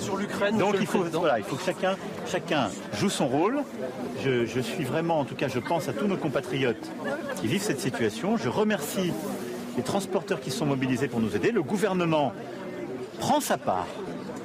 [0.00, 0.58] sur l'Ukraine.
[0.58, 3.58] Donc il faut, voilà, il faut que chacun, chacun joue son rôle.
[4.24, 6.90] Je, je, suis vraiment, en tout cas, je pense à tous nos compatriotes
[7.36, 8.36] qui vivent cette situation.
[8.36, 9.12] Je remercie
[9.76, 11.52] les transporteurs qui sont mobilisés pour nous aider.
[11.52, 12.32] Le gouvernement
[13.18, 13.86] prend sa part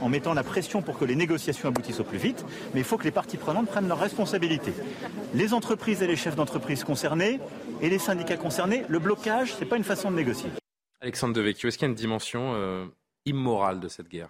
[0.01, 2.97] en mettant la pression pour que les négociations aboutissent au plus vite, mais il faut
[2.97, 4.73] que les parties prenantes prennent leurs responsabilités.
[5.33, 7.39] Les entreprises et les chefs d'entreprise concernés
[7.81, 10.49] et les syndicats concernés, le blocage, ce n'est pas une façon de négocier.
[11.01, 12.85] Alexandre Devecchio, est-ce qu'il y a une dimension euh,
[13.25, 14.29] immorale de cette guerre?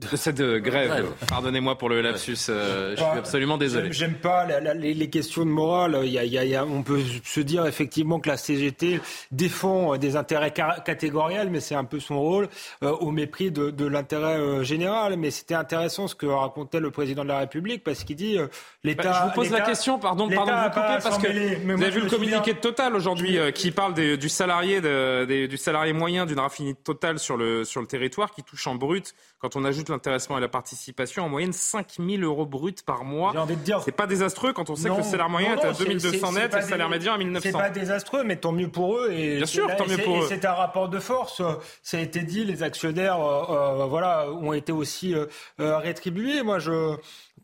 [0.00, 1.12] De cette euh, grève.
[1.28, 3.92] Pardonnez-moi pour le lapsus, euh, je suis absolument désolé.
[3.92, 6.00] J'aime pas les, questions de morale.
[6.04, 11.48] Il y a, on peut se dire effectivement que la CGT défend des intérêts catégoriels,
[11.48, 12.48] mais c'est un peu son rôle,
[12.82, 15.16] euh, au mépris de, l'intérêt général.
[15.16, 18.36] Mais c'était intéressant ce que racontait le président de la République, parce qu'il dit
[18.82, 19.04] l'État.
[19.04, 21.28] Bah, je vous pose la question, pardon, pardon de vous couper, parce que
[21.64, 26.26] vous avez vu le communiqué de Total aujourd'hui qui parle du salarié, du salarié moyen
[26.26, 29.83] d'une raffinerie Total sur le sur le territoire qui touche en brut quand on ajoute
[29.88, 33.30] l'intéressement et la participation, en moyenne 5 000 euros bruts par mois.
[33.32, 33.80] J'ai envie de dire.
[33.84, 36.56] C'est pas désastreux quand on sait que le salaire moyen est à 2200 net et
[36.56, 37.48] le salaire médian à 1900.
[37.48, 39.10] C'est pas désastreux, mais tant mieux pour eux.
[39.12, 40.26] Et Bien sûr, tant mieux pour eux.
[40.28, 41.42] C'est un rapport de force.
[41.82, 45.26] Ça a été dit, les actionnaires, euh, euh, voilà, ont été aussi euh,
[45.58, 46.42] rétribués.
[46.42, 46.96] Moi, je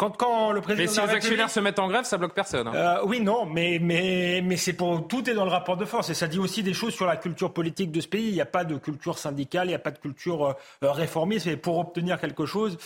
[0.08, 2.68] quand, le président mais si les actionnaires se mettent en grève, ça bloque personne.
[2.68, 2.72] Hein.
[2.74, 6.08] Euh, oui, non, mais, mais, mais c'est pour tout est dans le rapport de force
[6.10, 8.28] et ça dit aussi des choses sur la culture politique de ce pays.
[8.28, 10.52] Il n'y a pas de culture syndicale, il n'y a pas de culture euh,
[10.84, 11.46] euh, réformiste.
[11.46, 12.78] Et pour obtenir quelque chose,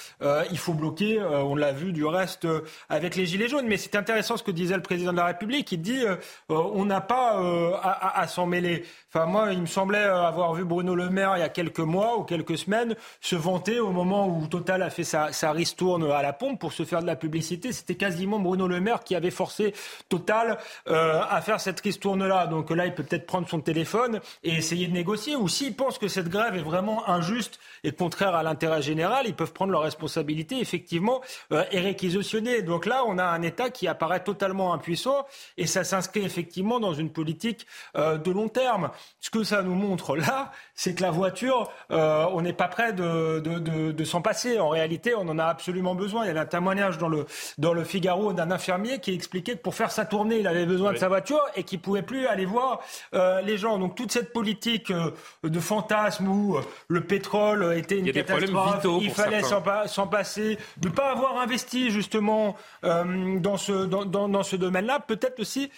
[0.50, 1.20] il faut bloquer.
[1.20, 2.46] on l'a vu du reste
[2.88, 3.66] avec les gilets jaunes.
[3.66, 5.70] Mais c'est intéressant ce que disait le président de la République.
[5.72, 6.02] Il dit
[6.48, 7.40] on n'a pas
[7.82, 8.84] à, à s'en mêler.
[9.16, 12.18] Enfin, moi, il me semblait avoir vu Bruno Le Maire il y a quelques mois
[12.18, 16.20] ou quelques semaines se vanter au moment où Total a fait sa, sa ristourne à
[16.20, 17.72] la pompe pour se faire de la publicité.
[17.72, 19.72] C'était quasiment Bruno Le Maire qui avait forcé
[20.08, 20.58] Total
[20.88, 22.48] euh, à faire cette ristourne-là.
[22.48, 25.36] Donc là, il peut peut-être prendre son téléphone et essayer de négocier.
[25.36, 29.36] Ou s'il pense que cette grève est vraiment injuste et contraire à l'intérêt général, ils
[29.36, 31.20] peuvent prendre leurs responsabilités, effectivement,
[31.52, 32.62] euh, et réquisitionner.
[32.62, 35.24] Donc là, on a un État qui apparaît totalement impuissant
[35.56, 38.90] et ça s'inscrit effectivement dans une politique euh, de long terme.
[39.20, 42.92] Ce que ça nous montre là, c'est que la voiture, euh, on n'est pas prêt
[42.92, 44.58] de, de, de, s'en passer.
[44.58, 46.24] En réalité, on en a absolument besoin.
[46.24, 47.26] Il y avait un témoignage dans le,
[47.58, 50.92] dans le Figaro d'un infirmier qui expliquait que pour faire sa tournée, il avait besoin
[50.92, 52.80] de sa voiture et qu'il pouvait plus aller voir
[53.14, 53.78] euh, les gens.
[53.78, 55.12] Donc toute cette politique euh,
[55.44, 56.58] de fantasme où
[56.88, 63.56] le pétrole était une catastrophe, il fallait s'en passer, ne pas avoir investi justement dans
[63.56, 65.70] ce, dans, dans, dans ce domaine-là, peut-être aussi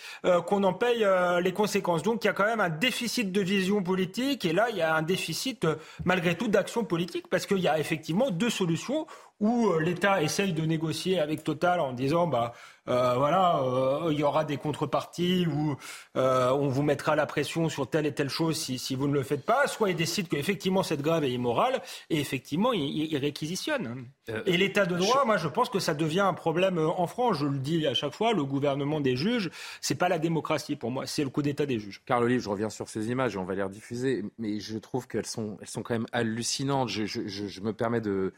[0.47, 1.07] qu'on en paye
[1.43, 2.03] les conséquences.
[2.03, 4.83] Donc il y a quand même un déficit de vision politique et là, il y
[4.83, 9.07] a un déficit, euh, malgré tout, d'action politique, parce qu'il y a effectivement deux solutions
[9.41, 12.53] où l'État essaye de négocier avec Total en disant bah
[12.89, 15.77] euh, voilà, euh, il y aura des contreparties où
[16.17, 19.13] euh, on vous mettra la pression sur telle et telle chose si, si vous ne
[19.13, 23.17] le faites pas, soit il décide qu'effectivement cette grève est immorale et effectivement il, il
[23.17, 24.07] réquisitionne.
[24.47, 27.39] et l'état de droit, moi je pense que ça devient un problème en France.
[27.39, 29.51] Je le dis à chaque fois, le gouvernement des juges,
[29.81, 32.03] c'est pas la démocratie pour moi, c'est le coup d'état des juges.
[32.07, 35.09] Carl Olive, je reviens sur ces images et on va les rediffuser, mais je trouve
[35.09, 36.89] qu'elles sont, elles sont quand même hallucinantes.
[36.89, 38.33] je, je, je me permets de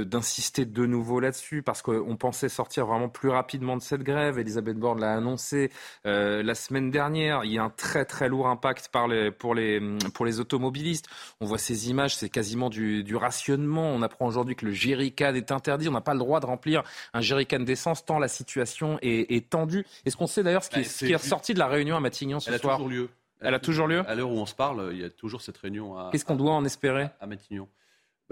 [0.00, 4.38] d'insister de, nouveau là-dessus parce qu'on pensait sortir vraiment plus rapidement de cette grève.
[4.38, 5.70] Elisabeth Borne l'a annoncé
[6.06, 7.44] euh, la semaine dernière.
[7.44, 9.80] Il y a un très très lourd impact par les, pour, les,
[10.14, 11.06] pour les automobilistes.
[11.40, 13.90] On voit ces images, c'est quasiment du, du, rationnement.
[13.90, 15.88] On apprend aujourd'hui que le jerrycan est interdit.
[15.88, 16.82] On n'a pas le droit de remplir
[17.12, 19.84] un jerrycan d'essence tant la situation est, est tendue.
[20.04, 22.00] Est-ce qu'on sait d'ailleurs ce qui, est, ce qui est ressorti de la réunion à
[22.00, 22.74] Matignon ce Elle soir?
[22.74, 23.08] a toujours lieu.
[23.40, 24.02] Elle, a toujours lieu?
[24.06, 26.10] À l'heure où on se parle, il y a toujours cette réunion à.
[26.12, 27.08] Qu'est-ce qu'on doit en espérer?
[27.20, 27.68] À Matignon.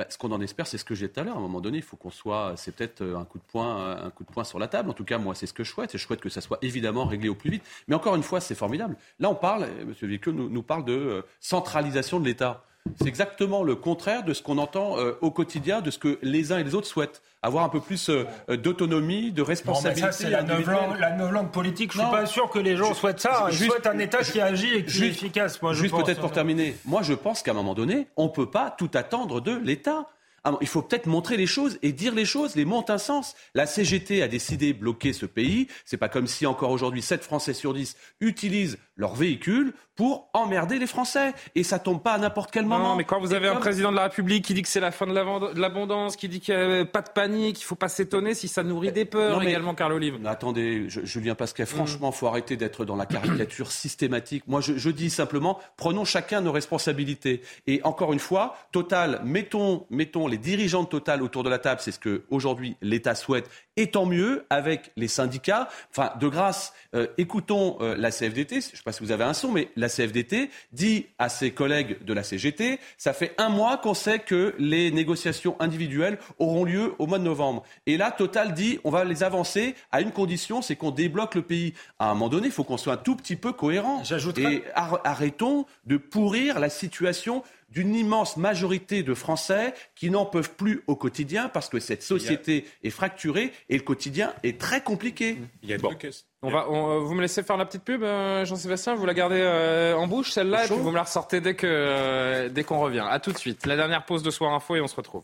[0.00, 1.34] Bah, ce qu'on en espère, c'est ce que j'ai tout à l'heure.
[1.34, 2.54] À un moment donné, il faut qu'on soit.
[2.56, 4.88] C'est peut-être un coup de poing, un coup de poing sur la table.
[4.88, 5.94] En tout cas, moi, c'est ce que je souhaite.
[5.94, 7.62] Et je souhaite que ça soit évidemment réglé au plus vite.
[7.86, 8.96] Mais encore une fois, c'est formidable.
[9.18, 9.64] Là, on parle.
[9.64, 9.92] M.
[10.00, 12.64] Vicqueux nous, nous parle de euh, centralisation de l'État.
[12.98, 16.52] C'est exactement le contraire de ce qu'on entend euh, au quotidien, de ce que les
[16.52, 17.22] uns et les autres souhaitent.
[17.42, 18.24] Avoir un peu plus euh,
[18.56, 20.12] d'autonomie, de responsabilité.
[20.12, 21.92] ça, c'est la novlangue politique.
[21.92, 23.48] Je ne suis pas sûr que les gens souhaitent ça.
[23.50, 25.62] Ils souhaitent un État qui agit et qui juste, est efficace.
[25.62, 26.20] Moi, je juste peut-être hein.
[26.20, 26.76] pour terminer.
[26.84, 30.06] Moi, je pense qu'à un moment donné, on ne peut pas tout attendre de l'État.
[30.42, 32.56] Ah, il faut peut-être montrer les choses et dire les choses.
[32.56, 33.34] Les mots ont un sens.
[33.54, 35.68] La CGT a décidé de bloquer ce pays.
[35.84, 40.78] C'est pas comme si encore aujourd'hui 7 Français sur 10 utilisent leur véhicule pour emmerder
[40.78, 41.32] les Français.
[41.54, 42.90] Et ça tombe pas à n'importe quel moment.
[42.90, 44.92] Non, mais quand vous avez un président de la République qui dit que c'est la
[44.92, 45.12] fin de
[45.58, 48.62] l'abondance, qui dit qu'il n'y a pas de panique, il faut pas s'étonner si ça
[48.62, 50.18] nourrit des peurs non, mais, également, Carl Olive.
[50.26, 54.44] Attendez, Julien Pasquet, franchement, faut arrêter d'être dans la caricature systématique.
[54.46, 57.42] Moi, je, je, dis simplement, prenons chacun nos responsabilités.
[57.66, 61.80] Et encore une fois, Total, mettons, mettons les dirigeants de Total autour de la table,
[61.82, 65.68] c'est ce que aujourd'hui l'État souhaite, et tant mieux avec les syndicats.
[65.90, 68.60] Enfin, de grâce, euh, écoutons euh, la CFDT.
[68.74, 72.12] Je pas si vous avez un son, mais la CFDT dit à ses collègues de
[72.12, 77.06] la CGT, ça fait un mois qu'on sait que les négociations individuelles auront lieu au
[77.06, 77.62] mois de novembre.
[77.86, 81.42] Et là, Total dit, on va les avancer à une condition, c'est qu'on débloque le
[81.42, 81.74] pays.
[81.98, 84.02] À un moment donné, il faut qu'on soit un tout petit peu cohérent.
[84.40, 90.82] Et arrêtons de pourrir la situation d'une immense majorité de Français qui n'en peuvent plus
[90.86, 95.38] au quotidien parce que cette société est fracturée et le quotidien est très compliqué.
[95.62, 95.94] Il y a bon.
[96.42, 99.40] On va, on, vous me laissez faire la petite pub, euh, Jean-Sébastien Vous la gardez
[99.40, 102.80] euh, en bouche, celle-là, et puis vous me la ressortez dès qu'on euh, dès qu'on
[102.80, 103.06] revient.
[103.06, 103.66] À tout de suite.
[103.66, 105.22] La dernière pause de Soir Info et on se retrouve.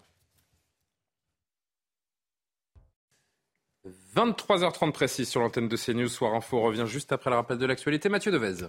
[4.14, 6.08] 23h30 précis sur l'antenne de CNews.
[6.08, 8.08] Soir Info revient juste après le rappel de l'actualité.
[8.08, 8.66] Mathieu Devez.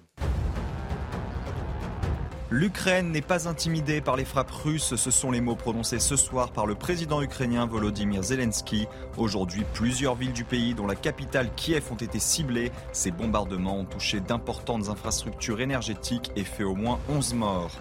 [2.49, 6.51] L'Ukraine n'est pas intimidée par les frappes russes, ce sont les mots prononcés ce soir
[6.51, 8.87] par le président ukrainien Volodymyr Zelensky.
[9.17, 12.71] Aujourd'hui, plusieurs villes du pays, dont la capitale Kiev, ont été ciblées.
[12.93, 17.71] Ces bombardements ont touché d'importantes infrastructures énergétiques et fait au moins 11 morts.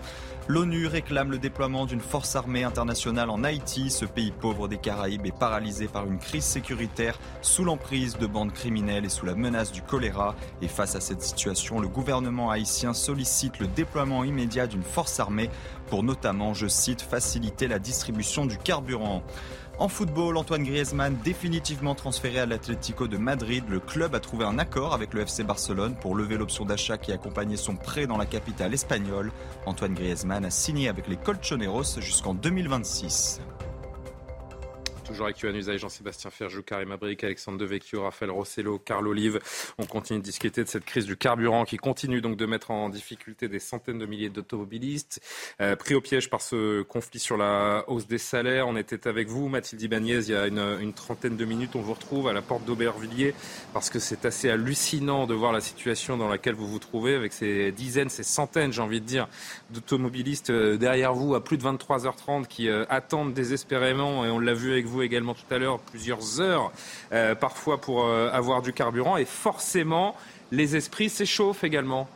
[0.49, 3.91] L'ONU réclame le déploiement d'une force armée internationale en Haïti.
[3.91, 8.53] Ce pays pauvre des Caraïbes est paralysé par une crise sécuritaire sous l'emprise de bandes
[8.53, 10.37] criminelles et sous la menace du choléra.
[10.63, 15.51] Et face à cette situation, le gouvernement haïtien sollicite le déploiement immédiat d'une force armée
[15.89, 19.25] pour notamment, je cite, faciliter la distribution du carburant.
[19.79, 23.63] En football, Antoine Griezmann définitivement transféré à l'Atlético de Madrid.
[23.69, 27.13] Le club a trouvé un accord avec le FC Barcelone pour lever l'option d'achat qui
[27.13, 29.33] accompagnait son prêt dans la capitale espagnole.
[29.67, 33.43] Antoine Griezmann a signé avec les Colchoneros jusqu'en 2026.
[35.07, 39.39] Toujours avec Yohann Usaï, Jean-Sébastien Ferjou, Karim Abric, Alexandre Devecchio, Raphaël Rossello, Carl Olive.
[39.79, 42.89] On continue de discuter de cette crise du carburant qui continue donc de mettre en
[42.89, 45.21] difficulté des centaines de milliers d'automobilistes.
[45.61, 49.29] Euh, pris au piège par ce conflit sur la hausse des salaires, on était avec
[49.29, 51.77] vous, Mathilde Ibanez, il y a une, trentaine de minutes.
[51.77, 53.35] On vous retrouve à la porte d'Aubervilliers
[53.73, 57.33] parce que c'est assez hallucinant de voir la situation dans laquelle vous vous trouvez avec
[57.33, 59.29] ces dizaines, ces centaines, j'ai envie de dire,
[59.71, 64.55] d'automobilistes euh, derrière vous à plus de 23h30 qui euh, attendent désespérément et on l'a
[64.55, 66.73] vu avec vous également tout à l'heure, plusieurs heures
[67.13, 69.17] euh, parfois pour euh, avoir du carburant.
[69.17, 70.15] Et forcément,
[70.51, 72.09] les esprits s'échauffent également.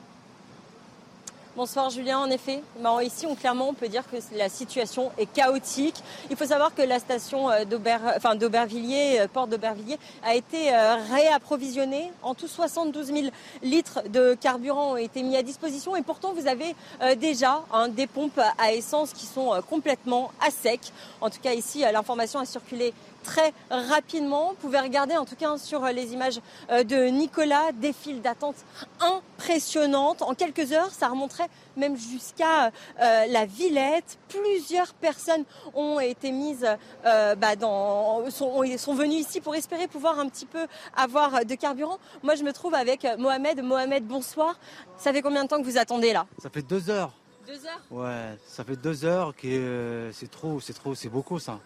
[1.60, 2.62] Bonsoir Julien, en effet,
[3.02, 6.02] ici on, clairement on peut dire que la situation est chaotique.
[6.30, 10.70] Il faut savoir que la station euh, d'Aubervilliers, enfin, porte d'Aubervilliers, a été
[11.12, 12.12] réapprovisionnée.
[12.22, 13.18] En tout 72 000
[13.62, 16.74] litres de carburant ont été mis à disposition et pourtant vous avez
[17.16, 20.80] déjà des pompes à essence qui sont complètement à sec.
[21.20, 24.50] En tout cas ici l'information a circulé très rapidement.
[24.50, 26.40] Vous pouvez regarder en tout cas sur les images
[26.70, 28.56] de Nicolas des files d'attente
[29.00, 30.22] impressionnantes.
[30.22, 34.18] En quelques heures, ça remonterait même jusqu'à la Villette.
[34.28, 35.44] Plusieurs personnes
[35.74, 36.66] ont été mises
[37.04, 40.66] bah, dans, sont, sont venues ici pour espérer pouvoir un petit peu
[40.96, 41.98] avoir de carburant.
[42.22, 43.62] Moi, je me trouve avec Mohamed.
[43.62, 44.58] Mohamed, bonsoir.
[44.96, 46.26] Ça fait combien de temps que vous attendez là?
[46.42, 47.12] Ça fait deux heures.
[47.46, 47.80] Deux heures?
[47.90, 51.58] Ouais, ça fait deux heures que euh, c'est trop, c'est trop, c'est beaucoup ça.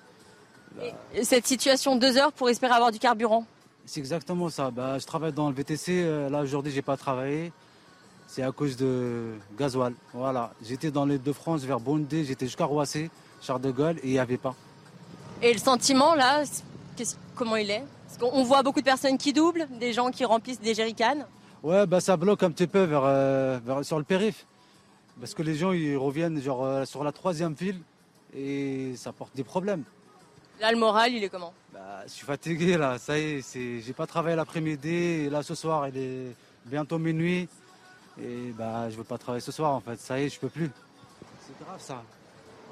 [1.23, 3.45] Cette situation, deux heures pour espérer avoir du carburant
[3.87, 4.71] C'est exactement ça.
[4.71, 6.03] Bah, je travaille dans le VTC.
[6.05, 7.53] Euh, là, aujourd'hui, j'ai pas travaillé.
[8.27, 9.95] C'est à cause de gasoil.
[10.13, 10.53] Voilà.
[10.63, 13.11] J'étais dans les Deux-France vers Bondé, j'étais jusqu'à Roissy,
[13.41, 14.55] Charles de Gaulle, et il n'y avait pas.
[15.43, 16.43] Et le sentiment, là,
[17.37, 17.85] comment il est?
[18.21, 21.27] On voit beaucoup de personnes qui doublent, des gens qui remplissent des jerrycans.
[21.63, 24.47] Ouais, bah, ça bloque un petit peu vers, euh, vers sur le périph'.
[25.21, 27.81] Parce que les gens, ils reviennent genre, euh, sur la troisième file
[28.37, 29.85] et ça porte des problèmes.
[30.61, 32.99] Là, le moral, il est comment bah, Je suis fatigué, là.
[32.99, 34.89] Ça y est, j'ai pas travaillé l'après-midi.
[34.89, 37.49] Et là, ce soir, il est bientôt minuit.
[38.21, 39.99] Et bah, je veux pas travailler ce soir, en fait.
[39.99, 40.71] Ça y est, je peux plus.
[41.41, 42.03] C'est grave, ça.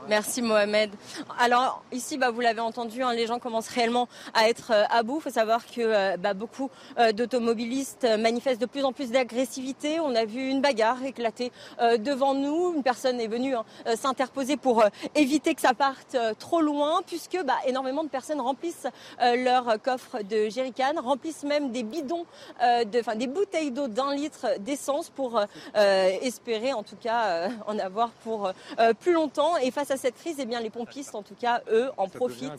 [0.09, 0.91] Merci Mohamed.
[1.39, 5.05] Alors ici, bah, vous l'avez entendu, hein, les gens commencent réellement à être euh, à
[5.05, 5.19] bout.
[5.19, 10.01] Il faut savoir que euh, bah, beaucoup euh, d'automobilistes manifestent de plus en plus d'agressivité.
[10.01, 11.53] On a vu une bagarre éclater
[11.99, 12.75] devant nous.
[12.75, 13.65] Une personne est venue hein,
[13.97, 14.85] s'interposer pour
[15.15, 18.87] éviter que ça parte trop loin, puisque bah, énormément de personnes remplissent
[19.21, 22.25] leur coffre de jerrycan, remplissent même des bidons,
[22.61, 25.41] de, des bouteilles d'eau d'un litre d'essence pour
[25.75, 28.53] espérer en tout cas en avoir pour
[29.01, 29.57] plus longtemps.
[29.59, 32.53] Et face à cette crise, eh bien, les pompistes, en tout cas, eux, en profitent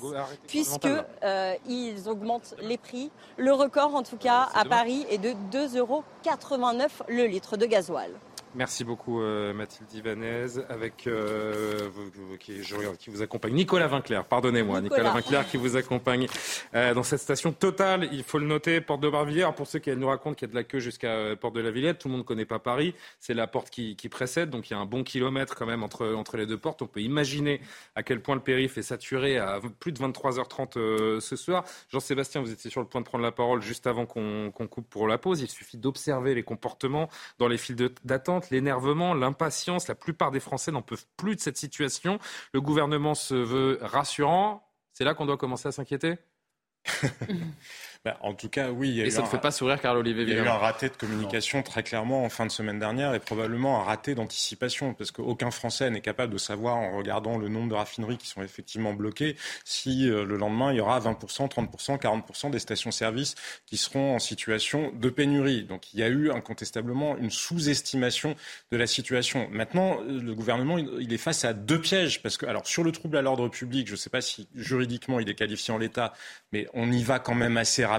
[0.47, 3.11] puisque euh, ils augmentent les prix.
[3.37, 6.03] Le record, en tout cas, à Paris, est de 2,89 euros
[7.07, 8.11] le litre de gasoil.
[8.55, 11.89] Merci beaucoup euh, Mathilde Ivanez, avec euh,
[12.39, 12.61] qui,
[12.99, 14.25] qui, vous accompagne Nicolas Vinclair.
[14.25, 15.11] Pardonnez-moi, Nicolas.
[15.11, 16.27] Vinclair qui vous accompagne
[16.75, 18.09] euh, dans cette station totale.
[18.11, 19.49] Il faut le noter, porte de Barvilliers.
[19.55, 21.71] Pour ceux qui nous racontent qu'il y a de la queue jusqu'à porte de la
[21.71, 22.93] Villette, tout le monde ne connaît pas Paris.
[23.19, 25.81] C'est la porte qui, qui, précède, donc il y a un bon kilomètre quand même
[25.81, 26.83] entre entre les deux portes.
[26.83, 27.59] On peut imaginer
[27.95, 31.63] à quel point le périph est saturé à plus de 23h30 ce soir.
[31.89, 35.07] Jean-Sébastien, vous étiez sur le point de prendre la parole juste avant qu'on coupe pour
[35.07, 35.41] la pause.
[35.41, 37.09] Il suffit d'observer les comportements
[37.39, 39.87] dans les files d'attente l'énervement, l'impatience.
[39.87, 42.19] La plupart des Français n'en peuvent plus de cette situation.
[42.53, 44.67] Le gouvernement se veut rassurant.
[44.93, 46.15] C'est là qu'on doit commencer à s'inquiéter?
[48.05, 48.99] Bah, en tout cas, oui.
[48.99, 50.95] et ça ne fait pas sourire Carl Olivier Il y a eu un raté de
[50.95, 55.51] communication très clairement en fin de semaine dernière et probablement un raté d'anticipation parce qu'aucun
[55.51, 59.37] Français n'est capable de savoir en regardant le nombre de raffineries qui sont effectivement bloquées
[59.63, 63.35] si euh, le lendemain il y aura 20%, 30%, 40% des stations-service
[63.65, 65.63] qui seront en situation de pénurie.
[65.63, 68.35] Donc il y a eu incontestablement une sous-estimation
[68.73, 69.47] de la situation.
[69.49, 73.15] Maintenant, le gouvernement il est face à deux pièges parce que alors sur le trouble
[73.15, 76.11] à l'ordre public, je ne sais pas si juridiquement il est qualifié en l'état,
[76.51, 77.92] mais on y va quand même assez rapidement,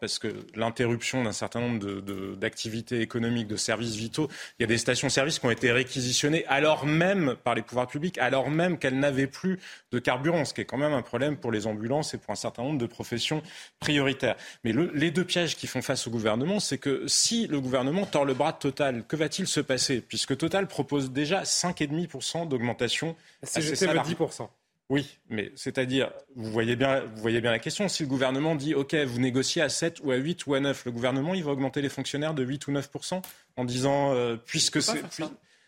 [0.00, 2.00] parce que l'interruption d'un certain nombre
[2.36, 4.28] d'activités économiques, de services vitaux,
[4.58, 8.18] il y a des stations-service qui ont été réquisitionnées alors même par les pouvoirs publics,
[8.18, 9.58] alors même qu'elles n'avaient plus
[9.92, 12.36] de carburant, ce qui est quand même un problème pour les ambulances et pour un
[12.36, 13.42] certain nombre de professions
[13.80, 14.36] prioritaires.
[14.64, 18.24] Mais les deux pièges qui font face au gouvernement, c'est que si le gouvernement tord
[18.24, 20.00] le bras de Total, que va-t-il se passer?
[20.00, 24.14] Puisque Total propose déjà 5,5% d'augmentation à ses salariés.
[24.14, 24.48] 10%.
[24.90, 27.88] Oui, mais c'est-à-dire, vous voyez, bien, vous voyez bien la question.
[27.88, 30.84] Si le gouvernement dit, OK, vous négociez à 7 ou à 8 ou à 9,
[30.84, 33.22] le gouvernement, il va augmenter les fonctionnaires de 8 ou 9%
[33.56, 35.02] en disant, euh, puisque c'est...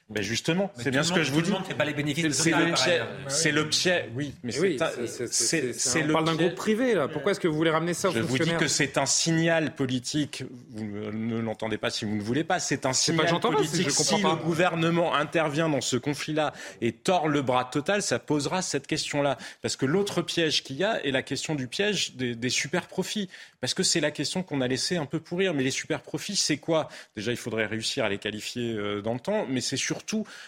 [0.09, 1.53] Ben justement, c'est bien ce que je vous dis.
[1.77, 3.03] pas les bénéfices c'est le piège.
[3.27, 4.05] C'est le piège.
[4.15, 6.11] Oui, mais c'est le.
[6.11, 7.09] On parle d'un groupe privé là.
[7.09, 9.75] Pourquoi est-ce que vous voulez ramener ça aux Je vous dis que c'est un signal
[9.75, 10.45] politique.
[10.71, 12.61] Vous ne l'entendez pas si vous ne voulez pas.
[12.61, 13.91] C'est un signal politique.
[13.91, 18.87] si, le gouvernement intervient dans ce conflit-là et tord le bras total, ça posera cette
[18.87, 19.37] question-là.
[19.61, 22.87] Parce que l'autre piège qu'il y a est la question du piège des, des super
[22.87, 23.29] profits.
[23.61, 25.53] Parce que c'est la question qu'on a laissé un peu pourrir.
[25.53, 26.89] Mais les super profits, c'est quoi?
[27.17, 29.96] Déjà, il faudrait réussir à les qualifier euh, dans le temps, mais c'est surtout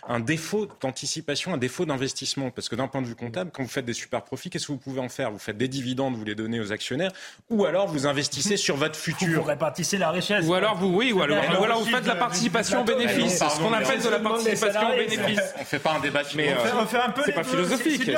[0.07, 2.51] un défaut d'anticipation, un défaut d'investissement.
[2.51, 4.73] Parce que d'un point de vue comptable, quand vous faites des super profits, qu'est-ce que
[4.73, 5.31] vous pouvez en faire?
[5.31, 7.13] Vous faites des dividendes, vous les donnez aux actionnaires,
[7.51, 9.41] ou alors vous investissez sur votre futur.
[9.41, 10.45] Vous répartissez la richesse.
[10.47, 11.43] Ou alors vous, oui, ou alors,
[11.79, 13.39] vous faites la participation au bénéfice.
[13.39, 15.55] Ce qu'on appelle de la participation au bénéfice.
[15.61, 18.11] On fait pas un débat mais on fait un peu C'est pas philosophique.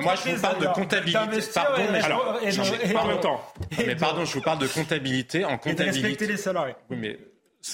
[0.00, 1.40] Moi, je vous parle de comptabilité.
[1.54, 2.40] Pardon, mais alors,
[3.78, 5.44] mais pardon, je vous parle de comptabilité.
[5.44, 6.26] En comptabilité.
[6.26, 6.74] les salariés.
[6.90, 7.18] Oui, mais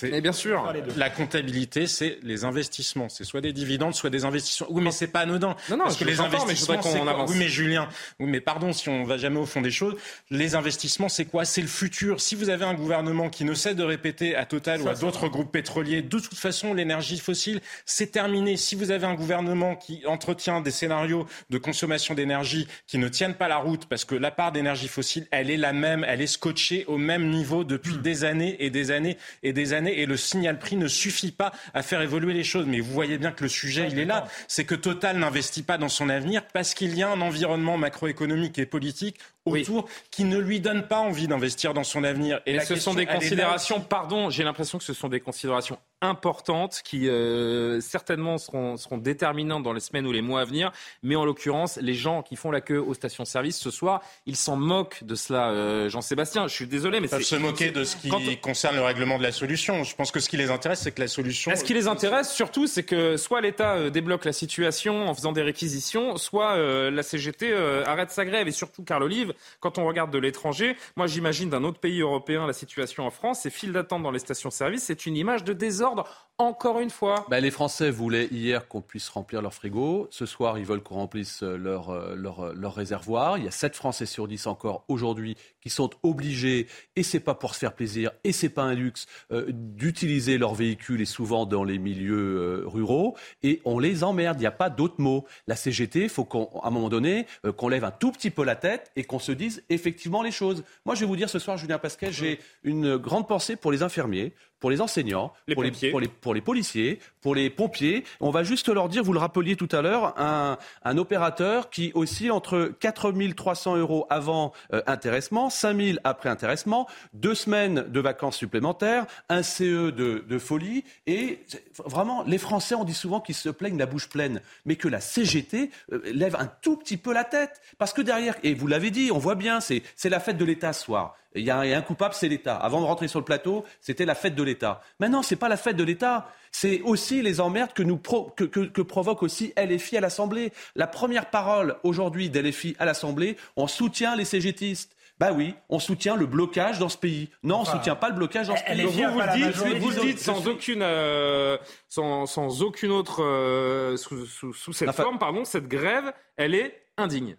[0.02, 0.72] Mais bien sûr.
[0.96, 3.08] La comptabilité, c'est les investissements.
[3.08, 4.68] C'est soit des dividendes, soit des investissements.
[4.70, 5.56] Oui, mais c'est pas anodin.
[5.70, 7.30] Non, non, parce que les investissements, mais qu'on avance.
[7.30, 7.88] Oui, mais Julien,
[8.18, 9.96] oui, mais pardon, si on va jamais au fond des choses,
[10.30, 11.44] les investissements, c'est quoi?
[11.44, 12.20] C'est le futur.
[12.20, 15.28] Si vous avez un gouvernement qui ne cesse de répéter à Total ou à d'autres
[15.28, 18.56] groupes pétroliers, de toute façon, l'énergie fossile, c'est terminé.
[18.56, 23.34] Si vous avez un gouvernement qui entretient des scénarios de consommation d'énergie qui ne tiennent
[23.34, 26.26] pas la route, parce que la part d'énergie fossile, elle est la même, elle est
[26.26, 28.02] scotchée au même niveau depuis hmm.
[28.02, 31.52] des années et des années et des années, et le signal prix ne suffit pas
[31.74, 32.66] à faire évoluer les choses.
[32.66, 34.26] Mais vous voyez bien que le sujet, il est là.
[34.48, 38.58] C'est que Total n'investit pas dans son avenir parce qu'il y a un environnement macroéconomique
[38.58, 42.40] et politique autour qui ne lui donne pas envie d'investir dans son avenir.
[42.46, 47.08] Et, ce sont des considérations, pardon, j'ai l'impression que ce sont des considérations importantes qui
[47.08, 50.72] euh, certainement seront, seront déterminantes dans les semaines ou les mois à venir.
[51.02, 54.56] Mais en l'occurrence, les gens qui font la queue aux stations-service ce soir, ils s'en
[54.56, 56.48] moquent de cela, euh, Jean-Sébastien.
[56.48, 59.32] Je suis désolé, mais c'est se moquer de ce qui concerne le règlement de la
[59.32, 59.84] solution.
[59.84, 61.54] Je pense que ce qui les intéresse, c'est que la solution.
[61.54, 65.32] Ce qui les intéresse surtout, c'est que soit l'État euh, débloque la situation en faisant
[65.32, 67.54] des réquisitions, soit la CGT
[67.86, 68.48] arrête sa grève.
[68.48, 72.46] Et surtout, Carl Olive, quand on regarde de l'étranger, moi j'imagine d'un autre pays européen
[72.46, 76.25] la situation en France, ces files d'attente dans les stations-service, c'est une image de désordre
[76.38, 77.26] encore une fois.
[77.30, 80.06] Bah, les Français voulaient hier qu'on puisse remplir leur frigo.
[80.10, 83.38] Ce soir, ils veulent qu'on remplisse euh, leur, euh, leur, euh, leur, réservoir.
[83.38, 87.34] Il y a 7 Français sur 10 encore aujourd'hui qui sont obligés, et c'est pas
[87.34, 91.64] pour se faire plaisir, et c'est pas un luxe, d'utiliser leur véhicule et souvent dans
[91.64, 93.16] les milieux ruraux.
[93.42, 94.36] Et on les emmerde.
[94.38, 95.24] Il n'y a pas d'autre mot.
[95.48, 97.26] La CGT, il faut qu'à un moment donné,
[97.56, 100.62] qu'on lève un tout petit peu la tête et qu'on se dise effectivement les choses.
[100.84, 103.82] Moi, je vais vous dire ce soir, Julien Pasquet, j'ai une grande pensée pour les
[103.82, 108.04] infirmiers, pour les enseignants, pour, les, pour, les, pour, les, policiers, pour les pompiers.
[108.20, 111.92] On va juste leur dire, vous le rappeliez tout à l'heure, un, un, opérateur qui
[111.94, 118.00] oscille entre 4 300 euros avant euh, intéressement, 5 000 après intéressement, deux semaines de
[118.00, 120.84] vacances supplémentaires, un CE de, de folie.
[121.06, 121.40] Et
[121.84, 125.00] vraiment, les Français, on dit souvent qu'ils se plaignent la bouche pleine, mais que la
[125.00, 127.60] CGT euh, lève un tout petit peu la tête.
[127.78, 130.72] Parce que derrière, et vous l'avez dit, on voit bien, c'est la fête de l'État
[130.72, 131.16] ce soir.
[131.36, 132.56] Il y a un coupable, c'est l'État.
[132.56, 134.80] Avant de rentrer sur le plateau, c'était la fête de l'État.
[134.98, 136.30] Maintenant, ce n'est pas la fête de l'État.
[136.50, 140.52] C'est aussi les emmerdes que, nous que, provoque aussi LFI à l'Assemblée.
[140.74, 144.96] La première parole aujourd'hui d'LFI à l'Assemblée, on soutient les CGTistes.
[145.18, 147.30] Bah oui, on soutient le blocage dans ce pays.
[147.42, 148.82] Non, on ne soutient pas le blocage dans ce pays.
[148.82, 151.56] Vous, vous, le dites, vous, dites, sans aucune, euh,
[151.88, 157.36] sans, aucune autre, euh, sous, cette forme, pardon, cette grève, elle est indigne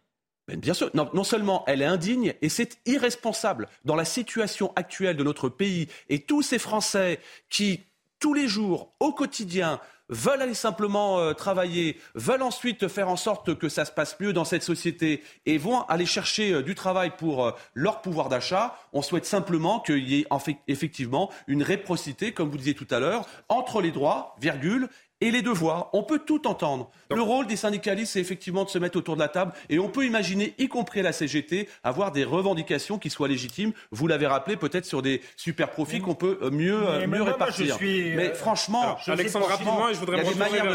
[0.56, 5.24] bien sûr, non, seulement elle est indigne, et c'est irresponsable dans la situation actuelle de
[5.24, 5.88] notre pays.
[6.10, 7.20] Et tous ces Français
[7.50, 7.82] qui,
[8.20, 13.56] tous les jours, au quotidien, veulent aller simplement euh, travailler, veulent ensuite faire en sorte
[13.56, 17.12] que ça se passe mieux dans cette société et vont aller chercher euh, du travail
[17.18, 20.28] pour euh, leur pouvoir d'achat, on souhaite simplement qu'il y ait
[20.68, 24.88] effectivement une réprocité, comme vous disiez tout à l'heure, entre les droits, virgule,
[25.22, 25.90] et les devoirs.
[25.94, 26.90] On peut tout entendre.
[27.10, 29.90] le rôle des syndicalistes, c'est effectivement de se mettre autour de la table et on
[29.90, 33.72] peut imaginer, y compris à la CGT, avoir des revendications qui soient légitimes.
[33.92, 37.78] Vous l'avez rappelé, peut-être sur des super profits qu'on peut euh, mieux, euh, mieux répartir.
[37.82, 40.24] Mais euh, franchement, Alexandre, rapidement, je voudrais me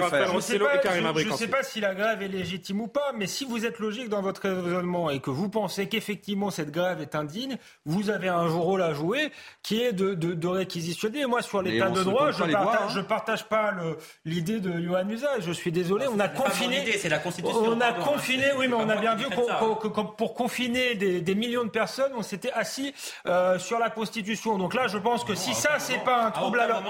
[0.09, 0.31] faire.
[0.31, 3.79] Je ne sais pas si la grève est légitime ou pas, mais si vous êtes
[3.79, 8.29] logique dans votre raisonnement et que vous pensez qu'effectivement cette grève est indigne, vous avez
[8.29, 9.31] un rôle à jouer
[9.63, 11.27] qui est de, de, de réquisitionner.
[11.27, 13.05] Moi, sur l'état de droit, je ne hein.
[13.05, 13.97] partage, pas le
[14.33, 15.29] l'idée de Johan Musa.
[15.41, 16.85] Je suis désolé, on a confiné.
[16.99, 17.63] C'est la Constitution.
[17.65, 21.71] On a confiné, oui, mais on a bien vu que pour confiner des, millions de
[21.71, 22.95] personnes, on s'était assis
[23.27, 24.59] euh, sur la Constitution.
[24.59, 26.83] Donc là, je pense que si ça, c'est pas un trouble, alors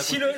[0.00, 0.32] si le,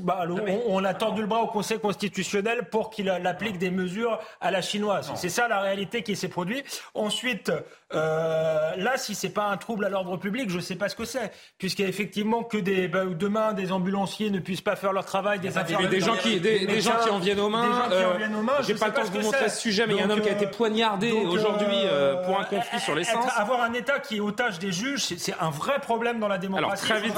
[0.00, 0.26] bah,
[0.66, 4.62] on, a tordu le bras au Conseil constitutionnel pour qu'il applique des mesures à la
[4.62, 5.10] chinoise.
[5.14, 6.82] C'est ça la réalité qui s'est produite.
[6.94, 7.52] Ensuite,
[7.92, 11.04] euh, là, si c'est pas un trouble à l'ordre public, je sais pas ce que
[11.04, 14.92] c'est, puisqu'il y a effectivement que des bah, demain des ambulanciers ne puissent pas faire
[14.92, 17.88] leur travail des, gens qui, des, gens qui en viennent aux mains.
[17.90, 18.18] Euh,
[18.62, 20.20] J'ai pas le temps de vous montrer ce sujet, mais il y a un homme
[20.20, 23.24] qui a été euh, poignardé aujourd'hui euh, pour un conflit sur l'essence.
[23.36, 26.64] Avoir un État qui est otage des juges, c'est un vrai problème dans la démocratie.
[26.64, 27.14] Alors très vite,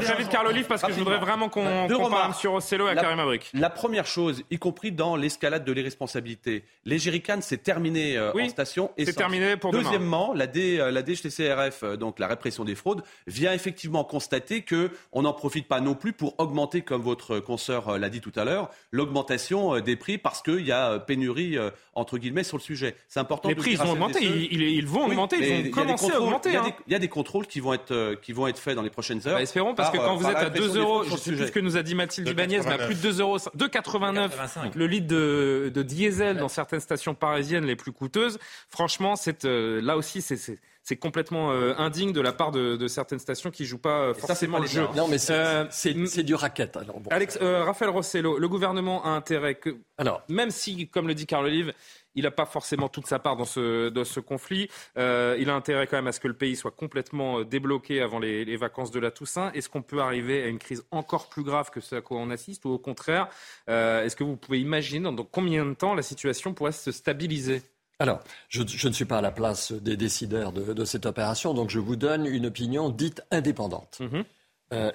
[0.00, 3.18] très vite, Carl Olive, parce que je voudrais vraiment qu'on parle sur Ocello et Karim
[3.18, 3.50] Abrik.
[3.54, 8.90] La première chose, y compris dans l'escalade de l'irresponsabilité, les jerrycans, c'est terminé en station.
[8.98, 14.62] C'est terminé pour Deuxièmement, la, la DGTCRF, donc la répression des fraudes, vient effectivement constater
[14.62, 18.20] que on n'en profite pas non plus pour augmenter, comme votre consoeur euh, l'a dit
[18.20, 21.56] tout à l'heure, l'augmentation euh, des prix parce qu'il y a euh, pénurie,
[21.94, 22.94] entre guillemets, sur le sujet.
[23.08, 23.48] C'est important.
[23.48, 24.22] Les prix, ils vont augmenter.
[24.22, 25.36] Ils, vont augmenter.
[25.40, 26.50] Ils vont commencer à augmenter.
[26.86, 29.26] Il y, a des contrôles qui vont être, qui vont être faits dans les prochaines
[29.26, 29.36] heures.
[29.36, 31.60] Bah, espérons, parce que quand vous êtes à 2 euros, je sais plus ce que
[31.60, 34.30] nous a dit Mathilde Ibanez, mais à plus de 2 euros, 2,89
[34.74, 38.38] le litre de, diesel dans certaines stations parisiennes les plus coûteuses.
[38.68, 43.64] Franchement, c'est là aussi, c'est c'est complètement indigne de la part de, certaines stations qui
[43.64, 44.86] jouent pas forcément le jeu.
[44.94, 46.76] Non, mais c'est du racket.
[46.76, 51.26] Alors Alex, Raphaël Rossello, le gouvernement a intérêt que, alors, même si, comme le dit
[51.26, 51.72] Carl Olive,
[52.16, 54.68] il n'a pas forcément toute sa part dans ce, dans ce conflit.
[54.98, 58.00] Euh, il a intérêt quand même à ce que le pays soit complètement euh, débloqué
[58.00, 59.52] avant les, vacances de la Toussaint.
[59.52, 62.30] Est-ce qu'on peut arriver à une crise encore plus grave que ce à quoi on
[62.30, 63.28] assiste ou au contraire,
[63.68, 67.62] euh, est-ce que vous pouvez imaginer dans combien de temps la situation pourrait se stabiliser?
[67.98, 71.78] Alors, je, ne suis pas à la place des décideurs de, cette opération, donc je
[71.78, 74.00] vous donne une opinion dite indépendante.
[74.00, 74.24] Mhm.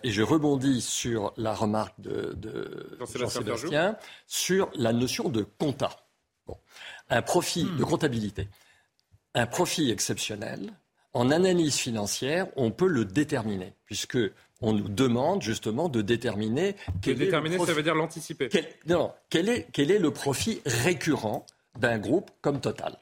[0.03, 2.37] et je rebondis sur la remarque de,
[3.15, 3.97] Jean-Sébastien
[4.27, 5.97] sur la notion de compta
[7.11, 7.85] un profit de hmm.
[7.85, 8.47] comptabilité,
[9.35, 10.73] un profit exceptionnel,
[11.13, 14.17] en analyse financière, on peut le déterminer, puisque
[14.61, 16.75] on nous demande justement de déterminer.
[17.01, 18.49] Quel déterminer, ça veut dire l'anticiper.
[18.87, 21.45] non, quel est, quel est le profit récurrent
[21.77, 22.97] d'un groupe comme Total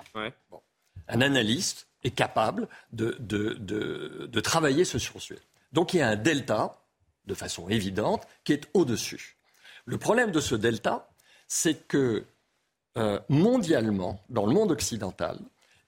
[1.08, 5.40] Un analyste est capable de, de, de, de travailler ce sursuit.
[5.72, 6.82] Donc il y a un delta,
[7.26, 9.38] de façon évidente, qui est au-dessus.
[9.86, 11.10] Le problème de ce delta,
[11.48, 12.26] c'est que
[12.98, 15.40] euh, mondialement, dans le monde occidental,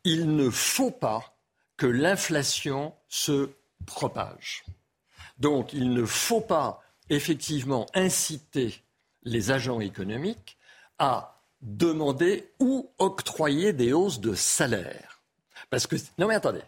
[0.04, 1.38] il ne faut pas
[1.78, 3.50] que l'inflation se
[3.86, 4.64] propage.
[5.38, 8.84] Donc il ne faut pas effectivement inciter
[9.24, 10.58] les agents économiques
[11.00, 15.22] à demander ou octroyer des hausses de salaire.
[15.70, 16.64] Parce que non mais attendez,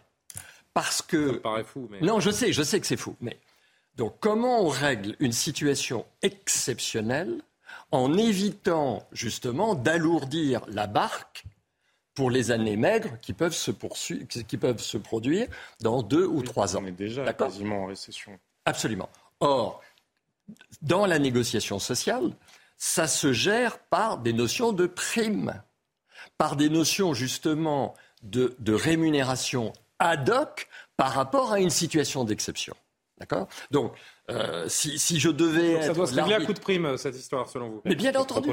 [0.72, 2.00] parce que ça paraît fou, mais...
[2.00, 3.38] non je sais, je sais que c'est fou, mais
[3.96, 7.42] donc comment on règle une situation exceptionnelle
[7.90, 11.44] en évitant justement d'alourdir la barque
[12.14, 15.48] pour les années maigres qui peuvent se, qui peuvent se produire
[15.80, 16.80] dans deux ou trois ans.
[16.82, 18.38] On est déjà quasiment en récession.
[18.64, 19.08] Absolument.
[19.40, 19.82] Or,
[20.82, 22.30] dans la négociation sociale,
[22.76, 25.62] ça se gère par des notions de primes,
[26.38, 32.74] par des notions justement de, de rémunération ad hoc par rapport à une situation d'exception.
[33.18, 33.46] D'accord?
[33.70, 33.92] Donc,
[34.30, 35.82] euh, si, si, je devais.
[35.82, 37.80] ça doit se régler à coup de prime, cette histoire, selon vous?
[37.84, 38.50] Mais bien entendu.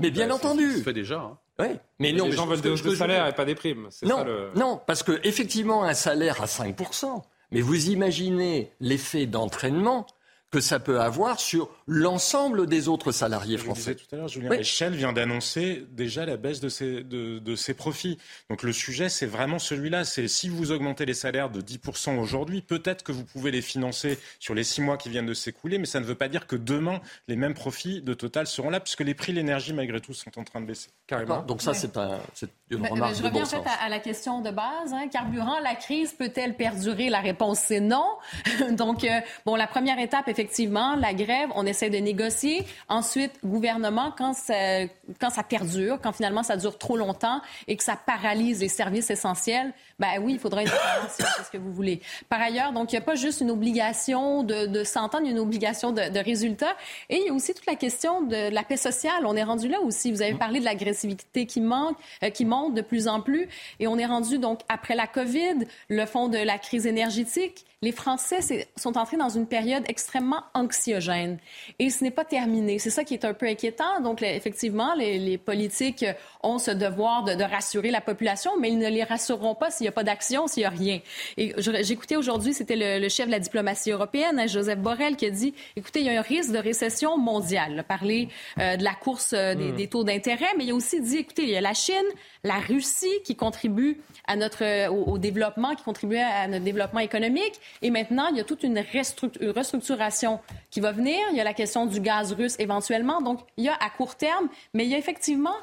[0.00, 0.70] mais bien entendu.
[0.70, 1.20] Ça se fait déjà.
[1.20, 1.38] Hein.
[1.58, 1.66] Oui.
[1.98, 3.88] Mais, non, les gens veulent des de salaire et pas des primes.
[4.02, 4.24] Non,
[4.54, 10.06] non, parce que effectivement, un salaire à 5%, mais vous imaginez l'effet d'entraînement
[10.50, 13.96] que ça peut avoir sur l'ensemble des autres salariés français.
[13.98, 17.56] Je tout à l'heure, Julien Shell vient d'annoncer déjà la baisse de ses, de, de
[17.56, 18.18] ses profits.
[18.48, 20.04] Donc le sujet, c'est vraiment celui-là.
[20.04, 24.18] C'est si vous augmentez les salaires de 10% aujourd'hui, peut-être que vous pouvez les financer
[24.38, 26.56] sur les six mois qui viennent de s'écouler, mais ça ne veut pas dire que
[26.56, 30.14] demain, les mêmes profits de Total seront là, puisque les prix de l'énergie, malgré tout,
[30.14, 30.90] sont en train de baisser.
[31.06, 31.42] Carrément.
[31.42, 32.18] Donc ça, c'est un,
[32.70, 34.92] une remarque Je reviens en fait à, la question de base.
[34.92, 35.08] Hein.
[35.10, 37.08] Carburant, la crise peut-elle perdurer?
[37.08, 38.06] La réponse, c'est non.
[38.72, 42.64] Donc, euh, bon, la première étape, effectivement, effectivement, la grève, on essaie de négocier.
[42.88, 44.84] Ensuite, gouvernement, quand ça,
[45.20, 49.10] quand ça perdure, quand finalement ça dure trop longtemps et que ça paralyse les services
[49.10, 52.00] essentiels, ben oui, il faudra une intervention, c'est ce que vous voulez.
[52.30, 55.28] Par ailleurs, donc, il n'y a pas juste une obligation de, de s'entendre, il y
[55.28, 56.74] a une obligation de, de résultat.
[57.10, 59.26] Et il y a aussi toute la question de la paix sociale.
[59.26, 60.10] On est rendu là aussi.
[60.10, 63.46] Vous avez parlé de l'agressivité qui manque, euh, qui monte de plus en plus.
[63.78, 67.92] Et on est rendu, donc, après la COVID, le fond de la crise énergétique les
[67.92, 71.38] Français sont entrés dans une période extrêmement anxiogène.
[71.78, 72.78] Et ce n'est pas terminé.
[72.78, 74.02] C'est ça qui est un peu inquiétant.
[74.02, 76.04] Donc, effectivement, les, politiques
[76.42, 79.88] ont ce devoir de, rassurer la population, mais ils ne les rassureront pas s'il n'y
[79.88, 81.00] a pas d'action, s'il n'y a rien.
[81.36, 85.30] Et j'écoutais aujourd'hui, c'était le, chef de la diplomatie européenne, hein, Joseph Borrell, qui a
[85.30, 87.72] dit, écoutez, il y a un risque de récession mondiale.
[87.72, 89.76] Il a parlé euh, de la course euh, des, hmm.
[89.76, 91.96] des, taux d'intérêt, mais il a aussi dit, écoutez, il y a la Chine,
[92.44, 97.60] la Russie qui contribue à notre, euh, au, développement, qui contribue à notre développement économique.
[97.82, 100.40] Et maintenant, il y a toute une restructuration
[100.70, 101.18] qui va venir.
[101.30, 103.20] Il y a la question du gaz russe éventuellement.
[103.20, 105.54] Donc, il y a à court terme, mais il y a effectivement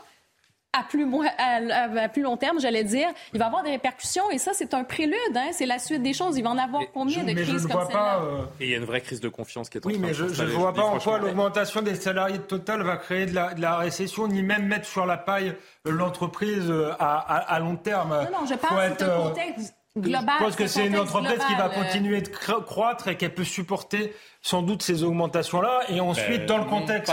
[0.73, 1.07] à plus,
[1.38, 4.73] à, plus long terme, j'allais dire, il va y avoir des répercussions et ça, c'est
[4.73, 5.15] un prélude.
[5.35, 5.49] Hein?
[5.52, 6.38] C'est la suite des choses.
[6.38, 8.22] Il va en avoir combien de crises comme celle-là?
[8.22, 10.14] Euh, et il y a une vraie crise de confiance qui est en oui, mais
[10.14, 13.53] je ne vois pas en quoi l'augmentation des salariés de Total va créer de la,
[13.53, 18.10] de la, récession, ni même mettre sur la paille l'entreprise euh, à, à, long terme.
[18.10, 21.56] Non, non, je parle d'un euh, contexte Global, je pense que c'est une entreprise qui
[21.56, 25.82] va continuer de croître et qu'elle peut supporter sans doute ces augmentations-là.
[25.90, 27.11] Et ensuite, ben, dans le contexte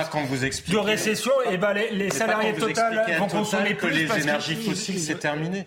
[0.68, 5.00] de récession, et eh ben les, les salariés Total vont consommer que les énergies fossiles,
[5.00, 5.66] c'est terminé.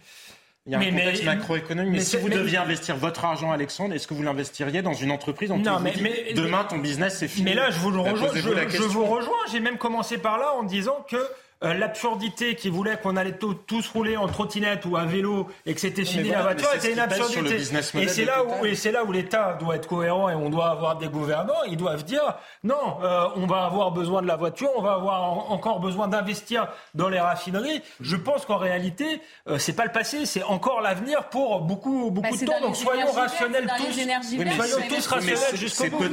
[0.67, 1.93] Il y a un contexte macroéconomique.
[1.93, 5.51] Mais, si vous deviez investir votre argent, Alexandre, est-ce que vous l'investiriez dans une entreprise
[5.51, 8.83] en non, mais, demain ton business c'est fini Mais là, je vous, rejoins, je, je
[8.83, 9.37] vous rejoins.
[9.51, 11.17] J'ai même commencé par là en disant que
[11.63, 15.81] euh, l'absurdité qui voulait qu'on allait tous rouler en trottinette ou à vélo et que
[15.81, 17.55] c'était fini la voiture était une absurdité.
[17.95, 20.69] Et c'est là où et c'est là où l'État doit être cohérent et on doit
[20.69, 21.63] avoir des gouvernants.
[21.67, 25.51] Ils doivent dire non, euh, on va avoir besoin de la voiture, on va avoir
[25.51, 27.81] encore besoin d'investir dans les raffineries.
[28.01, 32.29] Je pense qu'en réalité, euh, c'est pas le passé, c'est encore l'avenir pour beaucoup beaucoup
[32.29, 32.61] bah, de temps.
[32.61, 33.93] Donc soyons rationnels tous.
[33.93, 36.03] soyons tous rationnels jusqu'au bout.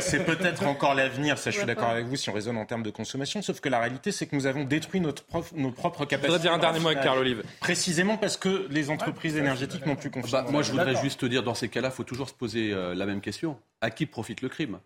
[0.00, 1.38] C'est peut-être encore l'avenir.
[1.38, 3.42] Ça, je suis d'accord avec vous si on raisonne en termes de consommation.
[3.42, 5.24] Sauf que la réalité, c'est que nous avons détruit notre
[5.54, 6.26] nos propres capacités.
[6.26, 7.42] Je voudrais dire un dernier mot avec Carl Olive.
[7.60, 10.32] Précisément parce que les entreprises énergétiques n'ont plus confiance.
[10.32, 12.72] Bah, moi, je voudrais juste te dire, dans ces cas-là, il faut toujours se poser
[12.72, 13.58] euh, la même question.
[13.80, 14.78] À qui profite le crime?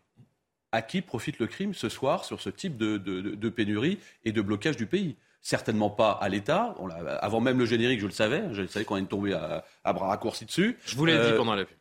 [0.73, 4.41] À qui profite le crime ce soir sur ce type de, de, pénurie et de
[4.41, 5.17] blocage du pays?
[5.43, 6.75] Certainement pas à l'État.
[7.21, 8.43] Avant même le générique, je le savais.
[8.53, 10.79] Je savais qu'on allait tomber à, à, bras raccourcis dessus.
[10.87, 11.77] Je vous l'ai dit euh, pendant la pub.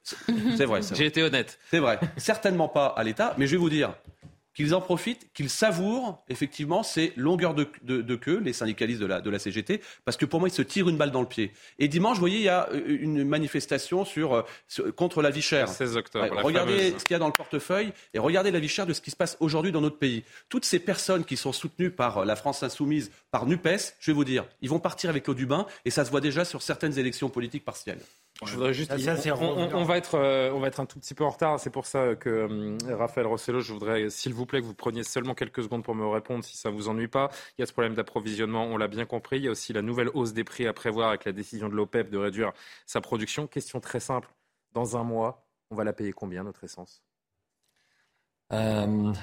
[0.57, 0.81] C'est vrai.
[0.93, 1.59] J'ai été honnête.
[1.69, 1.99] C'est vrai.
[2.17, 3.35] Certainement pas à l'État.
[3.37, 3.93] Mais je vais vous dire,
[4.53, 9.29] qu'ils en profitent, qu'ils savourent effectivement ces longueurs de, queue, les syndicalistes de la, de
[9.29, 11.51] la CGT, parce que pour moi, ils se tirent une balle dans le pied.
[11.79, 15.41] Et dimanche, vous voyez, il y a euh, une manifestation sur, euh, contre la vie
[15.41, 15.69] chère.
[15.69, 16.41] 16 octobre.
[16.43, 19.01] regardez ce qu'il y a dans le portefeuille et regardez la vie chère de ce
[19.01, 20.23] qui se passe aujourd'hui dans notre pays.
[20.49, 24.15] Toutes ces personnes qui sont soutenues par euh, la France insoumise, par NUPES, je vais
[24.15, 26.61] vous dire, ils vont partir avec l'eau du bain et ça se voit déjà sur
[26.61, 27.99] certaines élections politiques partielles.
[28.43, 28.91] Je voudrais juste.
[28.91, 31.59] on, va être, euh, on va être un tout petit peu en retard.
[31.59, 35.03] C'est pour ça que euh, Raphaël Rossello, je voudrais, s'il vous plaît, que vous preniez
[35.03, 37.29] seulement quelques secondes pour me répondre si ça ne vous ennuie pas.
[37.57, 39.37] Il y a ce problème d'approvisionnement, on l'a bien compris.
[39.37, 41.75] Il y a aussi la nouvelle hausse des prix à prévoir avec la décision de
[41.75, 42.51] l'OPEP de réduire
[42.87, 43.45] sa production.
[43.45, 44.29] Question très simple.
[44.73, 47.03] Dans un mois, on va la payer combien, notre essence?
[48.53, 49.13] Euh,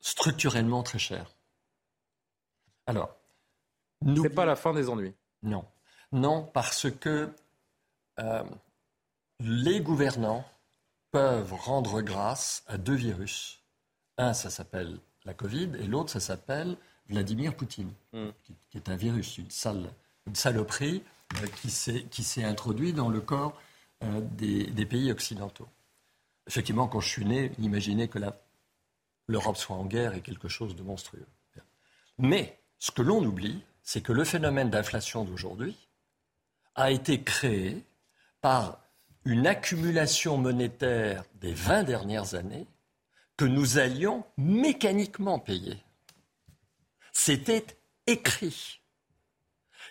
[0.00, 1.36] Structurellement très cher.
[2.86, 3.16] Alors.
[4.22, 5.14] C'est pas la fin des ennuis?
[5.42, 5.64] Non.
[6.12, 7.30] Non, parce que
[8.18, 8.44] euh,
[9.40, 10.44] les gouvernants
[11.10, 13.62] peuvent rendre grâce à deux virus.
[14.18, 16.76] Un, ça s'appelle la Covid, et l'autre, ça s'appelle
[17.08, 18.30] Vladimir Poutine, hmm.
[18.70, 19.48] qui, est un virus, une,
[20.26, 21.02] une saloperie
[21.42, 21.46] euh,
[22.10, 23.58] qui s'est introduit dans le corps
[24.02, 25.68] euh, des, pays occidentaux.
[26.46, 28.18] Effectivement, quand je suis né, imaginez que
[29.28, 31.26] l'Europe soit en guerre est quelque chose de monstrueux.
[32.18, 35.76] Mais ce que l'on oublie, c'est que le phénomène d'inflation d'aujourd'hui
[36.74, 37.82] a été créé
[38.44, 38.78] par
[39.24, 42.66] une accumulation monétaire des 20 dernières années
[43.38, 45.82] que nous allions mécaniquement payer.
[47.10, 47.64] C'était
[48.06, 48.82] écrit.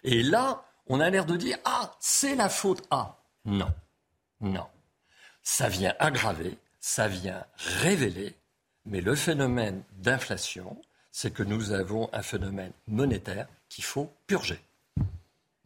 [0.04, 3.24] Et là, on a l'air de dire Ah, c'est la faute à.
[3.44, 3.74] Non,
[4.40, 4.68] non.
[5.42, 8.36] Ça vient aggraver, ça vient révéler,
[8.86, 10.80] mais le phénomène d'inflation,
[11.12, 14.62] c'est que nous avons un phénomène monétaire qu'il faut purger.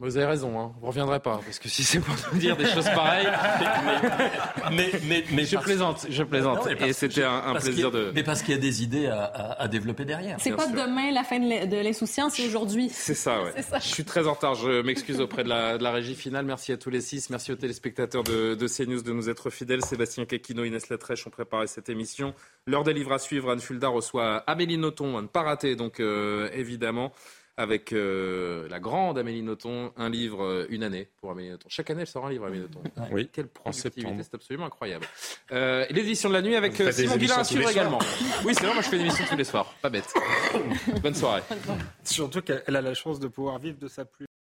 [0.00, 0.70] Vous avez raison, hein.
[0.76, 3.26] vous ne reviendrez pas, parce que si c'est pour nous dire des choses pareilles.
[4.72, 6.68] mais, mais, mais, je plaisante, je plaisante.
[6.68, 8.12] et c'était un, plaisir de.
[8.14, 10.36] Mais parce qu'il y a des idées à, développer derrière.
[10.38, 12.90] C'est pas demain la fin de l'insouciance, c'est aujourd'hui?
[12.92, 13.50] C'est ça, ouais.
[13.80, 16.44] Je suis très en retard, je m'excuse auprès de la, de la, régie finale.
[16.44, 19.84] Merci à tous les six, merci aux téléspectateurs de, de CNews de nous être fidèles.
[19.84, 22.34] Sébastien Kekino, Inès Latrèche ont préparé cette émission.
[22.68, 25.98] L'heure des livres à suivre, Anne Fulda reçoit Amélie Nothomb, à ne pas rater, donc
[25.98, 27.12] euh, évidemment
[27.58, 31.68] avec euh, la grande Amélie Nothomb, un livre, euh, une année pour Amélie Nothomb.
[31.68, 32.82] Chaque année, elle sort un livre, Amélie Nothomb.
[33.10, 35.04] Oui, Quelle productivité, c'est absolument incroyable.
[35.50, 37.98] Euh, L'édition de la nuit avec Simon Guillain à suivre également.
[38.44, 39.74] Oui, c'est vrai, moi je fais une émission tous les soirs.
[39.82, 40.14] Pas bête.
[41.02, 41.42] Bonne soirée.
[42.04, 44.28] Surtout qu'elle a la chance de pouvoir vivre de sa pluie.